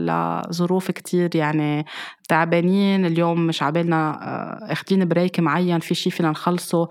لظروف 0.50 0.92
كتير 0.92 1.36
يعني 1.36 1.86
تعبانين. 2.30 3.06
اليوم 3.06 3.48
مش 3.48 3.64
عبالنا 3.64 4.10
آه، 4.12 4.72
أخدين 4.72 5.08
بريك 5.08 5.40
معين 5.40 5.80
في 5.80 5.96
شيء 5.96 6.14
فينا 6.14 6.30
نخلصه. 6.30 6.90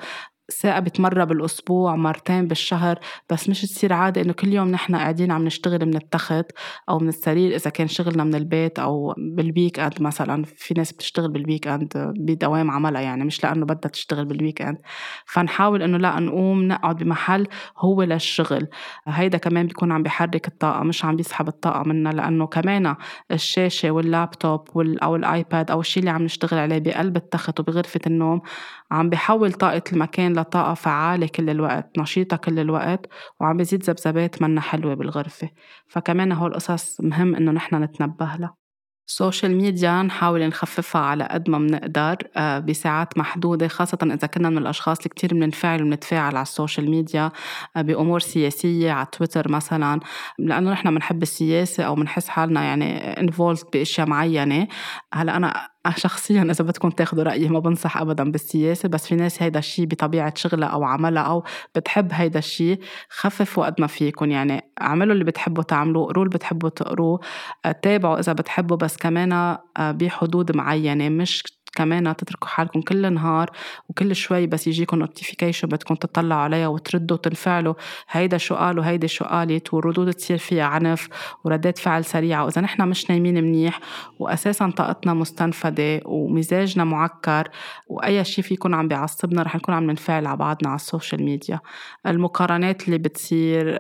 ساعة 0.49 0.81
بتمرة 0.81 1.25
بالأسبوع 1.25 1.97
مرتين 1.97 2.49
بالشهر 2.49 2.99
بس 3.31 3.49
مش 3.49 3.63
تصير 3.63 3.93
عادة 3.93 4.23
إنه 4.23 4.33
كل 4.33 4.49
يوم 4.49 4.69
نحن 4.69 4.97
قاعدين 4.97 5.33
عم 5.33 5.45
نشتغل 5.45 5.87
من 5.87 5.97
التخت 5.97 6.47
أو 6.89 6.99
من 6.99 7.09
السرير 7.09 7.57
إذا 7.57 7.71
كان 7.71 7.89
شغلنا 7.89 8.25
من 8.25 8.35
البيت 8.35 8.79
أو 8.79 9.15
بال 9.19 9.79
weekend 9.79 10.03
مثلا 10.03 10.45
في 10.45 10.75
ناس 10.75 10.93
بتشتغل 10.93 11.33
بال 11.33 11.69
weekend 11.69 12.13
بدوام 12.19 12.71
عملها 12.71 13.01
يعني 13.01 13.25
مش 13.25 13.45
لأنه 13.45 13.67
بدها 13.67 13.91
تشتغل 13.91 14.25
بال 14.25 14.63
weekend 14.63 14.79
فنحاول 15.27 15.83
إنه 15.83 15.99
لا 15.99 16.21
نقوم 16.21 16.63
نقعد 16.63 16.97
بمحل 16.97 17.47
هو 17.79 18.03
للشغل. 18.03 18.69
هيدا 19.07 19.39
كمان 19.39 19.67
بيكون 19.67 19.93
عم 19.93 20.03
بيحرك 20.03 20.49
الطاقة 20.49 20.83
مش 20.83 21.05
عم 21.05 21.17
بيسحب 21.17 21.49
الطاقة 21.49 21.83
منا 21.83 22.09
لأنه 22.09 22.47
كمان 22.47 22.95
الشاشة 23.31 23.91
واللابتوب 23.91 24.69
أو 24.79 25.17
ال 25.17 25.28
iPad 25.28 25.71
أو 25.71 25.81
الشيء 25.81 26.01
اللي 26.01 26.11
عم 26.11 26.23
نشتغل 26.23 26.59
عليه 26.59 26.79
بقلب 26.79 27.17
التخت 27.17 27.61
وبغرفة 27.61 28.01
النوم 28.07 28.41
عم 28.95 29.11
بحول 29.11 29.53
طاقة 29.53 29.83
المكان 29.93 30.33
لطاقة 30.33 30.75
فعالة 30.75 31.27
كل 31.27 31.51
الوقت 31.51 31.99
نشيطة 31.99 32.37
كل 32.37 32.59
الوقت 32.59 33.07
وعم 33.41 33.57
بزيد 33.57 33.83
ذبذبات 33.83 34.43
منا 34.43 34.61
حلوة 34.61 34.95
بالغرفة. 34.95 35.51
فكمان 35.89 36.33
هول 36.33 36.51
القصص 36.51 37.01
مهم 37.01 37.35
إنه 37.35 37.53
نحن 37.53 37.83
نتنبه 37.83 38.37
لها. 38.39 38.55
ال 39.09 39.16
social 39.16 39.57
media 39.57 40.03
نحاول 40.03 40.47
نخففها 40.49 41.03
على 41.03 41.25
قد 41.25 41.51
ما 41.51 41.59
بنقدر 41.59 42.17
آه، 42.37 42.59
بساعات 42.59 43.19
محدودة 43.19 43.69
خاصة 43.69 43.99
إذا 44.03 44.27
كنا 44.27 44.51
من 44.51 44.59
الأشخاص 44.59 44.99
اللي 44.99 45.09
كتير 45.09 45.35
بننفعل 45.35 45.83
وبنتفاعل 45.83 46.37
على 46.37 46.43
ال 46.43 46.50
social 46.50 46.91
media 46.91 47.31
آه، 47.77 47.83
بأمور 47.83 48.21
سياسية 48.21 48.93
على 48.93 49.07
تويتر 49.13 49.51
مثلا. 49.51 50.01
لأنه 50.39 50.73
نحن 50.73 50.95
بنحب 50.95 51.23
السياسة 51.23 51.85
أو 51.85 51.95
بنحس 51.95 52.29
حالنا 52.29 52.65
يعني 52.65 52.99
involved 53.21 53.59
بأشياء 53.73 54.07
معينة. 54.09 54.69
هلأ 55.15 55.37
أنا 55.37 55.74
شخصيا 55.97 56.43
إذا 56.43 56.65
بدكم 56.65 56.91
تاخذوا 56.91 57.25
رأيي 57.25 57.49
ما 57.49 57.59
بنصح 57.59 57.97
ابدا 57.97 58.31
بالسياسة 58.31 58.89
بس 58.89 59.07
في 59.07 59.15
ناس 59.15 59.43
هيدا 59.43 59.59
الشيء 59.59 59.87
بطبيعة 59.87 60.33
شغلها 60.37 60.69
أو 60.69 60.85
عملها 60.85 61.23
أو 61.23 61.45
بتحب 61.75 62.09
هيدا 62.13 62.39
الشيء 62.39 62.81
خففوا 63.09 63.67
قد 63.67 63.81
ما 63.81 63.87
فيكم 63.87 64.31
يعني 64.31 64.65
اعملوا 64.81 65.13
اللي 65.13 65.25
بتحبوا 65.25 65.63
تعملوه 65.63 66.07
قروا 66.07 66.25
اللي 66.25 66.37
بتحبوا 66.37 66.69
تقروه 66.69 67.21
تابعوا 67.83 68.19
إذا 68.19 68.33
بتحبوا 68.33 68.77
بس 68.77 68.97
كمان 68.97 69.33
آه، 69.33 69.61
بحدود 69.79 70.57
معينة. 70.57 71.09
مش 71.09 71.43
كمان 71.75 72.17
تتركوا 72.17 72.49
حالكم 72.49 72.81
كل 72.81 73.13
نهار 73.13 73.51
وكل 73.89 74.17
شوي 74.17 74.47
بس 74.47 74.67
يجيكم 74.67 74.99
نوتيفيكيشن 74.99 75.69
بدكم 75.69 75.95
تطلعوا 75.95 76.41
عليها 76.41 76.69
وتردوا 76.69 77.17
وتنفعلوا. 77.17 77.75
هيدا 78.11 78.37
شو 78.39 78.55
قال 78.55 78.79
وهيدي 78.79 79.09
شو 79.09 79.25
قالت؟ 79.25 79.75
والردود 79.75 80.13
تصير 80.13 80.39
فيها 80.39 80.65
عنف 80.65 81.09
وردات 81.45 81.79
فعل 81.79 82.05
سريعة. 82.05 82.45
وإذا 82.45 82.61
نحن 82.61 82.89
مش 82.89 83.11
نايمين 83.11 83.45
منيح 83.45 83.81
وأساسا 84.19 84.71
طاقتنا 84.71 85.15
مستنفدة 85.15 86.01
ومزاجنا 86.05 86.85
معكر 86.85 87.49
وأي 87.89 88.25
شيء 88.25 88.45
فيكون 88.45 88.75
عم 88.75 88.89
بيعصبنا 88.89 89.43
رح 89.43 89.57
نكون 89.57 89.75
عم 89.75 89.85
ننفعل 89.85 90.27
على 90.27 90.37
بعضنا 90.37 90.69
على 90.69 90.77
ال 90.77 90.83
social 90.83 91.23
media. 91.23 91.61
المقارنات 92.07 92.85
اللي 92.87 92.99
بتصير 92.99 93.77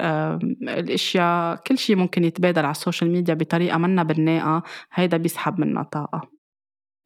الأشياء 0.62 1.56
كل 1.66 1.78
شيء 1.78 1.96
ممكن 1.96 2.24
يتبادل 2.24 2.64
على 2.64 2.70
ال 2.70 2.76
social 2.76 3.10
media 3.10 3.34
بطريقة 3.34 3.78
منا 3.78 4.02
بناءة 4.02 4.62
هيدا 4.94 5.16
بيسحب 5.16 5.60
منا 5.60 5.82
طاقة. 5.82 6.33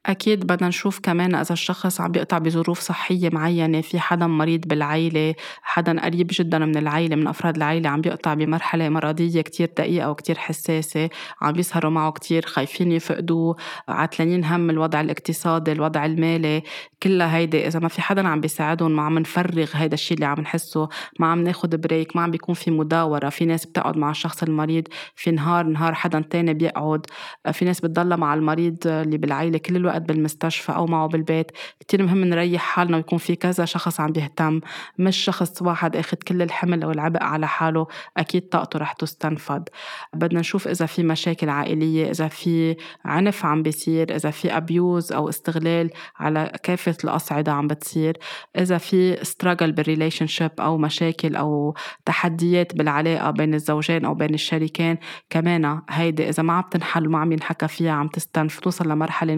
أكيد 0.08 0.46
بدنا 0.46 0.68
نشوف 0.68 1.00
كمان 1.00 1.34
إذا 1.34 1.52
الشخص 1.52 2.00
عم 2.00 2.12
بيقطع 2.12 2.38
بظروف 2.38 2.80
صحية 2.80 3.30
معينة 3.32 3.80
في 3.80 4.00
حدا 4.00 4.26
مريض 4.26 4.60
بالعيلة 4.66 5.34
حدا 5.62 6.00
قريب 6.00 6.26
جدا 6.30 6.58
من 6.58 6.76
العيلة 6.76 7.16
من 7.16 7.26
أفراد 7.26 7.56
العيلة 7.56 7.90
عم 7.90 8.00
بيقطع 8.00 8.34
بمرحلة 8.34 8.88
مرضية 8.88 9.40
كتير 9.40 9.70
دقيقة 9.78 10.10
وكتير 10.10 10.38
حساسة 10.38 11.10
عم 11.42 11.52
بيسهروا 11.52 11.90
معه 11.90 12.12
كتير 12.12 12.46
خايفين 12.46 12.92
يفقدوه 12.92 13.56
عتلانين 13.88 14.44
هم 14.44 14.70
الوضع 14.70 15.00
الاقتصادي 15.00 15.72
الوضع 15.72 16.04
المالي 16.04 16.62
كلها 17.02 17.36
هيدي 17.36 17.66
إذا 17.66 17.80
ما 17.80 17.88
في 17.88 18.02
حدا 18.02 18.28
عم 18.28 18.40
بيساعدهم 18.40 18.96
ما 18.96 19.02
عم 19.02 19.18
نفرغ 19.18 19.70
هيدا 19.74 19.94
الشيء 19.94 20.14
اللي 20.14 20.26
عم 20.26 20.40
نحسه 20.40 20.88
ما 21.20 21.26
عم 21.26 21.44
ناخد 21.44 21.76
بريك 21.80 22.16
ما 22.16 22.22
عم 22.22 22.30
بيكون 22.30 22.54
في 22.54 22.70
مداورة 22.70 23.28
في 23.28 23.44
ناس 23.44 23.66
بتقعد 23.66 23.96
مع 23.96 24.10
الشخص 24.10 24.42
المريض 24.42 24.84
في 25.14 25.30
نهار 25.30 25.66
نهار 25.66 25.94
حدا 25.94 26.20
تاني 26.20 26.54
بيقعد 26.54 27.06
في 27.52 27.64
ناس 27.64 27.80
بتضلها 27.80 28.16
مع 28.16 28.34
المريض 28.34 28.76
اللي 28.86 29.18
بالعيلة 29.18 29.58
كل 29.58 29.76
الوقت 29.76 29.97
بالمستشفى 30.06 30.72
أو 30.72 30.86
معه 30.86 31.08
بالبيت. 31.08 31.50
كتير 31.80 32.02
مهم 32.02 32.24
نريح 32.24 32.62
حالنا 32.62 32.96
ويكون 32.96 33.18
في 33.18 33.36
كذا 33.36 33.64
شخص 33.64 34.00
عم 34.00 34.12
بيهتم 34.12 34.60
مش 34.98 35.16
شخص 35.16 35.62
واحد 35.62 35.96
أخذ 35.96 36.16
كل 36.16 36.42
الحمل 36.42 36.82
أو 36.82 36.90
العبء 36.90 37.22
على 37.22 37.48
حاله 37.48 37.86
أكيد 38.16 38.48
طاقته 38.48 38.78
رح 38.78 38.92
تستنفد 38.92 39.68
بدنا 40.14 40.40
نشوف 40.40 40.68
إذا 40.68 40.86
في 40.86 41.02
مشاكل 41.02 41.48
عائلية 41.48 42.10
إذا 42.10 42.28
في 42.28 42.76
عنف 43.04 43.44
عم 43.44 43.62
بيصير 43.62 44.16
إذا 44.16 44.30
في 44.30 44.56
abuse 44.56 45.12
أو 45.12 45.28
استغلال 45.28 45.90
على 46.16 46.52
كافة 46.62 46.96
الأصعدة 47.04 47.52
عم 47.52 47.66
بتصير 47.66 48.18
إذا 48.58 48.78
في 48.78 49.24
struggle 49.24 49.72
بال 49.72 50.26
relationship 50.26 50.50
أو 50.60 50.78
مشاكل 50.78 51.36
أو 51.36 51.74
تحديات 52.04 52.76
بالعلاقة 52.76 53.30
بين 53.30 53.54
الزوجين 53.54 54.04
أو 54.04 54.14
بين 54.14 54.34
الشريكين. 54.34 54.98
كمان 55.30 55.80
هيدي 55.90 56.28
إذا 56.28 56.42
ما 56.42 56.52
عم 56.52 56.64
تنحل 56.70 57.06
وما 57.06 57.18
عم 57.18 57.32
ينحكى 57.32 57.68
فيها 57.68 57.92
عم 57.92 58.08
تستنفد 58.08 58.62
توصل 58.62 58.88
لمرحلة 58.88 59.34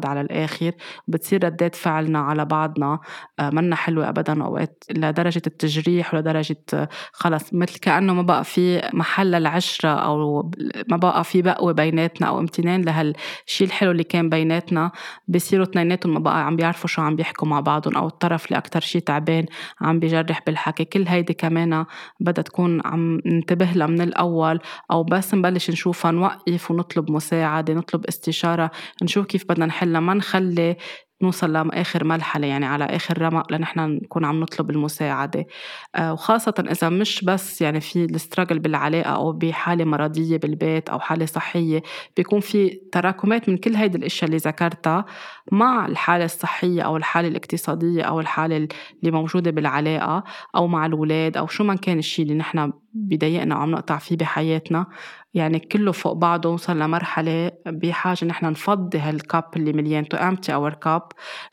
نستنفد 0.00 0.06
على 0.06 0.20
الآخر 0.20 0.72
بتصير 1.08 1.44
ردات 1.44 1.74
فعلنا 1.74 2.18
على 2.18 2.44
بعضنا 2.44 2.98
آه، 3.38 3.50
منا 3.50 3.76
حلوة 3.76 4.08
أبدا 4.08 4.42
أوقات 4.42 4.84
لدرجة 4.90 5.42
التجريح 5.46 6.14
ولدرجة 6.14 6.56
آه، 6.74 6.88
خلص 7.12 7.54
مثل 7.54 7.78
كأنه 7.78 8.14
ما 8.14 8.22
بقى 8.22 8.44
في 8.44 8.82
محل 8.92 9.30
للعشرة 9.30 9.88
أو 9.88 10.50
ما 10.88 10.96
بقى 10.96 11.24
في 11.24 11.42
بقوة 11.42 11.72
بيناتنا 11.72 12.28
أو 12.28 12.38
امتنان 12.40 12.82
لهالشي 12.82 13.64
الحلو 13.64 13.90
اللي 13.90 14.04
كان 14.04 14.28
بيناتنا 14.28 14.90
بصيروا 15.28 15.64
اثنيناتهم 15.64 16.14
ما 16.14 16.18
بقى 16.20 16.46
عم 16.46 16.56
بيعرفوا 16.56 16.88
شو 16.88 17.02
عم 17.02 17.16
بيحكوا 17.16 17.48
مع 17.48 17.60
بعضهم 17.60 17.96
أو 17.96 18.06
الطرف 18.06 18.46
اللي 18.46 18.58
أكتر 18.58 18.80
شي 18.80 19.00
تعبان 19.00 19.46
عم 19.80 19.98
بيجرح 19.98 20.40
بالحكي. 20.46 20.84
كل 20.84 21.08
هيدي 21.08 21.34
كمان 21.34 21.84
بدها 22.20 22.42
تكون 22.42 22.80
عم 22.84 23.20
ننتبه 23.26 23.72
لها 23.72 23.86
من 23.86 24.00
الأول 24.00 24.60
أو 24.90 25.02
بس 25.02 25.34
نبلش 25.34 25.70
نشوفها 25.70 26.10
نوقف 26.10 26.70
ونطلب 26.70 27.10
مساعدة 27.10 27.74
نطلب 27.74 28.04
استشارة 28.06 28.70
نشوف 29.02 29.26
كيف 29.26 29.44
بدنا 29.48 29.66
نحلها 29.80 30.00
ما 30.00 30.14
نخلي 30.14 30.76
نوصل 31.22 31.52
لآخر 31.52 32.04
مرحلة 32.04 32.46
يعني 32.46 32.66
على 32.66 32.84
آخر 32.84 33.22
رمق 33.22 33.52
لنحن 33.52 33.80
نكون 33.80 34.24
عم 34.24 34.40
نطلب 34.40 34.70
المساعدة. 34.70 35.46
آه، 35.94 36.12
وخاصة 36.12 36.54
إذا 36.70 36.88
مش 36.88 37.24
بس 37.24 37.62
يعني 37.62 37.80
في 37.80 38.04
الستراجل 38.04 38.58
بالعلاقة 38.58 39.10
أو 39.10 39.32
بحالة 39.32 39.84
مرضية 39.84 40.36
بالبيت 40.36 40.88
أو 40.88 41.00
حالة 41.00 41.26
صحية 41.26 41.82
بيكون 42.16 42.40
في 42.40 42.80
تراكمات 42.92 43.48
من 43.48 43.56
كل 43.56 43.74
هيدي 43.76 43.98
الأشياء 43.98 44.24
اللي 44.24 44.36
ذكرتها 44.36 45.04
مع 45.52 45.86
الحالة 45.86 46.24
الصحية 46.24 46.82
أو 46.82 46.96
الحالة 46.96 47.28
الاقتصادية 47.28 48.02
أو 48.02 48.20
الحالة 48.20 48.56
اللي 48.56 48.68
موجودة 49.10 49.50
بالعلاقة 49.50 50.24
أو 50.56 50.66
مع 50.66 50.86
الأولاد 50.86 51.36
أو 51.36 51.46
شو 51.46 51.64
ما 51.64 51.74
كان 51.74 51.98
الشيء 51.98 52.24
اللي 52.24 52.34
نحن 52.36 52.72
بضايقنا 52.94 53.56
وعم 53.56 53.70
نقطع 53.70 53.98
فيه 53.98 54.16
بحياتنا. 54.16 54.86
يعني 55.34 55.58
كله 55.58 55.92
فوق 55.92 56.12
بعضه 56.12 56.48
وصل 56.48 56.78
لمرحلة 56.78 57.50
بحاجة 57.66 58.24
نحن 58.24 58.46
نفضي 58.46 58.98
هال 58.98 59.16
cup 59.16 59.44
اللي 59.56 59.72
مليان. 59.72 60.08
to 60.08 60.16
empty 60.16 60.54
our 60.54 60.74
cup 60.74 61.02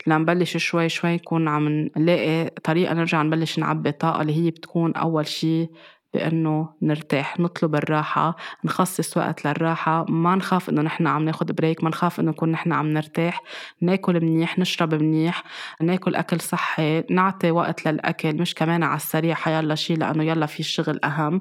لنبلش 0.06 0.56
شوي 0.56 0.88
شوي 0.88 1.14
نكون 1.14 1.48
عم 1.48 1.88
نلاقي 1.96 2.50
طريقة 2.64 2.94
نرجع 2.94 3.22
نبلش 3.22 3.58
نعبي 3.58 3.92
طاقة 3.92 4.22
اللي 4.22 4.36
هي 4.36 4.50
بتكون 4.50 4.94
أول 4.94 5.26
شي 5.26 5.68
بأنه 6.14 6.68
نرتاح 6.82 7.40
نطلب 7.40 7.74
الراحة 7.74 8.36
نخصص 8.64 9.16
وقت 9.16 9.46
للراحة. 9.46 10.04
ما 10.08 10.34
نخاف 10.36 10.68
إنه 10.68 10.82
نحن 10.82 11.06
عم 11.06 11.24
ناخد 11.24 11.52
break 11.52 11.84
ما 11.84 11.90
نخاف 11.90 12.20
إنه 12.20 12.30
نكون 12.30 12.50
نحن 12.52 12.72
عم 12.72 12.88
نرتاح. 12.88 13.42
ناكل 13.82 14.20
منيح 14.20 14.58
نشرب 14.58 14.94
منيح 14.94 15.42
ناكل 15.80 16.14
أكل 16.14 16.40
صحي 16.40 17.04
نعطي 17.10 17.50
وقت 17.50 17.88
للأكل. 17.88 18.36
مش 18.36 18.54
كمان 18.54 18.82
على 18.82 18.96
السريع 18.96 19.34
حيلا 19.34 19.74
شي 19.74 19.94
لأنه 19.94 20.24
يلا 20.24 20.46
في 20.46 20.60
الشغل 20.60 21.00
أهم. 21.04 21.40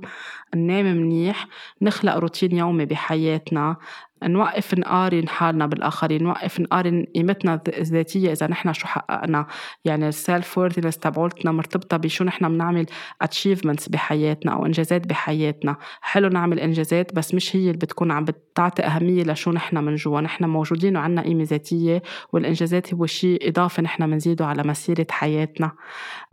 ننام 0.56 0.86
منيح 0.86 1.48
نخلق 1.82 2.16
روتين 2.16 2.58
يومي 2.58 2.86
بحياتنا. 2.86 3.76
نوقف 4.24 4.74
نقارن 4.74 5.28
حالنا 5.28 5.66
بالآخرين 5.66 6.24
نوقف 6.24 6.60
نقارن 6.60 7.06
قيمتنا 7.16 7.62
الذاتية 7.68 8.32
إذا 8.32 8.48
نحن 8.48 8.74
شو 8.74 8.88
حققنا. 8.88 9.48
يعني 9.86 10.08
ال 10.08 10.18
self 10.18 10.58
worthness 10.58 10.98
تبعولتنا 10.98 11.52
مرتبطة 11.52 11.98
بشو 11.98 12.24
نحن 12.24 12.50
بنعمل 12.50 12.86
achievements 13.22 13.90
بحياتنا 13.90 14.54
أو 14.54 14.66
إنجازات 14.66 15.08
بحياتنا. 15.08 15.76
حلو 16.02 16.30
نعمل 16.30 16.60
إنجازات 16.60 17.16
بس 17.16 17.34
مش 17.34 17.56
هي 17.56 17.62
اللي 17.62 17.78
بتكون 17.78 18.12
عم 18.12 18.26
بتعطي 18.26 18.84
أهمية 18.84 19.24
لشو 19.24 19.52
نحن 19.52 19.78
من 19.78 19.96
جوا. 19.96 20.22
نحن 20.22 20.46
موجودين 20.46 20.98
وعنا 20.98 21.22
قيمة 21.22 21.44
ذاتية 21.44 22.02
والإنجازات 22.34 22.94
هو 22.94 23.06
شيء 23.06 23.50
إضافي 23.50 23.82
نحن 23.82 24.10
بنزيده 24.10 24.46
على 24.46 24.64
مسيرة 24.64 25.08
حياتنا. 25.10 25.72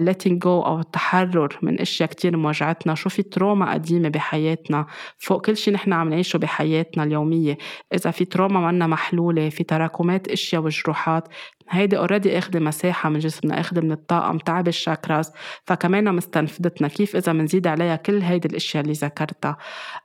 letting 0.03 0.39
go 0.45 0.47
أو 0.47 0.80
التحرر 0.80 1.59
من 1.62 1.80
أشياء 1.80 2.09
كتير 2.09 2.37
موجعتنا 2.37 2.95
شو 2.95 3.09
في 3.09 3.22
trauma 3.22 3.72
قديمة 3.72 4.09
بحياتنا. 4.09 4.87
فوق 5.18 5.47
كل 5.47 5.57
شيء 5.57 5.74
نحن 5.74 5.93
عم 5.93 6.09
نعيشه 6.09 6.37
بحياتنا 6.37 7.05
اليومية. 7.05 7.59
إذا 7.94 8.10
في 8.10 8.24
trauma 8.24 8.70
منا 8.70 8.86
محلولة 8.86 9.48
في 9.48 9.64
تراكمات 9.64 10.28
أشياء 10.28 10.62
وجروحات 10.62 11.28
هيدي 11.70 11.98
already 11.98 12.38
اخذة 12.38 12.58
مساحة 12.58 13.08
من 13.08 13.18
جسمنا 13.18 13.60
اخذة 13.60 13.80
من 13.80 13.92
الطاقة 13.92 14.32
متعب 14.32 14.68
ال 14.68 14.76
chakras. 14.76 15.32
فكمان 15.66 16.14
مستنفدتنا 16.14 16.88
كيف 16.88 17.16
إذا 17.16 17.32
منزيد 17.32 17.66
عليها 17.66 17.96
كل 17.96 18.22
هيدي 18.22 18.48
الأشياء 18.48 18.82
اللي 18.82 18.92
ذكرتها. 18.92 19.56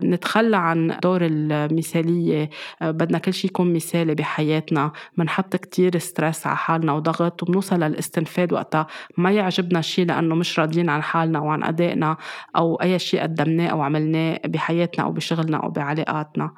نتخلى 0.04 0.58
عن 0.58 0.98
دور 1.04 1.20
المثالية. 1.22 2.50
بدنا 2.82 3.18
كل 3.18 3.34
شيء 3.34 3.50
يكون 3.50 3.74
مثالي 3.74 4.16
بحياتنا. 4.16 4.92
بنحط 5.18 5.56
كتير 5.56 5.98
ستريس 5.98 6.48
على 6.48 6.58
حالنا 6.58 6.94
وضغط 6.94 7.44
وبنوصل 7.44 7.80
للاستنفاد 7.80 8.54
وقتها. 8.54 8.88
ما 9.18 9.32
يعجبنا 9.32 9.82
شيء 9.82 10.06
لأنه 10.06 10.36
مش 10.36 10.60
راضيين 10.60 10.90
عن 10.90 11.04
حالنا 11.04 11.40
وعن 11.40 11.64
أدائنا 11.64 12.18
أو 12.56 12.76
أي 12.76 13.00
شيء 13.00 13.22
قدمناه 13.22 13.68
أو 13.68 13.82
عملناه 13.82 14.40
بحياتنا 14.46 15.06
أو 15.06 15.12
بشغلنا 15.12 15.58
أو 15.58 15.70
بعلاقاتنا. 15.70 16.52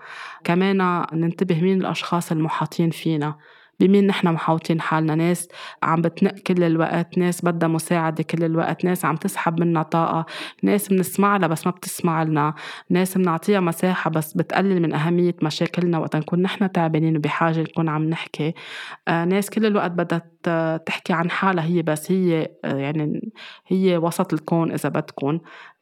كمان 0.44 1.06
ننتبه 1.14 1.62
مين 1.62 1.82
الأشخاص 1.82 2.32
المحاطين 2.32 2.90
فينا. 2.90 3.36
بمين 3.84 4.08
نحن 4.08 4.28
محاوطين 4.28 4.82
حالنا. 4.82 5.16
ناس 5.16 5.48
عم 5.84 6.02
بتنق 6.02 6.32
كل 6.32 6.64
الوقت 6.64 7.18
ناس 7.18 7.46
بدها 7.46 7.70
مساعدة 7.70 8.24
كل 8.24 8.44
الوقت 8.44 8.86
ناس 8.86 9.06
عم 9.06 9.16
تسحب 9.16 9.60
منا 9.60 9.84
طاقة 9.84 10.26
ناس 10.64 10.88
بنسمع 10.88 11.38
لها 11.38 11.48
بس 11.48 11.66
ما 11.66 11.72
بتسمع 11.72 12.24
لنا 12.24 12.54
ناس 12.90 13.18
بنعطيها 13.18 13.60
مساحة 13.60 14.10
بس 14.10 14.34
بتقلل 14.34 14.82
من 14.82 14.94
أهمية 14.94 15.36
مشاكلنا 15.44 15.98
وقت 15.98 16.16
نكون 16.16 16.42
نحن 16.42 16.72
تعبانين 16.72 17.18
وبحاجة 17.18 17.60
نكون 17.60 17.90
عم 17.90 18.04
نحكي. 18.10 18.54
آه 19.08 19.26
ناس 19.26 19.50
كل 19.50 19.66
الوقت 19.66 19.92
بدها 19.92 20.22
تحكي 20.78 21.14
عن 21.14 21.30
حالها 21.32 21.64
هي 21.66 21.82
بس 21.82 22.12
هي 22.12 22.48
آه 22.66 22.76
يعني 22.78 23.32
هي 23.68 23.98
وسط 23.98 24.34
الكون 24.34 24.72
إذا 24.72 24.90
بدكم 24.90 25.40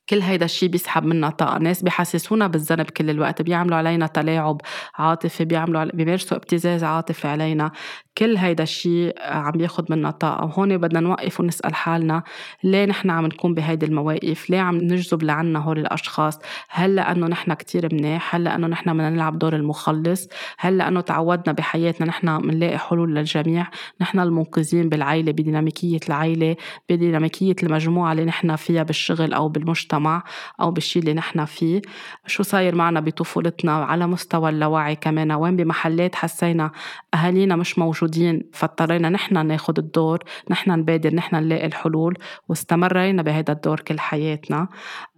كل 0.10 0.22
هيدا 0.22 0.46
الشيء 0.46 0.70
بيسحب 0.70 1.06
منا 1.06 1.30
طاقة. 1.30 1.58
ناس 1.58 1.84
بيحسسونا 1.84 2.48
بالذنب 2.48 2.90
كل 2.90 3.10
الوقت. 3.10 3.42
بيعملوا 3.42 3.78
علينا 3.78 4.08
تلاعب 4.08 4.62
عاطفي 4.96 5.46
بيعملوا 5.46 5.86
بيمارسوا 5.94 6.38
ابتزاز 6.38 6.84
عاطفي 6.84 7.28
علينا. 7.28 7.72
كل 8.18 8.38
هيدا 8.38 8.64
الشيء 8.64 9.16
عم 9.20 9.52
بياخد 9.52 9.92
منا 9.92 10.12
طاقة. 10.12 10.46
وهون 10.46 10.78
بدنا 10.78 11.00
نوقف 11.00 11.40
ونسأل 11.40 11.76
حالنا 11.76 12.24
ليه 12.64 12.86
نحن 12.86 13.10
عم 13.10 13.26
نكون 13.26 13.54
بهيدي 13.54 13.86
المواقف؟ 13.86 14.50
ليه 14.50 14.60
عم 14.60 14.78
نجذب 14.78 15.24
لعنا 15.24 15.60
هول 15.60 15.80
الأشخاص؟ 15.80 16.40
هل 16.70 16.96
لأنه 16.96 17.28
نحن 17.28 17.54
كتير 17.54 17.94
منيح؟ 17.94 18.36
هل 18.36 18.44
لأنه 18.44 18.68
نحن 18.68 18.94
بدنا 18.94 19.10
نلعب 19.10 19.40
دور 19.40 19.56
المخلص؟ 19.56 20.28
هل 20.58 20.78
لأنه 20.78 21.02
تعودنا 21.02 21.54
بحياتنا 21.54 22.08
نحن 22.08 22.38
بنلاقي 22.38 22.78
حلول 22.78 23.16
للجميع؟ 23.16 23.68
نحن 24.02 24.20
المنقذين 24.20 24.90
بالعيلة 24.90 25.32
بديناميكية 25.32 26.00
العيلة 26.10 26.56
بديناميكية 26.90 27.56
المجموعة 27.64 28.12
اللي 28.12 28.26
نحن 28.26 28.56
فيها 28.56 28.84
بالشغل 28.84 29.34
أو 29.34 29.50
بالمجتمع. 29.50 29.99
بالمجتمع 30.00 30.24
أو 30.62 30.72
بالشي 30.72 31.00
اللي 31.00 31.14
نحن 31.14 31.46
فيه. 31.46 31.82
شو 32.28 32.44
صاير 32.44 32.76
معنا 32.76 33.00
بطفولتنا 33.00 33.72
على 33.72 34.08
مستوى 34.08 34.50
اللاوعي 34.50 34.96
كمان؟ 34.96 35.32
وين 35.32 35.56
بمحلات 35.56 36.16
حسينا 36.16 36.72
أهالينا 37.14 37.56
مش 37.56 37.80
موجودين 37.80 38.50
فاضطرينا 38.54 39.10
نحن 39.10 39.48
ناخد 39.48 39.80
الدور 39.80 40.20
نحن 40.50 40.72
نبادر 40.72 41.16
نحن 41.16 41.36
نلاقي 41.36 41.66
الحلول 41.66 42.18
واستمرينا 42.50 43.22
بهذا 43.22 43.54
الدور 43.54 43.80
كل 43.80 44.00
حياتنا. 44.00 44.68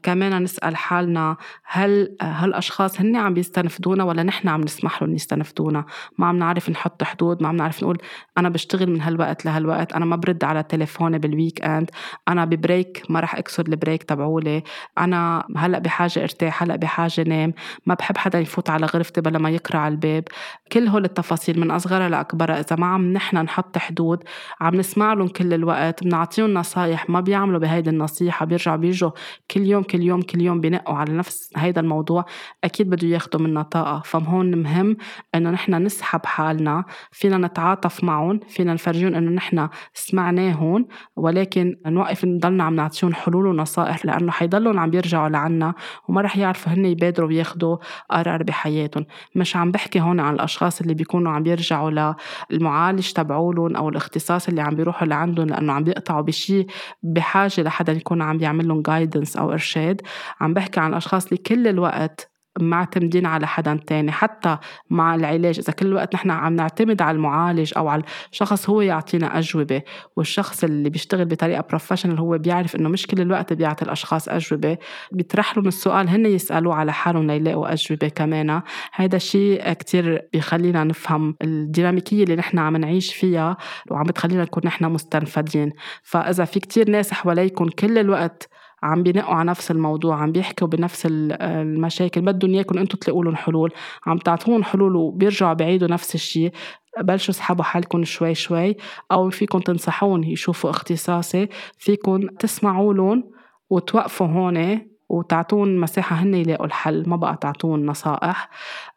كمان 0.03 0.43
نسأل 0.43 0.75
حالنا 0.75 1.37
هل 1.63 2.15
هالأشخاص 2.21 3.01
هن 3.01 3.15
عم 3.15 3.33
بيستنفدونا 3.33 4.03
ولا 4.03 4.23
نحن 4.23 4.47
عم 4.47 4.61
نسمح 4.61 5.01
لهم 5.01 5.15
يستنفدونا؟ 5.15 5.85
ما 6.17 6.27
عم 6.27 6.37
نعرف 6.37 6.69
نحط 6.69 7.03
حدود 7.03 7.43
ما 7.43 7.49
عم 7.49 7.55
نعرف 7.55 7.83
نقول 7.83 7.97
أنا 8.37 8.49
بشتغل 8.49 8.89
من 8.89 9.01
هالوقت 9.01 9.45
لهالوقت 9.45 9.93
أنا 9.93 10.05
ما 10.05 10.15
برد 10.15 10.43
على 10.43 10.63
تليفوني 10.63 11.19
بال 11.19 11.65
weekend 11.65 11.89
أنا 12.27 12.45
ب 12.45 12.55
break 12.55 13.03
ما 13.09 13.19
رح 13.19 13.35
أكسر 13.35 13.67
ال 13.67 13.73
break 13.73 14.03
تبعولي 14.03 14.63
أنا 14.97 15.47
هلأ 15.57 15.79
بحاجة 15.79 16.23
ارتاح 16.23 16.63
هلأ 16.63 16.75
بحاجة 16.75 17.23
نام 17.27 17.53
ما 17.85 17.93
بحب 17.93 18.17
حدا 18.17 18.39
يفوت 18.39 18.69
على 18.69 18.85
غرفتي 18.85 19.21
بلا 19.21 19.39
ما 19.39 19.49
يقرع 19.49 19.87
الباب. 19.87 20.23
كل 20.71 20.87
هول 20.87 21.05
التفاصيل 21.05 21.59
من 21.59 21.71
أصغرها 21.71 22.09
لأكبرها 22.09 22.59
إذا 22.59 22.75
ما 22.75 22.85
عم 22.85 23.13
نحن 23.13 23.37
نحط 23.37 23.77
حدود 23.77 24.23
عم 24.61 24.75
نسمع 24.75 25.13
لهم 25.13 25.27
كل 25.27 25.53
الوقت 25.53 26.03
بنعطيهم 26.03 26.53
نصايح 26.53 27.09
ما 27.09 27.19
بيعملوا 27.19 27.59
بهيدي 27.59 27.89
النصيحة 27.89 28.45
بيرجعوا 28.45 28.77
بيجوا 28.77 29.11
كل 29.51 29.61
يوم 29.61 29.83
كل 29.91 30.01
يوم 30.01 30.21
كل 30.21 30.41
يوم 30.41 30.61
بنقوا 30.61 30.95
على 30.95 31.13
نفس 31.13 31.49
هيدا 31.57 31.81
الموضوع 31.81 32.25
أكيد 32.63 32.89
بده 32.89 33.07
ياخدوا 33.07 33.41
منا 33.41 33.61
طاقة. 33.61 34.01
فهون 34.05 34.61
مهم 34.61 34.97
إنه 35.35 35.49
نحن 35.49 35.73
نسحب 35.73 36.25
حالنا 36.25 36.83
فينا 37.11 37.37
نتعاطف 37.47 38.03
معهم 38.03 38.39
فينا 38.47 38.73
نفرجيهم 38.73 39.15
إنه 39.15 39.31
نحن 39.31 39.69
سمعناهم 39.93 40.87
ولكن 41.15 41.77
نوقف 41.85 42.25
نضلنا 42.25 42.63
عم 42.63 42.75
نعطيهم 42.75 43.13
حلول 43.13 43.45
ونصائح 43.47 44.05
لأنه 44.05 44.31
حيضلوا 44.31 44.79
عم 44.79 44.89
بيرجعوا 44.89 45.29
لعنا 45.29 45.73
وما 46.07 46.21
رح 46.21 46.37
يعرفوا 46.37 46.71
هن 46.73 46.85
يبادروا 46.85 47.27
وياخدوا 47.29 47.77
قرار 48.09 48.43
بحياتهم 48.43 49.05
مش 49.35 49.55
عم 49.55 49.71
بحكي 49.71 50.01
هون 50.01 50.19
عن 50.19 50.33
الأشخاص 50.33 50.81
اللي 50.81 50.93
بيكونوا 50.93 51.31
عم 51.31 51.43
بيرجعوا 51.43 52.13
للمعالج 52.51 53.11
تبعولن 53.11 53.75
أو 53.75 53.89
الاختصاص 53.89 54.47
اللي 54.47 54.61
عم 54.61 54.75
بيروحوا 54.75 55.07
لعندهم 55.07 55.47
لأنه 55.47 55.73
عم 55.73 55.83
بيقطعوا 55.83 56.21
بشي 56.21 56.65
بحاجة 57.03 57.61
لحدا 57.61 57.93
يكون 57.93 58.21
عم 58.21 58.37
بيعمل 58.37 58.67
لهم 58.67 58.81
guidance 58.81 59.37
أو 59.37 59.53
إرشاد 59.81 60.01
عم 60.41 60.53
بحكي 60.53 60.79
عن 60.79 60.93
أشخاص 60.93 61.25
اللي 61.25 61.37
كل 61.37 61.67
الوقت 61.67 62.31
معتمدين 62.59 63.25
على 63.25 63.47
حدا 63.47 63.79
تاني 63.87 64.11
حتى 64.11 64.57
مع 64.89 65.15
العلاج. 65.15 65.59
إذا 65.59 65.73
كل 65.73 65.85
الوقت 65.85 66.13
نحن 66.13 66.31
عم 66.31 66.55
نعتمد 66.55 67.01
على 67.01 67.15
المعالج 67.15 67.73
أو 67.77 67.87
على 67.87 68.03
الشخص 68.31 68.69
هو 68.69 68.81
يعطينا 68.81 69.39
أجوبة 69.39 69.81
والشخص 70.15 70.63
اللي 70.63 70.89
بيشتغل 70.89 71.25
بطريقة 71.25 71.63
professional 71.69 72.19
هو 72.19 72.37
بيعرف 72.37 72.75
إنه 72.75 72.89
مش 72.89 73.07
كل 73.07 73.21
الوقت 73.21 73.53
بيعطي 73.53 73.85
الأشخاص 73.85 74.29
أجوبة. 74.29 74.77
بيطرح 75.11 75.57
لهم 75.57 75.67
السؤال 75.67 76.09
هن 76.09 76.25
يسألوه 76.25 76.75
على 76.75 76.93
حالهم 76.93 77.27
ليلاقوا 77.27 77.73
أجوبة 77.73 78.07
كمان. 78.07 78.61
هذا 78.93 79.15
الشيء 79.15 79.73
كتير 79.73 80.27
بيخلينا 80.33 80.83
نفهم 80.83 81.35
الديناميكية 81.41 82.23
اللي 82.23 82.35
نحن 82.35 82.59
عم 82.59 82.77
نعيش 82.77 83.13
فيها 83.13 83.57
وعم 83.91 84.03
بتخلينا 84.03 84.43
نكون 84.43 84.63
نحن 84.65 84.85
مستنفدين 84.85 85.71
فإذا 86.03 86.45
في 86.45 86.59
كتير 86.59 86.89
ناس 86.89 87.13
حواليكم 87.13 87.69
كل 87.69 87.97
الوقت 87.97 88.49
عم 88.83 89.03
بينقوا 89.03 89.33
على 89.35 89.49
نفس 89.49 89.71
الموضوع 89.71 90.21
عم 90.21 90.31
بيحكوا 90.31 90.67
بنفس 90.67 91.07
المشاكل. 91.11 92.21
بدهم 92.21 92.53
اياكم 92.53 92.77
أنتم 92.77 92.97
تلاقوا 92.97 93.23
لهم 93.25 93.35
حلول. 93.35 93.71
عم 94.05 94.17
تعطوهم 94.17 94.63
حلول 94.63 94.95
وبيرجعوا 94.95 95.53
بعيدوا 95.53 95.87
نفس 95.87 96.15
الشيء 96.15 96.51
بلشوا 96.99 97.33
اسحبوا 97.33 97.63
حالكم 97.63 98.03
شوي 98.03 98.35
شوي. 98.35 98.75
أو 99.11 99.29
فيكم 99.29 99.59
تنصحون 99.59 100.23
يشوفوا 100.23 100.69
اختصاصي. 100.69 101.47
فيكم 101.77 102.27
تسمعوا 102.27 102.93
لهم 102.93 103.31
وتوقفوا 103.69 104.27
هون 104.27 104.90
وتعطون 105.11 105.77
مساحة 105.77 106.15
هن 106.15 106.33
يلاقوا 106.33 106.65
الحل 106.65 107.03
ما 107.09 107.15
بقى 107.15 107.37
تعطون 107.41 107.85
نصائح. 107.85 108.49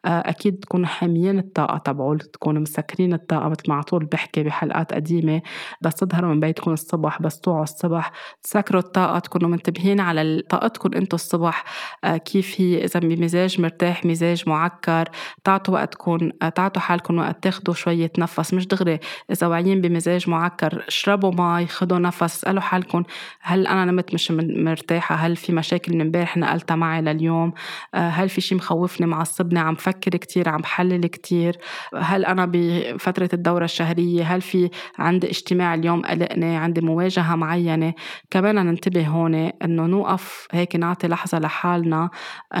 آه، 0.05 0.29
أكيد 0.29 0.59
تكونوا 0.59 0.87
حاميين 0.87 1.39
الطاقة 1.39 1.77
تبعول 1.77 2.19
تكونوا 2.19 2.61
مسكرين 2.61 3.13
الطاقة 3.13 3.49
مثل 3.49 3.63
ما 3.67 3.75
على 3.75 3.83
طول 3.83 4.05
بحكي 4.05 4.43
بحلقات 4.43 4.93
قديمة. 4.93 5.41
بس 5.81 5.95
تظهروا 5.95 6.33
من 6.33 6.39
بيتكم 6.39 6.73
الصبح 6.73 7.21
بس 7.21 7.39
توعوا 7.39 7.63
الصبح. 7.63 8.11
تسكروا 8.43 8.81
الطاقة 8.81 9.19
تكونوا 9.19 9.49
منتبهين 9.49 9.99
على 9.99 10.43
طاقتكم 10.49 10.93
أنتم 10.93 11.15
الصبح. 11.15 11.63
آه، 12.03 12.17
كيف 12.17 12.61
هي؟ 12.61 12.83
إذا 12.85 12.99
بمزاج 12.99 13.61
مرتاح 13.61 14.05
مزاج 14.05 14.49
معكر. 14.49 15.09
تعطوا 15.43 15.73
وقتكم 15.73 16.29
تعطوا 16.55 16.81
حالكم 16.81 17.17
وقت 17.17 17.43
تاخدوا 17.43 17.73
شوية 17.73 18.11
نفس. 18.17 18.53
مش 18.53 18.67
دغري 18.67 18.99
إذا 19.31 19.47
واعيين 19.47 19.81
بمزاج 19.81 20.29
معكر 20.29 20.83
اشربوا 20.87 21.31
مي 21.31 21.67
خدوا 21.67 21.99
نفس 21.99 22.23
اسألوا 22.23 22.61
حالكم 22.61 23.03
هل 23.41 23.67
أنا 23.67 23.85
نمت 23.85 24.13
مش 24.13 24.31
مرتاحة؟ 24.31 25.15
هل 25.15 25.35
في 25.35 25.53
مشاكل 25.53 25.97
امبارح 26.05 26.37
نقلتها 26.37 26.75
معي 26.75 27.01
لليوم. 27.01 27.53
هل 27.93 28.29
في 28.29 28.41
شيء 28.41 28.57
مخوفني 28.57 29.07
معصبني 29.07 29.59
عم 29.59 29.73
بفكر 29.73 30.11
كتير 30.11 30.49
عم 30.49 30.61
بحلل 30.61 31.07
كتير. 31.07 31.57
هل 31.95 32.25
أنا 32.25 32.45
بفترة 32.51 33.29
الدورة 33.33 33.65
الشهرية 33.65 34.23
هل 34.23 34.41
في 34.41 34.69
عندي 34.99 35.29
اجتماع 35.29 35.73
اليوم 35.73 36.01
قلقني؟ 36.01 36.57
عندي 36.57 36.81
مواجهة 36.81 37.35
معينة؟ 37.35 37.93
كمان 38.31 38.55
ننتبه 38.55 39.07
هون 39.07 39.35
إنه 39.35 39.85
نوقف 39.85 40.47
هيك 40.51 40.75
نعطي 40.75 41.07
لحظة 41.07 41.39
لحالنا 41.39 42.09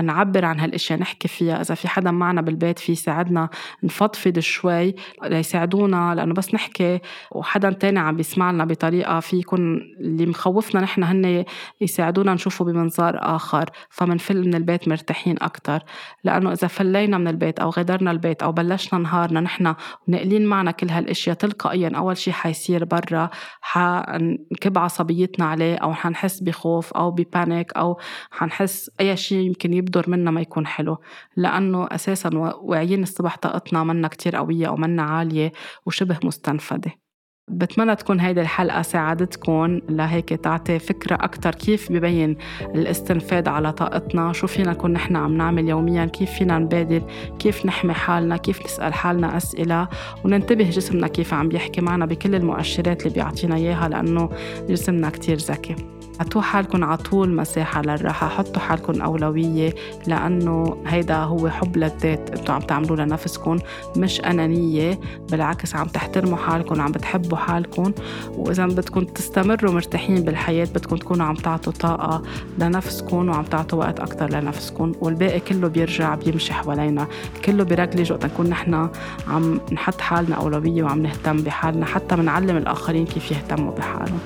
نعبر 0.03 0.45
عن 0.45 0.59
هالأشياء 0.59 0.99
نحكي 0.99 1.27
فيها. 1.27 1.61
إذا 1.61 1.75
في 1.75 1.87
حدا 1.87 2.11
معنا 2.11 2.41
بالبيت 2.41 2.79
في 2.79 2.91
يساعدنا 2.91 3.49
نفضفض 3.83 4.39
شوي 4.39 4.95
ليساعدونا 5.23 6.15
لأنه 6.15 6.33
بس 6.33 6.53
نحكي. 6.53 6.99
وحدا 7.31 7.71
تاني 7.71 7.99
عم 7.99 8.15
بيسمع 8.15 8.51
لنا 8.51 8.65
بطريقة 8.65 9.19
في 9.19 9.37
يكون 9.37 9.77
اللي 9.99 10.25
مخوفنا 10.25 10.81
نحن 10.81 11.03
هن 11.03 11.45
يساعدونا 11.81 12.33
نشوفه 12.33 12.65
بمنظار 12.65 13.15
آخر 13.35 13.69
فمنفل 13.89 14.47
من 14.47 14.55
البيت 14.55 14.87
مرتاحين 14.87 15.35
أكتر. 15.41 15.83
لأنه 16.23 16.51
إذا 16.51 16.67
فلينا 16.67 17.17
من 17.17 17.27
البيت 17.27 17.59
أو 17.59 17.69
غادرنا 17.69 18.11
البيت 18.11 18.43
أو 18.43 18.51
بلشنا 18.51 18.99
نهارنا 18.99 19.39
نحن 19.41 19.75
ناقلين 20.07 20.45
معنا 20.45 20.71
كل 20.71 20.89
هالأشياء 20.89 21.35
تلقائيا 21.35 21.91
أول 21.97 22.17
شي 22.17 22.31
حيصير 22.33 22.85
برا 22.85 23.29
حنكب 23.61 24.77
عصبيتنا 24.77 25.45
عليه 25.45 25.75
أو 25.75 25.93
حنحس 25.93 26.39
بخوف 26.39 26.93
أو 26.93 27.11
ببانيك 27.11 27.73
أو 27.73 27.99
حنحس 28.31 28.91
أي 28.99 29.17
شيء 29.17 29.37
يمكن 29.37 29.73
يبدر 29.73 30.09
منا 30.09 30.31
ما 30.31 30.41
يكون 30.41 30.67
حلو. 30.67 30.97
لأنه 31.37 31.87
أساسا 31.91 32.29
واعيين 32.61 33.03
الصبح 33.03 33.37
طاقتنا 33.37 33.83
منا 33.83 34.07
كتير 34.07 34.35
قوية 34.35 34.67
أو 34.67 34.75
منا 34.75 35.03
عالية 35.03 35.51
وشبه 35.85 36.19
مستنفدة 36.23 37.04
بتمنى 37.47 37.95
تكون 37.95 38.19
هيدي 38.19 38.41
الحلقة 38.41 38.81
ساعدتكم 38.81 39.81
لهيك 39.89 40.29
تعطي 40.29 40.79
فكرة 40.79 41.15
أكتر 41.15 41.55
كيف 41.55 41.91
ببين 41.91 42.37
الاستنفاد 42.61 43.47
على 43.47 43.71
طاقتنا 43.71 44.33
شو 44.33 44.47
فينا 44.47 44.71
نكون 44.71 44.93
نحن 44.93 45.15
عم 45.15 45.37
نعمل 45.37 45.69
يوميا 45.69 46.05
كيف 46.05 46.31
فينا 46.31 46.59
نبادر 46.59 47.01
كيف 47.39 47.65
نحمي 47.65 47.93
حالنا 47.93 48.37
كيف 48.37 48.65
نسأل 48.65 48.93
حالنا 48.93 49.37
أسئلة 49.37 49.87
وننتبه 50.25 50.69
جسمنا 50.69 51.07
كيف 51.07 51.33
عم 51.33 51.49
بيحكي 51.49 51.81
معنا 51.81 52.05
بكل 52.05 52.35
المؤشرات 52.35 53.01
اللي 53.01 53.13
بيعطينا 53.13 53.55
إياها 53.55 53.89
لأنه 53.89 54.29
جسمنا 54.69 55.09
كتير 55.09 55.37
ذكي. 55.37 55.75
اعطوا 56.21 56.41
حالكم 56.41 56.83
على 56.83 56.97
طول 56.97 57.35
مساحة 57.35 57.81
للراحة 57.81 58.27
حطوا 58.27 58.61
حالكم 58.61 59.01
أولوية 59.01 59.73
لأنه 60.07 60.77
هيدا 60.87 61.15
هو 61.15 61.49
حب 61.49 61.77
للذات 61.77 62.29
أنتوا 62.39 62.55
عم 62.55 62.61
تعملوه 62.61 62.97
لنفسكم 62.97 63.57
مش 63.97 64.21
أنانية 64.21 64.99
بالعكس 65.31 65.75
عم 65.75 65.87
تحترموا 65.87 66.37
حالكم 66.37 66.81
عم 66.81 66.91
بتحبوا 66.91 67.37
حالكم 67.37 67.91
وإذا 68.37 68.65
بدكم 68.65 69.01
تستمروا 69.03 69.71
مرتاحين 69.71 70.21
بالحياة 70.21 70.65
بدكم 70.65 70.95
تكونوا 70.95 71.25
عم 71.25 71.35
تعطوا 71.35 71.73
طاقة 71.73 72.21
لنفسكم 72.59 73.29
وعم 73.29 73.43
تعطوا 73.43 73.79
وقت 73.79 73.99
أكتر 73.99 74.29
لنفسكم 74.29 74.91
والباقي 75.01 75.39
كله 75.39 75.67
بيرجع 75.67 76.15
بيمشي 76.15 76.53
حوالينا 76.53 77.07
كله 77.45 77.63
بيرجلج 77.63 78.11
وقت 78.11 78.25
نكون 78.25 78.49
نحن 78.49 78.89
عم 79.27 79.59
نحط 79.71 80.01
حالنا 80.01 80.35
أولوية 80.35 80.83
وعم 80.83 81.01
نهتم 81.01 81.37
بحالنا 81.37 81.85
حتى 81.85 82.15
منعلم 82.15 82.57
الآخرين 82.57 83.05
كيف 83.05 83.31
يهتموا 83.31 83.71
بحالهم. 83.71 84.19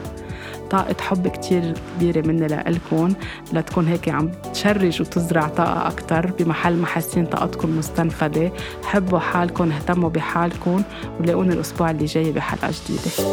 طاقة 0.70 0.96
حب 1.02 1.28
كتير 1.28 1.74
كبيرة 1.96 2.28
مني 2.28 2.48
لإلكم 2.48 3.14
لتكون 3.54 3.88
هيك 3.88 4.10
عم 4.10 4.32
تشرج 4.54 5.02
وتزرع 5.02 5.48
طاقة 5.48 5.88
أكتر 5.88 6.32
بمحل 6.40 6.76
ما 6.76 6.86
حاسين 6.86 7.26
طاقتكم 7.26 7.78
مستنفدة 7.78 8.52
حبوا 8.84 9.20
حالكم 9.20 9.72
اهتموا 9.72 10.10
بحالكم 10.10 10.82
ولاقوني 11.20 11.54
الأسبوع 11.54 11.92
اللي 11.92 12.06
جاي 12.06 12.32
بحلقة 12.32 12.72
جديدة. 12.86 13.30